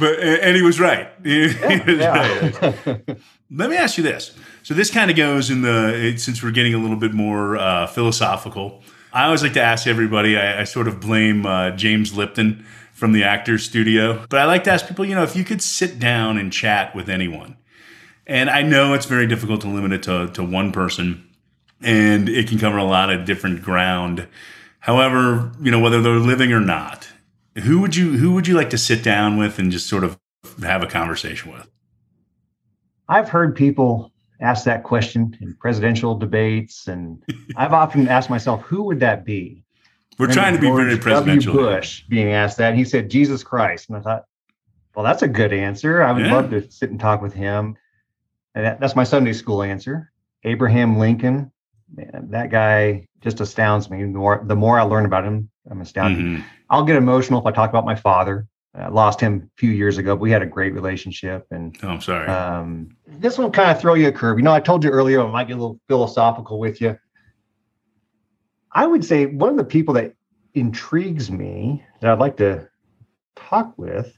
but 0.00 0.18
and 0.20 0.56
he 0.56 0.62
was 0.62 0.80
right. 0.80 1.10
He, 1.22 1.48
he 1.52 1.80
was 1.80 1.98
right. 1.98 3.06
Let 3.50 3.70
me 3.70 3.76
ask 3.76 3.98
you 3.98 4.02
this. 4.02 4.34
So 4.62 4.72
this 4.72 4.90
kind 4.90 5.10
of 5.10 5.16
goes 5.16 5.50
in 5.50 5.60
the 5.60 6.14
since 6.16 6.42
we're 6.42 6.52
getting 6.52 6.72
a 6.72 6.78
little 6.78 6.96
bit 6.96 7.12
more 7.12 7.58
uh, 7.58 7.86
philosophical. 7.86 8.82
I 9.12 9.24
always 9.24 9.42
like 9.42 9.54
to 9.54 9.62
ask 9.62 9.86
everybody. 9.86 10.36
I, 10.36 10.60
I 10.60 10.64
sort 10.64 10.88
of 10.88 11.00
blame 11.00 11.44
uh, 11.44 11.72
James 11.72 12.16
Lipton 12.16 12.64
from 12.96 13.12
the 13.12 13.24
Actors 13.24 13.64
Studio. 13.64 14.24
But 14.28 14.40
I 14.40 14.46
like 14.46 14.64
to 14.64 14.70
ask 14.70 14.86
people, 14.88 15.04
you 15.04 15.14
know, 15.14 15.22
if 15.22 15.36
you 15.36 15.44
could 15.44 15.60
sit 15.60 15.98
down 15.98 16.38
and 16.38 16.52
chat 16.52 16.94
with 16.94 17.10
anyone, 17.10 17.56
and 18.26 18.50
I 18.50 18.62
know 18.62 18.94
it's 18.94 19.06
very 19.06 19.26
difficult 19.26 19.60
to 19.60 19.68
limit 19.68 19.92
it 19.92 20.02
to, 20.04 20.28
to 20.28 20.42
one 20.42 20.72
person, 20.72 21.25
and 21.80 22.28
it 22.28 22.48
can 22.48 22.58
cover 22.58 22.78
a 22.78 22.84
lot 22.84 23.10
of 23.10 23.24
different 23.24 23.62
ground. 23.62 24.26
However, 24.80 25.52
you 25.60 25.70
know, 25.70 25.80
whether 25.80 26.00
they're 26.00 26.14
living 26.14 26.52
or 26.52 26.60
not, 26.60 27.08
who 27.64 27.80
would 27.80 27.96
you 27.96 28.18
who 28.18 28.32
would 28.34 28.46
you 28.46 28.54
like 28.54 28.70
to 28.70 28.78
sit 28.78 29.02
down 29.02 29.36
with 29.36 29.58
and 29.58 29.70
just 29.72 29.88
sort 29.88 30.04
of 30.04 30.18
have 30.62 30.82
a 30.82 30.86
conversation 30.86 31.52
with? 31.52 31.68
I've 33.08 33.28
heard 33.28 33.54
people 33.54 34.12
ask 34.40 34.64
that 34.64 34.82
question 34.82 35.36
in 35.40 35.54
presidential 35.54 36.16
debates, 36.16 36.86
and 36.88 37.22
I've 37.56 37.72
often 37.72 38.08
asked 38.08 38.30
myself, 38.30 38.62
who 38.62 38.82
would 38.84 39.00
that 39.00 39.24
be? 39.24 39.62
We're 40.18 40.32
trying 40.32 40.54
to 40.54 40.60
be 40.60 40.70
very 40.70 40.96
presidential. 40.96 41.52
W. 41.52 41.76
Bush 41.76 42.04
being 42.08 42.32
asked 42.32 42.56
that, 42.58 42.74
he 42.74 42.84
said 42.84 43.10
Jesus 43.10 43.42
Christ, 43.42 43.88
and 43.88 43.98
I 43.98 44.00
thought, 44.00 44.24
well, 44.94 45.04
that's 45.04 45.22
a 45.22 45.28
good 45.28 45.52
answer. 45.52 46.02
I 46.02 46.12
would 46.12 46.24
yeah. 46.24 46.34
love 46.34 46.50
to 46.50 46.70
sit 46.70 46.90
and 46.90 46.98
talk 46.98 47.20
with 47.20 47.34
him. 47.34 47.76
And 48.54 48.64
that, 48.64 48.80
that's 48.80 48.96
my 48.96 49.04
Sunday 49.04 49.34
school 49.34 49.62
answer. 49.62 50.10
Abraham 50.42 50.98
Lincoln, 50.98 51.52
man, 51.94 52.28
that 52.30 52.50
guy 52.50 53.06
just 53.20 53.40
astounds 53.40 53.90
me. 53.90 54.02
The 54.02 54.08
more, 54.08 54.42
the 54.44 54.56
more 54.56 54.78
I 54.78 54.82
learn 54.82 55.06
about 55.06 55.24
him, 55.24 55.50
I'm 55.70 55.80
astounded. 55.80 56.24
Mm-hmm. 56.24 56.42
I'll 56.70 56.84
get 56.84 56.96
emotional 56.96 57.40
if 57.40 57.46
I 57.46 57.52
talk 57.52 57.70
about 57.70 57.84
my 57.84 57.94
father. 57.94 58.46
I 58.74 58.88
lost 58.88 59.20
him 59.20 59.50
a 59.56 59.58
few 59.58 59.70
years 59.70 59.96
ago, 59.96 60.14
but 60.14 60.20
we 60.20 60.30
had 60.30 60.42
a 60.42 60.46
great 60.46 60.74
relationship. 60.74 61.46
And 61.50 61.76
oh, 61.82 61.88
I'm 61.88 62.00
sorry. 62.00 62.28
Um, 62.28 62.90
this 63.06 63.38
one 63.38 63.50
kind 63.50 63.70
of 63.70 63.80
throw 63.80 63.94
you 63.94 64.08
a 64.08 64.12
curve. 64.12 64.38
You 64.38 64.44
know, 64.44 64.52
I 64.52 64.60
told 64.60 64.84
you 64.84 64.90
earlier 64.90 65.22
I 65.22 65.30
might 65.30 65.48
get 65.48 65.54
a 65.54 65.60
little 65.60 65.80
philosophical 65.88 66.58
with 66.58 66.80
you. 66.80 66.98
I 68.72 68.86
would 68.86 69.04
say 69.04 69.26
one 69.26 69.48
of 69.48 69.56
the 69.56 69.64
people 69.64 69.94
that 69.94 70.12
intrigues 70.54 71.30
me 71.30 71.82
that 72.00 72.10
I'd 72.10 72.18
like 72.18 72.36
to 72.38 72.68
talk 73.34 73.72
with 73.78 74.16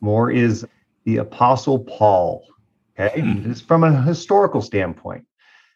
more 0.00 0.30
is 0.30 0.66
the 1.04 1.18
Apostle 1.18 1.78
Paul. 1.78 2.44
Okay, 2.98 3.20
mm. 3.20 3.44
just 3.44 3.66
from 3.66 3.84
a 3.84 4.02
historical 4.02 4.60
standpoint. 4.60 5.24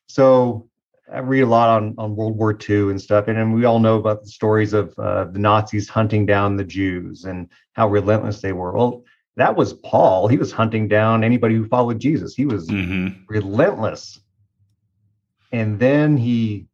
So 0.08 0.68
I 1.12 1.18
read 1.18 1.42
a 1.42 1.46
lot 1.46 1.68
on, 1.68 1.94
on 1.98 2.16
World 2.16 2.36
War 2.36 2.56
II 2.68 2.90
and 2.90 3.00
stuff, 3.00 3.28
and, 3.28 3.38
and 3.38 3.54
we 3.54 3.64
all 3.64 3.78
know 3.78 3.96
about 3.96 4.22
the 4.22 4.28
stories 4.28 4.72
of 4.72 4.94
uh, 4.98 5.24
the 5.24 5.38
Nazis 5.38 5.88
hunting 5.88 6.26
down 6.26 6.56
the 6.56 6.64
Jews 6.64 7.24
and 7.24 7.48
how 7.74 7.88
relentless 7.88 8.40
they 8.40 8.52
were. 8.52 8.72
Well, 8.72 9.04
that 9.36 9.56
was 9.56 9.74
Paul. 9.74 10.28
He 10.28 10.38
was 10.38 10.52
hunting 10.52 10.88
down 10.88 11.24
anybody 11.24 11.54
who 11.54 11.66
followed 11.68 11.98
Jesus. 11.98 12.34
He 12.34 12.46
was 12.46 12.68
mm-hmm. 12.68 13.24
relentless. 13.28 14.20
And 15.52 15.78
then 15.78 16.16
he 16.16 16.66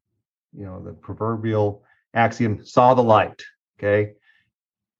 you 0.58 0.64
know, 0.64 0.82
the 0.82 0.92
proverbial 0.92 1.82
axiom 2.14 2.64
saw 2.64 2.94
the 2.94 3.02
light. 3.02 3.42
Okay. 3.78 4.14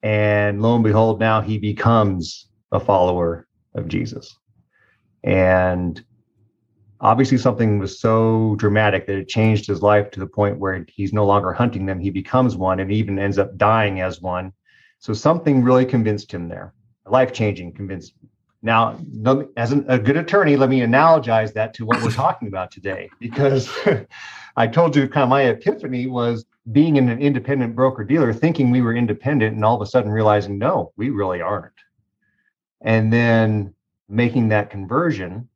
And 0.03 0.63
lo 0.63 0.75
and 0.77 0.85
behold, 0.85 1.19
now 1.19 1.41
he 1.41 1.59
becomes 1.59 2.49
a 2.71 2.79
follower 2.79 3.49
of 3.75 3.89
Jesus. 3.89 4.37
And 5.25 6.03
obviously, 7.01 7.39
something 7.39 7.79
was 7.79 8.01
so 8.01 8.55
dramatic 8.57 9.07
that 9.07 9.17
it 9.17 9.29
changed 9.29 9.67
his 9.67 9.83
life 9.83 10.11
to 10.13 10.21
the 10.21 10.27
point 10.27 10.59
where 10.59 10.85
he's 10.89 11.13
no 11.13 11.25
longer 11.25 11.53
hunting 11.53 11.87
them. 11.87 12.01
He 12.01 12.11
becomes 12.11 12.57
one 12.57 12.81
and 12.81 12.93
even 12.93 13.19
ends 13.19 13.39
up 13.39 13.57
dying 13.57 14.01
as 14.01 14.21
one. 14.21 14.53
So 14.99 15.13
something 15.13 15.63
really 15.63 15.87
convinced 15.87 16.33
him 16.33 16.49
there, 16.49 16.75
life 17.07 17.33
changing, 17.33 17.73
convinced. 17.73 18.15
Now, 18.61 18.99
as 19.57 19.71
an, 19.71 19.85
a 19.89 19.99
good 19.99 20.17
attorney, 20.17 20.57
let 20.57 20.69
me 20.69 20.81
analogize 20.81 21.53
that 21.53 21.75
to 21.75 21.87
what 21.87 22.03
we're 22.03 22.11
talking 22.25 22.49
about 22.49 22.71
today, 22.73 23.09
because 23.21 23.71
I 24.57 24.67
told 24.67 24.97
you 24.97 25.09
kind 25.09 25.23
of 25.23 25.29
my 25.29 25.43
epiphany 25.43 26.07
was 26.07 26.45
being 26.73 26.97
in 26.97 27.09
an 27.09 27.21
independent 27.21 27.77
broker 27.77 28.05
dealer, 28.05 28.33
thinking 28.33 28.71
we 28.71 28.83
were 28.83 28.95
independent, 28.95 29.55
and 29.55 29.65
all 29.65 29.77
of 29.77 29.83
a 29.83 29.87
sudden 29.87 30.11
realizing, 30.11 30.59
no, 30.59 30.93
we 30.97 31.11
really 31.11 31.41
aren't. 31.41 31.73
And 32.81 33.13
then 33.13 33.75
making 34.09 34.49
that 34.49 34.71
conversion. 34.71 35.49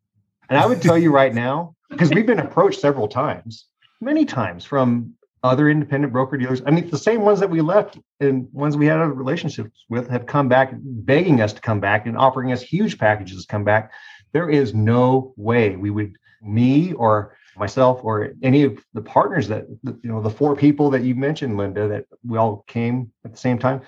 And 0.53 0.61
I 0.61 0.67
would 0.67 0.83
tell 0.83 0.99
you 0.99 1.11
right 1.11 1.33
now, 1.33 1.75
because 1.89 2.11
we've 2.11 2.27
been 2.27 2.39
approached 2.39 2.79
several 2.79 3.09
times, 3.09 3.69
many 4.03 4.27
times 4.27 4.67
from 4.67 5.15
other 5.43 5.71
independent 5.71 6.13
broker 6.13 6.37
dealers. 6.37 6.61
I 6.67 6.71
mean, 6.71 6.91
the 6.91 6.99
same 6.99 7.23
ones 7.23 7.41
that 7.41 7.49
we 7.49 7.63
left 7.63 7.99
and 8.21 8.53
ones 8.53 8.77
we 8.77 8.85
had 8.85 8.99
other 8.99 9.15
relationships 9.15 9.87
with 9.89 10.11
have 10.11 10.27
come 10.27 10.51
back 10.51 10.75
begging 10.75 11.41
us 11.41 11.55
to 11.55 11.61
come 11.63 11.81
back 11.81 12.07
and 12.07 12.19
offering 12.19 12.53
us 12.53 12.61
huge 12.61 12.99
packages 12.99 13.47
to 13.47 13.51
come 13.51 13.65
back. 13.65 13.93
There 14.33 14.51
is 14.51 14.75
no 14.75 15.33
way 15.39 15.77
we 15.77 15.89
would, 15.89 16.19
me 16.43 16.93
or 16.93 17.35
myself 17.57 18.01
or 18.05 18.35
any 18.43 18.65
of 18.65 18.79
the 18.93 19.01
partners 19.01 19.49
that 19.49 19.65
you 19.85 19.99
know 20.11 20.21
the 20.21 20.29
four 20.29 20.55
people 20.55 20.91
that 20.91 21.03
you 21.03 21.15
mentioned 21.15 21.57
linda 21.57 21.87
that 21.87 22.07
we 22.27 22.39
all 22.39 22.65
came 22.67 23.13
at 23.27 23.31
the 23.31 23.37
same 23.37 23.59
time 23.59 23.83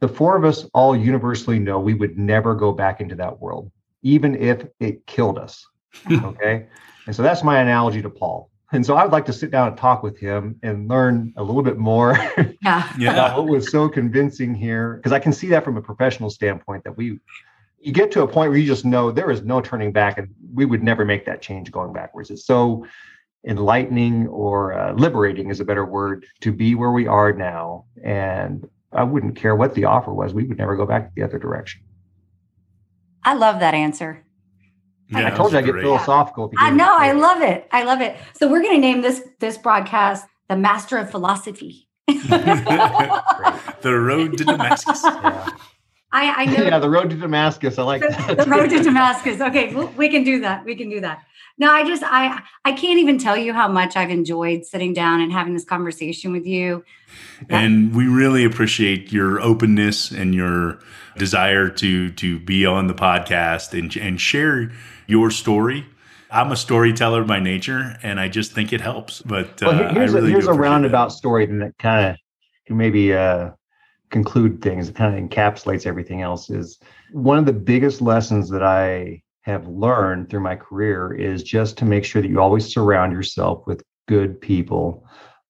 the 0.00 0.08
four 0.08 0.36
of 0.36 0.44
us 0.44 0.66
all 0.74 0.94
universally 0.94 1.58
know 1.58 1.80
we 1.80 1.94
would 1.94 2.18
never 2.18 2.54
go 2.54 2.72
back 2.72 3.00
into 3.00 3.14
that 3.14 3.40
world 3.40 3.72
even 4.02 4.34
if 4.36 4.66
it 4.80 5.06
killed 5.06 5.38
us 5.38 5.66
okay? 6.12 6.66
And 7.06 7.14
so 7.14 7.22
that's 7.22 7.42
my 7.42 7.60
analogy 7.60 8.02
to 8.02 8.10
paul. 8.10 8.50
And 8.72 8.84
so 8.84 8.96
i'd 8.96 9.12
like 9.12 9.24
to 9.26 9.32
sit 9.32 9.50
down 9.52 9.68
and 9.68 9.76
talk 9.76 10.02
with 10.02 10.18
him 10.18 10.58
and 10.62 10.88
learn 10.88 11.32
a 11.36 11.42
little 11.42 11.62
bit 11.62 11.78
more 11.78 12.18
yeah. 12.62 12.92
yeah. 12.98 13.12
about 13.12 13.38
what 13.38 13.46
was 13.46 13.70
so 13.70 13.88
convincing 13.88 14.54
here 14.54 14.96
because 14.96 15.12
i 15.12 15.20
can 15.20 15.32
see 15.32 15.46
that 15.46 15.64
from 15.64 15.76
a 15.76 15.82
professional 15.82 16.30
standpoint 16.30 16.82
that 16.82 16.96
we 16.96 17.20
you 17.86 17.92
get 17.92 18.10
to 18.10 18.22
a 18.22 18.26
point 18.26 18.50
where 18.50 18.58
you 18.58 18.66
just 18.66 18.84
know 18.84 19.12
there 19.12 19.30
is 19.30 19.42
no 19.42 19.60
turning 19.60 19.92
back 19.92 20.18
and 20.18 20.34
we 20.52 20.64
would 20.64 20.82
never 20.82 21.04
make 21.04 21.24
that 21.26 21.40
change 21.40 21.70
going 21.70 21.92
backwards. 21.92 22.30
It's 22.30 22.44
so 22.44 22.84
enlightening 23.46 24.26
or 24.26 24.72
uh, 24.72 24.92
liberating 24.94 25.50
is 25.50 25.60
a 25.60 25.64
better 25.64 25.84
word 25.84 26.26
to 26.40 26.52
be 26.52 26.74
where 26.74 26.90
we 26.90 27.06
are 27.06 27.32
now. 27.32 27.84
And 28.02 28.68
i 28.92 29.04
wouldn't 29.04 29.36
care 29.36 29.54
what 29.54 29.74
the 29.74 29.84
offer 29.84 30.12
was 30.12 30.34
we 30.34 30.44
would 30.44 30.58
never 30.58 30.74
go 30.76 30.84
back 30.84 31.14
the 31.14 31.22
other 31.22 31.38
direction. 31.38 31.82
I 33.22 33.34
love 33.34 33.60
that 33.60 33.74
answer 33.74 34.24
yeah, 35.08 35.26
i 35.26 35.30
told 35.30 35.52
you 35.52 35.58
i 35.58 35.62
get 35.62 35.74
philosophical 35.74 36.50
i 36.58 36.70
know 36.70 36.96
i 36.98 37.12
love 37.12 37.42
it 37.42 37.68
i 37.72 37.82
love 37.82 38.00
it 38.00 38.16
so 38.34 38.48
we're 38.48 38.62
going 38.62 38.74
to 38.74 38.80
name 38.80 39.02
this 39.02 39.22
this 39.40 39.58
broadcast 39.58 40.26
the 40.48 40.56
master 40.56 40.96
of 40.96 41.10
philosophy 41.10 41.88
the 42.06 43.72
road 43.84 44.36
to 44.38 44.44
damascus 44.44 45.02
yeah. 45.04 45.48
I, 46.16 46.42
I 46.42 46.44
know. 46.46 46.64
Yeah, 46.64 46.78
the 46.78 46.88
road 46.88 47.10
to 47.10 47.16
Damascus. 47.16 47.78
I 47.78 47.82
like 47.82 48.00
the, 48.00 48.08
that. 48.08 48.38
The 48.38 48.50
road 48.50 48.70
to 48.70 48.82
Damascus. 48.82 49.40
Okay, 49.40 49.74
we 49.74 50.08
can 50.08 50.24
do 50.24 50.40
that. 50.40 50.64
We 50.64 50.74
can 50.74 50.88
do 50.88 51.00
that. 51.00 51.22
No, 51.58 51.70
I 51.70 51.84
just 51.84 52.02
I 52.04 52.42
I 52.64 52.72
can't 52.72 52.98
even 52.98 53.18
tell 53.18 53.36
you 53.36 53.52
how 53.52 53.68
much 53.68 53.96
I've 53.96 54.10
enjoyed 54.10 54.64
sitting 54.64 54.92
down 54.92 55.20
and 55.20 55.32
having 55.32 55.54
this 55.54 55.64
conversation 55.64 56.32
with 56.32 56.46
you. 56.46 56.84
And 57.48 57.94
we 57.94 58.06
really 58.06 58.44
appreciate 58.44 59.12
your 59.12 59.40
openness 59.40 60.10
and 60.10 60.34
your 60.34 60.80
desire 61.18 61.68
to 61.70 62.10
to 62.12 62.38
be 62.40 62.64
on 62.66 62.86
the 62.86 62.94
podcast 62.94 63.78
and 63.78 63.94
and 63.96 64.20
share 64.20 64.70
your 65.06 65.30
story. 65.30 65.86
I'm 66.30 66.50
a 66.50 66.56
storyteller 66.56 67.24
by 67.24 67.40
nature, 67.40 67.96
and 68.02 68.18
I 68.18 68.28
just 68.28 68.52
think 68.52 68.72
it 68.72 68.80
helps. 68.80 69.22
But 69.22 69.62
uh, 69.62 69.66
well, 69.66 69.94
here's, 69.94 70.12
really 70.12 70.28
a, 70.28 70.30
here's 70.30 70.46
a 70.48 70.52
roundabout 70.52 71.08
that. 71.08 71.14
story 71.14 71.46
that 71.46 71.78
kind 71.78 72.10
of 72.10 72.16
can 72.66 72.76
maybe 72.76 73.14
uh, 73.14 73.50
conclude 74.10 74.60
things, 74.60 74.88
it 74.88 74.94
kind 74.94 75.16
of 75.16 75.22
encapsulates 75.22 75.86
everything 75.86 76.22
else, 76.22 76.50
is 76.50 76.78
one 77.12 77.38
of 77.38 77.46
the 77.46 77.52
biggest 77.52 78.00
lessons 78.00 78.50
that 78.50 78.62
I 78.62 79.22
have 79.42 79.68
learned 79.68 80.28
through 80.28 80.40
my 80.40 80.56
career 80.56 81.12
is 81.12 81.42
just 81.42 81.78
to 81.78 81.84
make 81.84 82.04
sure 82.04 82.20
that 82.20 82.28
you 82.28 82.40
always 82.40 82.72
surround 82.72 83.12
yourself 83.12 83.64
with 83.66 83.82
good 84.08 84.40
people, 84.40 85.06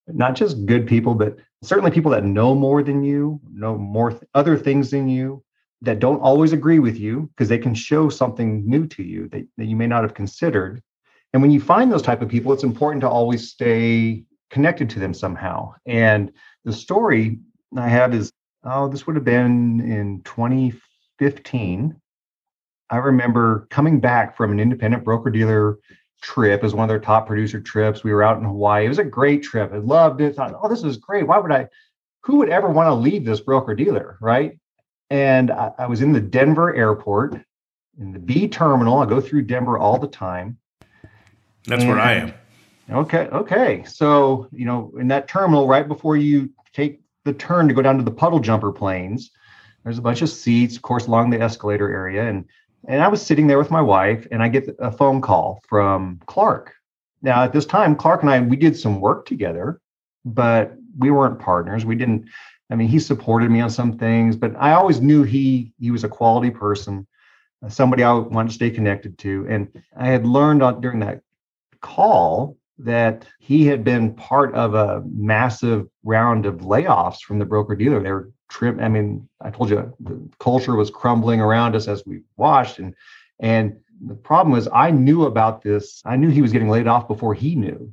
not 0.06 0.34
just 0.34 0.66
good 0.66 0.86
people, 0.86 1.14
but 1.14 1.36
certainly 1.62 1.90
people 1.90 2.10
that 2.10 2.24
know 2.24 2.54
more 2.54 2.82
than 2.82 3.02
you, 3.02 3.40
know 3.52 3.76
more 3.78 4.10
th- 4.10 4.22
other 4.34 4.58
things 4.58 4.90
than 4.90 5.08
you, 5.08 5.42
that 5.82 5.98
don't 5.98 6.20
always 6.20 6.52
agree 6.52 6.78
with 6.78 6.98
you 6.98 7.30
because 7.34 7.48
they 7.48 7.58
can 7.58 7.74
show 7.74 8.08
something 8.08 8.68
new 8.68 8.86
to 8.86 9.02
you 9.02 9.28
that, 9.28 9.46
that 9.56 9.66
you 9.66 9.76
may 9.76 9.86
not 9.86 10.02
have 10.02 10.14
considered. 10.14 10.82
And 11.32 11.42
when 11.42 11.50
you 11.50 11.60
find 11.60 11.92
those 11.92 12.02
type 12.02 12.22
of 12.22 12.28
people, 12.28 12.52
it's 12.52 12.62
important 12.62 13.02
to 13.02 13.08
always 13.08 13.50
stay 13.50 14.24
connected 14.50 14.88
to 14.90 14.98
them 14.98 15.12
somehow. 15.12 15.74
And 15.84 16.32
the 16.64 16.72
story 16.72 17.38
I 17.76 17.88
have 17.88 18.14
is 18.14 18.32
oh, 18.66 18.88
this 18.88 19.06
would 19.06 19.16
have 19.16 19.24
been 19.24 19.80
in 19.80 20.22
2015. 20.24 21.96
I 22.88 22.96
remember 22.96 23.66
coming 23.70 24.00
back 24.00 24.36
from 24.36 24.52
an 24.52 24.60
independent 24.60 25.04
broker 25.04 25.30
dealer 25.30 25.78
trip 26.22 26.64
as 26.64 26.74
one 26.74 26.84
of 26.84 26.88
their 26.88 26.98
top 26.98 27.26
producer 27.26 27.60
trips. 27.60 28.04
We 28.04 28.12
were 28.12 28.22
out 28.22 28.38
in 28.38 28.44
Hawaii. 28.44 28.86
It 28.86 28.88
was 28.88 28.98
a 28.98 29.04
great 29.04 29.42
trip. 29.42 29.72
I 29.72 29.78
loved 29.78 30.20
it. 30.20 30.34
Thought, 30.34 30.54
oh, 30.60 30.68
this 30.68 30.82
is 30.82 30.96
great. 30.96 31.26
Why 31.26 31.38
would 31.38 31.52
I? 31.52 31.68
Who 32.24 32.36
would 32.38 32.48
ever 32.48 32.68
want 32.68 32.88
to 32.88 32.94
leave 32.94 33.24
this 33.24 33.40
broker 33.40 33.74
dealer, 33.74 34.18
right? 34.20 34.58
And 35.10 35.50
I, 35.50 35.72
I 35.78 35.86
was 35.86 36.02
in 36.02 36.12
the 36.12 36.20
Denver 36.20 36.74
airport 36.74 37.40
in 37.98 38.12
the 38.12 38.18
B 38.18 38.48
terminal. 38.48 38.98
I 38.98 39.06
go 39.06 39.20
through 39.20 39.42
Denver 39.42 39.78
all 39.78 39.98
the 39.98 40.08
time. 40.08 40.58
That's 41.66 41.82
and, 41.82 41.90
where 41.90 42.00
I 42.00 42.14
am. 42.14 42.34
Okay. 42.90 43.28
Okay. 43.28 43.84
So, 43.84 44.48
you 44.52 44.64
know, 44.64 44.92
in 44.98 45.08
that 45.08 45.28
terminal, 45.28 45.66
right 45.66 45.86
before 45.86 46.16
you 46.16 46.50
take 46.72 47.00
the 47.24 47.32
turn 47.32 47.68
to 47.68 47.74
go 47.74 47.82
down 47.82 47.98
to 47.98 48.04
the 48.04 48.10
puddle 48.10 48.38
jumper 48.38 48.72
planes, 48.72 49.30
there's 49.82 49.98
a 49.98 50.02
bunch 50.02 50.22
of 50.22 50.28
seats, 50.28 50.76
of 50.76 50.82
course, 50.82 51.06
along 51.06 51.30
the 51.30 51.40
escalator 51.40 51.90
area. 51.92 52.28
And 52.28 52.44
and 52.88 53.02
I 53.02 53.08
was 53.08 53.20
sitting 53.20 53.48
there 53.48 53.58
with 53.58 53.70
my 53.70 53.82
wife, 53.82 54.26
and 54.30 54.42
I 54.42 54.48
get 54.48 54.68
a 54.78 54.92
phone 54.92 55.20
call 55.20 55.60
from 55.68 56.20
Clark. 56.26 56.72
Now, 57.22 57.42
at 57.42 57.52
this 57.52 57.66
time, 57.66 57.96
Clark 57.96 58.22
and 58.22 58.30
I, 58.30 58.40
we 58.40 58.56
did 58.56 58.76
some 58.76 59.00
work 59.00 59.26
together, 59.26 59.80
but 60.24 60.74
we 60.98 61.10
weren't 61.10 61.40
partners. 61.40 61.84
We 61.84 61.96
didn't, 61.96 62.28
I 62.70 62.74
mean, 62.74 62.88
he 62.88 62.98
supported 62.98 63.50
me 63.50 63.60
on 63.60 63.70
some 63.70 63.96
things, 63.98 64.36
but 64.36 64.54
I 64.58 64.72
always 64.72 65.00
knew 65.00 65.22
he 65.22 65.72
he 65.78 65.90
was 65.90 66.04
a 66.04 66.08
quality 66.08 66.50
person, 66.50 67.06
uh, 67.64 67.68
somebody 67.68 68.02
I 68.02 68.12
wanted 68.12 68.48
to 68.48 68.54
stay 68.54 68.70
connected 68.70 69.18
to. 69.18 69.46
And 69.48 69.82
I 69.96 70.08
had 70.08 70.26
learned 70.26 70.62
on, 70.62 70.80
during 70.80 71.00
that 71.00 71.22
call 71.80 72.56
that 72.78 73.26
he 73.38 73.66
had 73.66 73.84
been 73.84 74.14
part 74.14 74.54
of 74.54 74.74
a 74.74 75.02
massive 75.06 75.88
round 76.04 76.44
of 76.44 76.56
layoffs 76.56 77.20
from 77.20 77.38
the 77.38 77.44
broker 77.44 77.74
dealer. 77.74 78.02
They 78.02 78.10
were 78.10 78.30
trim. 78.50 78.80
I 78.80 78.88
mean, 78.88 79.28
I 79.40 79.50
told 79.50 79.70
you 79.70 79.94
the 80.00 80.28
culture 80.38 80.74
was 80.74 80.90
crumbling 80.90 81.40
around 81.40 81.76
us 81.76 81.88
as 81.88 82.04
we 82.04 82.22
watched, 82.36 82.78
and 82.78 82.94
and 83.40 83.76
the 84.04 84.14
problem 84.14 84.52
was 84.52 84.68
I 84.72 84.90
knew 84.90 85.24
about 85.24 85.62
this. 85.62 86.02
I 86.04 86.16
knew 86.16 86.28
he 86.28 86.42
was 86.42 86.52
getting 86.52 86.68
laid 86.68 86.86
off 86.86 87.08
before 87.08 87.34
he 87.34 87.54
knew, 87.54 87.92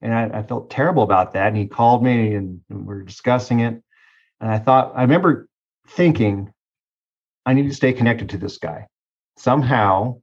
and 0.00 0.14
I, 0.14 0.38
I 0.38 0.42
felt 0.44 0.70
terrible 0.70 1.02
about 1.02 1.32
that. 1.32 1.48
And 1.48 1.56
he 1.56 1.66
called 1.66 2.02
me, 2.02 2.34
and, 2.34 2.60
and 2.70 2.86
we 2.86 2.94
were 2.94 3.02
discussing 3.02 3.60
it. 3.60 3.82
And 4.42 4.50
I 4.50 4.58
thought, 4.58 4.92
I 4.94 5.02
remember 5.02 5.48
thinking, 5.88 6.52
I 7.46 7.54
need 7.54 7.68
to 7.68 7.74
stay 7.74 7.92
connected 7.92 8.28
to 8.30 8.38
this 8.38 8.58
guy. 8.58 8.88
Somehow, 9.38 10.20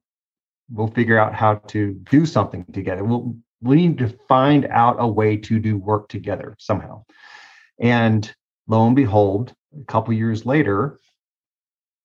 we'll 0.70 0.88
figure 0.88 1.18
out 1.18 1.34
how 1.34 1.56
to 1.56 1.94
do 2.12 2.26
something 2.26 2.66
together. 2.66 3.04
We'll 3.04 3.36
we 3.62 3.76
need 3.76 3.98
to 3.98 4.16
find 4.28 4.66
out 4.68 4.98
a 5.00 5.08
way 5.08 5.36
to 5.36 5.60
do 5.60 5.78
work 5.78 6.08
together 6.08 6.56
somehow. 6.60 7.04
And 7.80 8.34
lo 8.68 8.86
and 8.88 8.96
behold, 8.96 9.54
a 9.80 9.84
couple 9.86 10.14
years 10.14 10.46
later, 10.46 11.00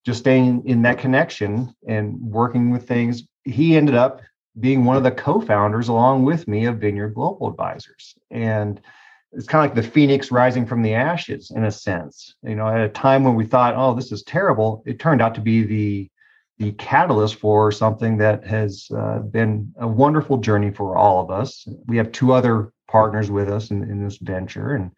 just 0.05 0.19
staying 0.19 0.67
in 0.67 0.81
that 0.83 0.99
connection 0.99 1.73
and 1.87 2.19
working 2.19 2.71
with 2.71 2.87
things, 2.87 3.23
he 3.43 3.77
ended 3.77 3.95
up 3.95 4.21
being 4.59 4.85
one 4.85 4.97
of 4.97 5.03
the 5.03 5.11
co-founders 5.11 5.87
along 5.87 6.23
with 6.23 6.47
me 6.47 6.65
of 6.65 6.79
Vineyard 6.79 7.15
Global 7.15 7.49
Advisors. 7.49 8.15
And 8.31 8.81
it's 9.35 9.47
kind 9.47 9.65
of 9.65 9.75
like 9.75 9.83
the 9.83 9.91
phoenix 9.91 10.31
rising 10.31 10.65
from 10.65 10.81
the 10.81 10.93
ashes 10.93 11.51
in 11.51 11.65
a 11.65 11.71
sense. 11.71 12.35
You 12.43 12.55
know, 12.55 12.67
at 12.67 12.81
a 12.81 12.89
time 12.89 13.23
when 13.23 13.35
we 13.35 13.45
thought, 13.45 13.75
oh, 13.75 13.93
this 13.93 14.11
is 14.11 14.23
terrible, 14.23 14.81
it 14.85 14.99
turned 14.99 15.21
out 15.21 15.35
to 15.35 15.41
be 15.41 15.63
the 15.63 16.09
the 16.57 16.71
catalyst 16.73 17.35
for 17.35 17.69
something 17.69 18.17
that 18.17 18.47
has 18.47 18.87
uh, 18.97 19.19
been 19.19 19.73
a 19.77 19.87
wonderful 19.87 20.37
journey 20.37 20.71
for 20.71 20.95
all 20.95 21.21
of 21.21 21.29
us. 21.29 21.67
We 21.85 21.97
have 21.97 22.13
two 22.13 22.31
other 22.31 22.71
partners 22.87 23.29
with 23.29 23.49
us 23.49 23.71
in, 23.71 23.83
in 23.83 24.01
this 24.01 24.17
venture, 24.17 24.75
and 24.75 24.91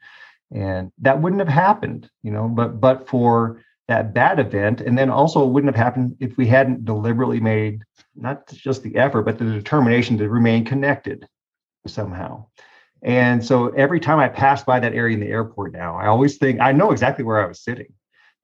and 0.52 0.92
that 1.00 1.20
wouldn't 1.20 1.40
have 1.40 1.50
happened, 1.50 2.10
you 2.22 2.32
know. 2.32 2.48
But 2.48 2.80
but 2.80 3.10
for 3.10 3.64
that 3.88 4.14
bad 4.14 4.40
event, 4.40 4.82
and 4.82 4.98
then 4.98 5.10
also 5.10 5.44
it 5.44 5.50
wouldn't 5.50 5.76
have 5.76 5.84
happened 5.84 6.16
if 6.20 6.38
we 6.38 6.46
hadn't 6.46 6.86
deliberately 6.86 7.40
made 7.40 7.84
not 8.16 8.48
just 8.48 8.84
the 8.84 8.96
effort, 8.96 9.24
but 9.24 9.40
the 9.40 9.46
determination 9.46 10.18
to 10.18 10.30
remain 10.30 10.64
connected 10.64 11.28
somehow. 11.88 12.46
And 13.04 13.46
so 13.46 13.70
every 13.70 14.00
time 14.00 14.20
I 14.20 14.28
pass 14.28 14.64
by 14.64 14.80
that 14.80 14.94
area 14.94 15.14
in 15.14 15.20
the 15.20 15.28
airport 15.28 15.74
now, 15.74 15.96
I 15.98 16.08
always 16.08 16.38
think 16.38 16.60
I 16.60 16.72
know 16.72 16.92
exactly 16.92 17.24
where 17.24 17.44
I 17.44 17.48
was 17.48 17.62
sitting 17.62 17.94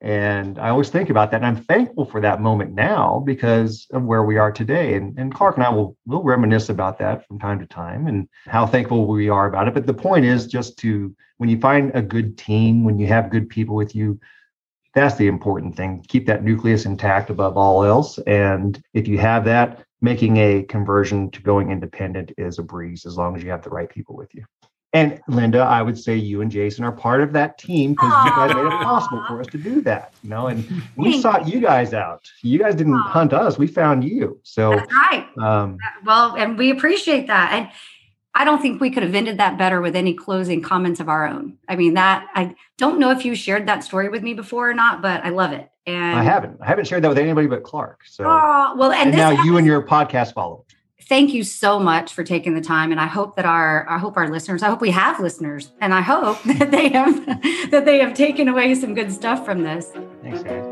and 0.04 0.60
I 0.60 0.68
always 0.68 0.90
think 0.90 1.10
about 1.10 1.32
that. 1.32 1.38
And 1.38 1.46
I'm 1.46 1.64
thankful 1.64 2.04
for 2.04 2.20
that 2.20 2.42
moment 2.42 2.74
now 2.74 3.24
because 3.26 3.88
of 3.94 4.04
where 4.04 4.24
we 4.24 4.38
are 4.38 4.52
today. 4.52 4.96
And, 4.96 5.18
and 5.18 5.34
Clark 5.34 5.56
and 5.56 5.66
I 5.66 5.70
will 5.70 5.98
will 6.06 6.24
reminisce 6.24 6.68
about 6.68 7.00
that 7.00 7.26
from 7.26 7.40
time 7.40 7.58
to 7.60 7.66
time 7.66 8.08
and 8.08 8.28
how 8.46 8.68
thankful 8.68 9.08
we 9.08 9.30
are 9.30 9.48
about 9.48 9.70
it. 9.70 9.74
But 9.74 9.88
the 9.88 9.94
point 9.94 10.26
is 10.26 10.46
just 10.46 10.78
to 10.80 11.16
when 11.38 11.50
you 11.50 11.58
find 11.58 11.92
a 11.96 12.02
good 12.02 12.38
team, 12.38 12.84
when 12.84 13.00
you 13.00 13.08
have 13.08 13.32
good 13.32 13.48
people 13.48 13.76
with 13.76 13.96
you, 13.96 14.20
that's 14.94 15.16
the 15.16 15.28
important 15.28 15.78
thing. 15.78 16.04
Keep 16.10 16.28
that 16.28 16.44
nucleus 16.44 16.86
intact 16.86 17.30
above 17.30 17.56
all 17.56 17.86
else. 17.86 18.18
And 18.28 18.84
if 18.94 19.08
you 19.08 19.18
have 19.20 19.46
that, 19.46 19.83
making 20.04 20.36
a 20.38 20.64
conversion 20.64 21.32
to 21.32 21.42
going 21.42 21.72
independent 21.72 22.34
is 22.38 22.60
a 22.60 22.64
breeze 22.64 23.06
as 23.06 23.18
long 23.18 23.36
as 23.36 23.42
you 23.42 23.50
have 23.50 23.64
the 23.64 23.70
right 23.70 23.90
people 23.90 24.16
with 24.16 24.36
you. 24.36 24.44
And 24.92 25.20
Linda, 25.28 25.60
I 25.60 25.82
would 25.82 25.98
say 25.98 26.16
you 26.16 26.42
and 26.42 26.52
Jason 26.52 26.84
are 26.84 26.92
part 26.92 27.22
of 27.22 27.34
that 27.34 27.58
team 27.58 27.94
because 27.94 28.14
you 28.26 28.32
guys 28.32 28.54
made 28.54 28.66
it 28.68 28.84
possible 28.84 29.24
for 29.28 29.40
us 29.40 29.48
to 29.48 29.58
do 29.58 29.82
that. 29.82 30.14
You 30.22 30.30
know, 30.30 30.48
and 30.48 30.84
we 30.96 31.20
sought 31.20 31.48
you 31.48 31.60
guys 31.60 31.96
out. 31.96 32.30
You 32.44 32.60
guys 32.60 32.76
didn't 32.76 32.94
Aww. 32.94 33.10
hunt 33.10 33.34
us; 33.34 33.58
we 33.58 33.66
found 33.66 34.04
you. 34.04 34.40
So 34.44 34.76
that's 34.76 34.94
right. 34.94 35.28
Um, 35.42 35.80
well, 36.06 36.36
and 36.36 36.60
we 36.60 36.70
appreciate 36.70 37.26
that. 37.26 37.54
And 37.54 37.70
I 38.36 38.46
don't 38.46 38.62
think 38.62 38.82
we 38.82 38.90
could 38.90 39.04
have 39.04 39.14
ended 39.14 39.38
that 39.38 39.58
better 39.58 39.80
with 39.80 39.96
any 39.96 40.14
closing 40.14 40.62
comments 40.62 41.00
of 41.00 41.08
our 41.08 41.28
own. 41.28 41.58
I 41.68 41.76
mean, 41.76 41.94
that 41.94 42.28
I 42.34 42.56
don't 42.78 43.00
know 43.00 43.12
if 43.12 43.26
you 43.26 43.36
shared 43.36 43.68
that 43.68 43.84
story 43.84 44.10
with 44.10 44.24
me 44.24 44.34
before 44.34 44.70
or 44.70 44.74
not, 44.74 45.02
but 45.02 45.24
I 45.24 45.30
love 45.30 45.52
it. 45.52 45.70
And 45.86 46.18
I 46.18 46.24
haven't. 46.24 46.58
I 46.62 46.66
haven't 46.66 46.88
shared 46.88 47.04
that 47.04 47.10
with 47.10 47.18
anybody 47.18 47.48
but 47.48 47.64
Clark. 47.64 48.02
So, 48.06 48.24
oh, 48.26 48.74
well, 48.76 48.92
and, 48.92 49.10
and 49.10 49.18
now 49.18 49.30
happens- 49.30 49.46
you 49.46 49.58
and 49.58 49.68
your 49.68 49.86
podcast 49.86 50.34
follow 50.34 50.66
thank 51.10 51.34
you 51.34 51.44
so 51.44 51.80
much 51.80 52.14
for 52.14 52.24
taking 52.24 52.54
the 52.54 52.62
time 52.62 52.92
and 52.92 53.00
i 53.00 53.06
hope 53.06 53.36
that 53.36 53.46
our 53.46 53.86
i 53.90 53.98
hope 53.98 54.16
our 54.16 54.30
listeners 54.30 54.64
i 54.64 54.70
hope 54.70 54.80
we 54.80 54.90
have 54.90 55.20
listeners 55.20 55.72
and 55.82 55.94
i 55.94 56.02
hope 56.02 56.42
that 56.46 56.72
they 56.72 56.90
have 56.90 57.26
that 57.72 57.84
they 57.86 58.00
have 58.00 58.14
taken 58.14 58.48
away 58.48 58.74
some 58.74 58.94
good 58.94 59.12
stuff 59.12 59.44
from 59.44 59.64
this 59.64 59.92
thanks 60.22 60.42
guys 60.44 60.64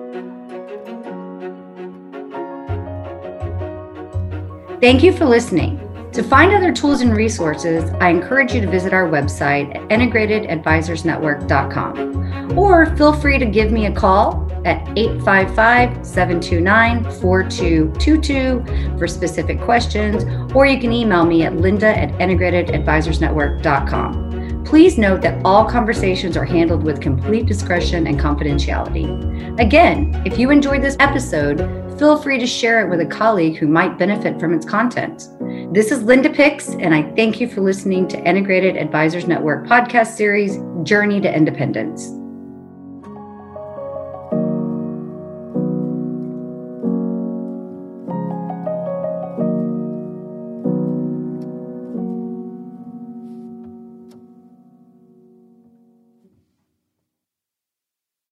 thank 4.80 5.04
you 5.04 5.12
for 5.12 5.26
listening 5.26 5.91
to 6.12 6.24
find 6.24 6.54
other 6.54 6.72
tools 6.72 7.02
and 7.02 7.16
resources 7.16 7.90
i 8.00 8.10
encourage 8.10 8.54
you 8.54 8.62
to 8.62 8.68
visit 8.68 8.94
our 8.94 9.10
website 9.10 9.76
at 9.76 9.82
integratedadvisorsnetwork.com 9.90 12.58
or 12.58 12.86
feel 12.98 13.14
free 13.14 13.38
to 13.38 13.46
give 13.46 13.72
me 13.72 13.86
a 13.86 13.92
call 13.92 14.52
at 14.66 14.82
855 14.98 16.06
729 16.06 17.04
4222 17.20 18.98
for 18.98 19.08
specific 19.08 19.62
questions, 19.62 20.26
or 20.54 20.66
you 20.66 20.78
can 20.80 20.92
email 20.92 21.26
me 21.26 21.44
at 21.44 21.56
linda 21.58 21.88
at 21.88 22.12
integratedadvisorsnetwork.com. 22.14 24.31
Please 24.66 24.98
note 24.98 25.22
that 25.22 25.42
all 25.44 25.70
conversations 25.70 26.38
are 26.38 26.46
handled 26.46 26.84
with 26.84 27.02
complete 27.02 27.46
discretion 27.46 28.08
and 28.08 28.20
confidentiality. 28.20 29.60
Again, 29.60 30.22
if 30.26 30.40
you 30.40 30.50
enjoyed 30.50 30.82
this 30.82 30.96
episode, 31.00 31.60
feel 32.00 32.22
free 32.22 32.40
to 32.40 32.48
share 32.48 32.86
it 32.86 32.90
with 32.90 33.02
a 33.02 33.06
colleague 33.06 33.58
who 33.58 33.68
might 33.68 33.98
benefit 33.98 34.40
from 34.40 34.54
its 34.54 34.66
content. 34.66 35.30
This 35.74 35.92
is 35.92 36.04
Linda 36.04 36.30
Pitts, 36.30 36.70
and 36.70 36.94
I 36.94 37.04
thank 37.16 37.42
you 37.42 37.48
for 37.48 37.62
listening 37.62 38.08
to 38.10 38.28
Integrated 38.28 38.78
Advisors 38.78 39.28
Network 39.28 39.68
podcast 39.68 40.16
series, 40.16 40.58
Journey 40.84 41.20
to 41.22 41.36
Independence. 41.36 42.21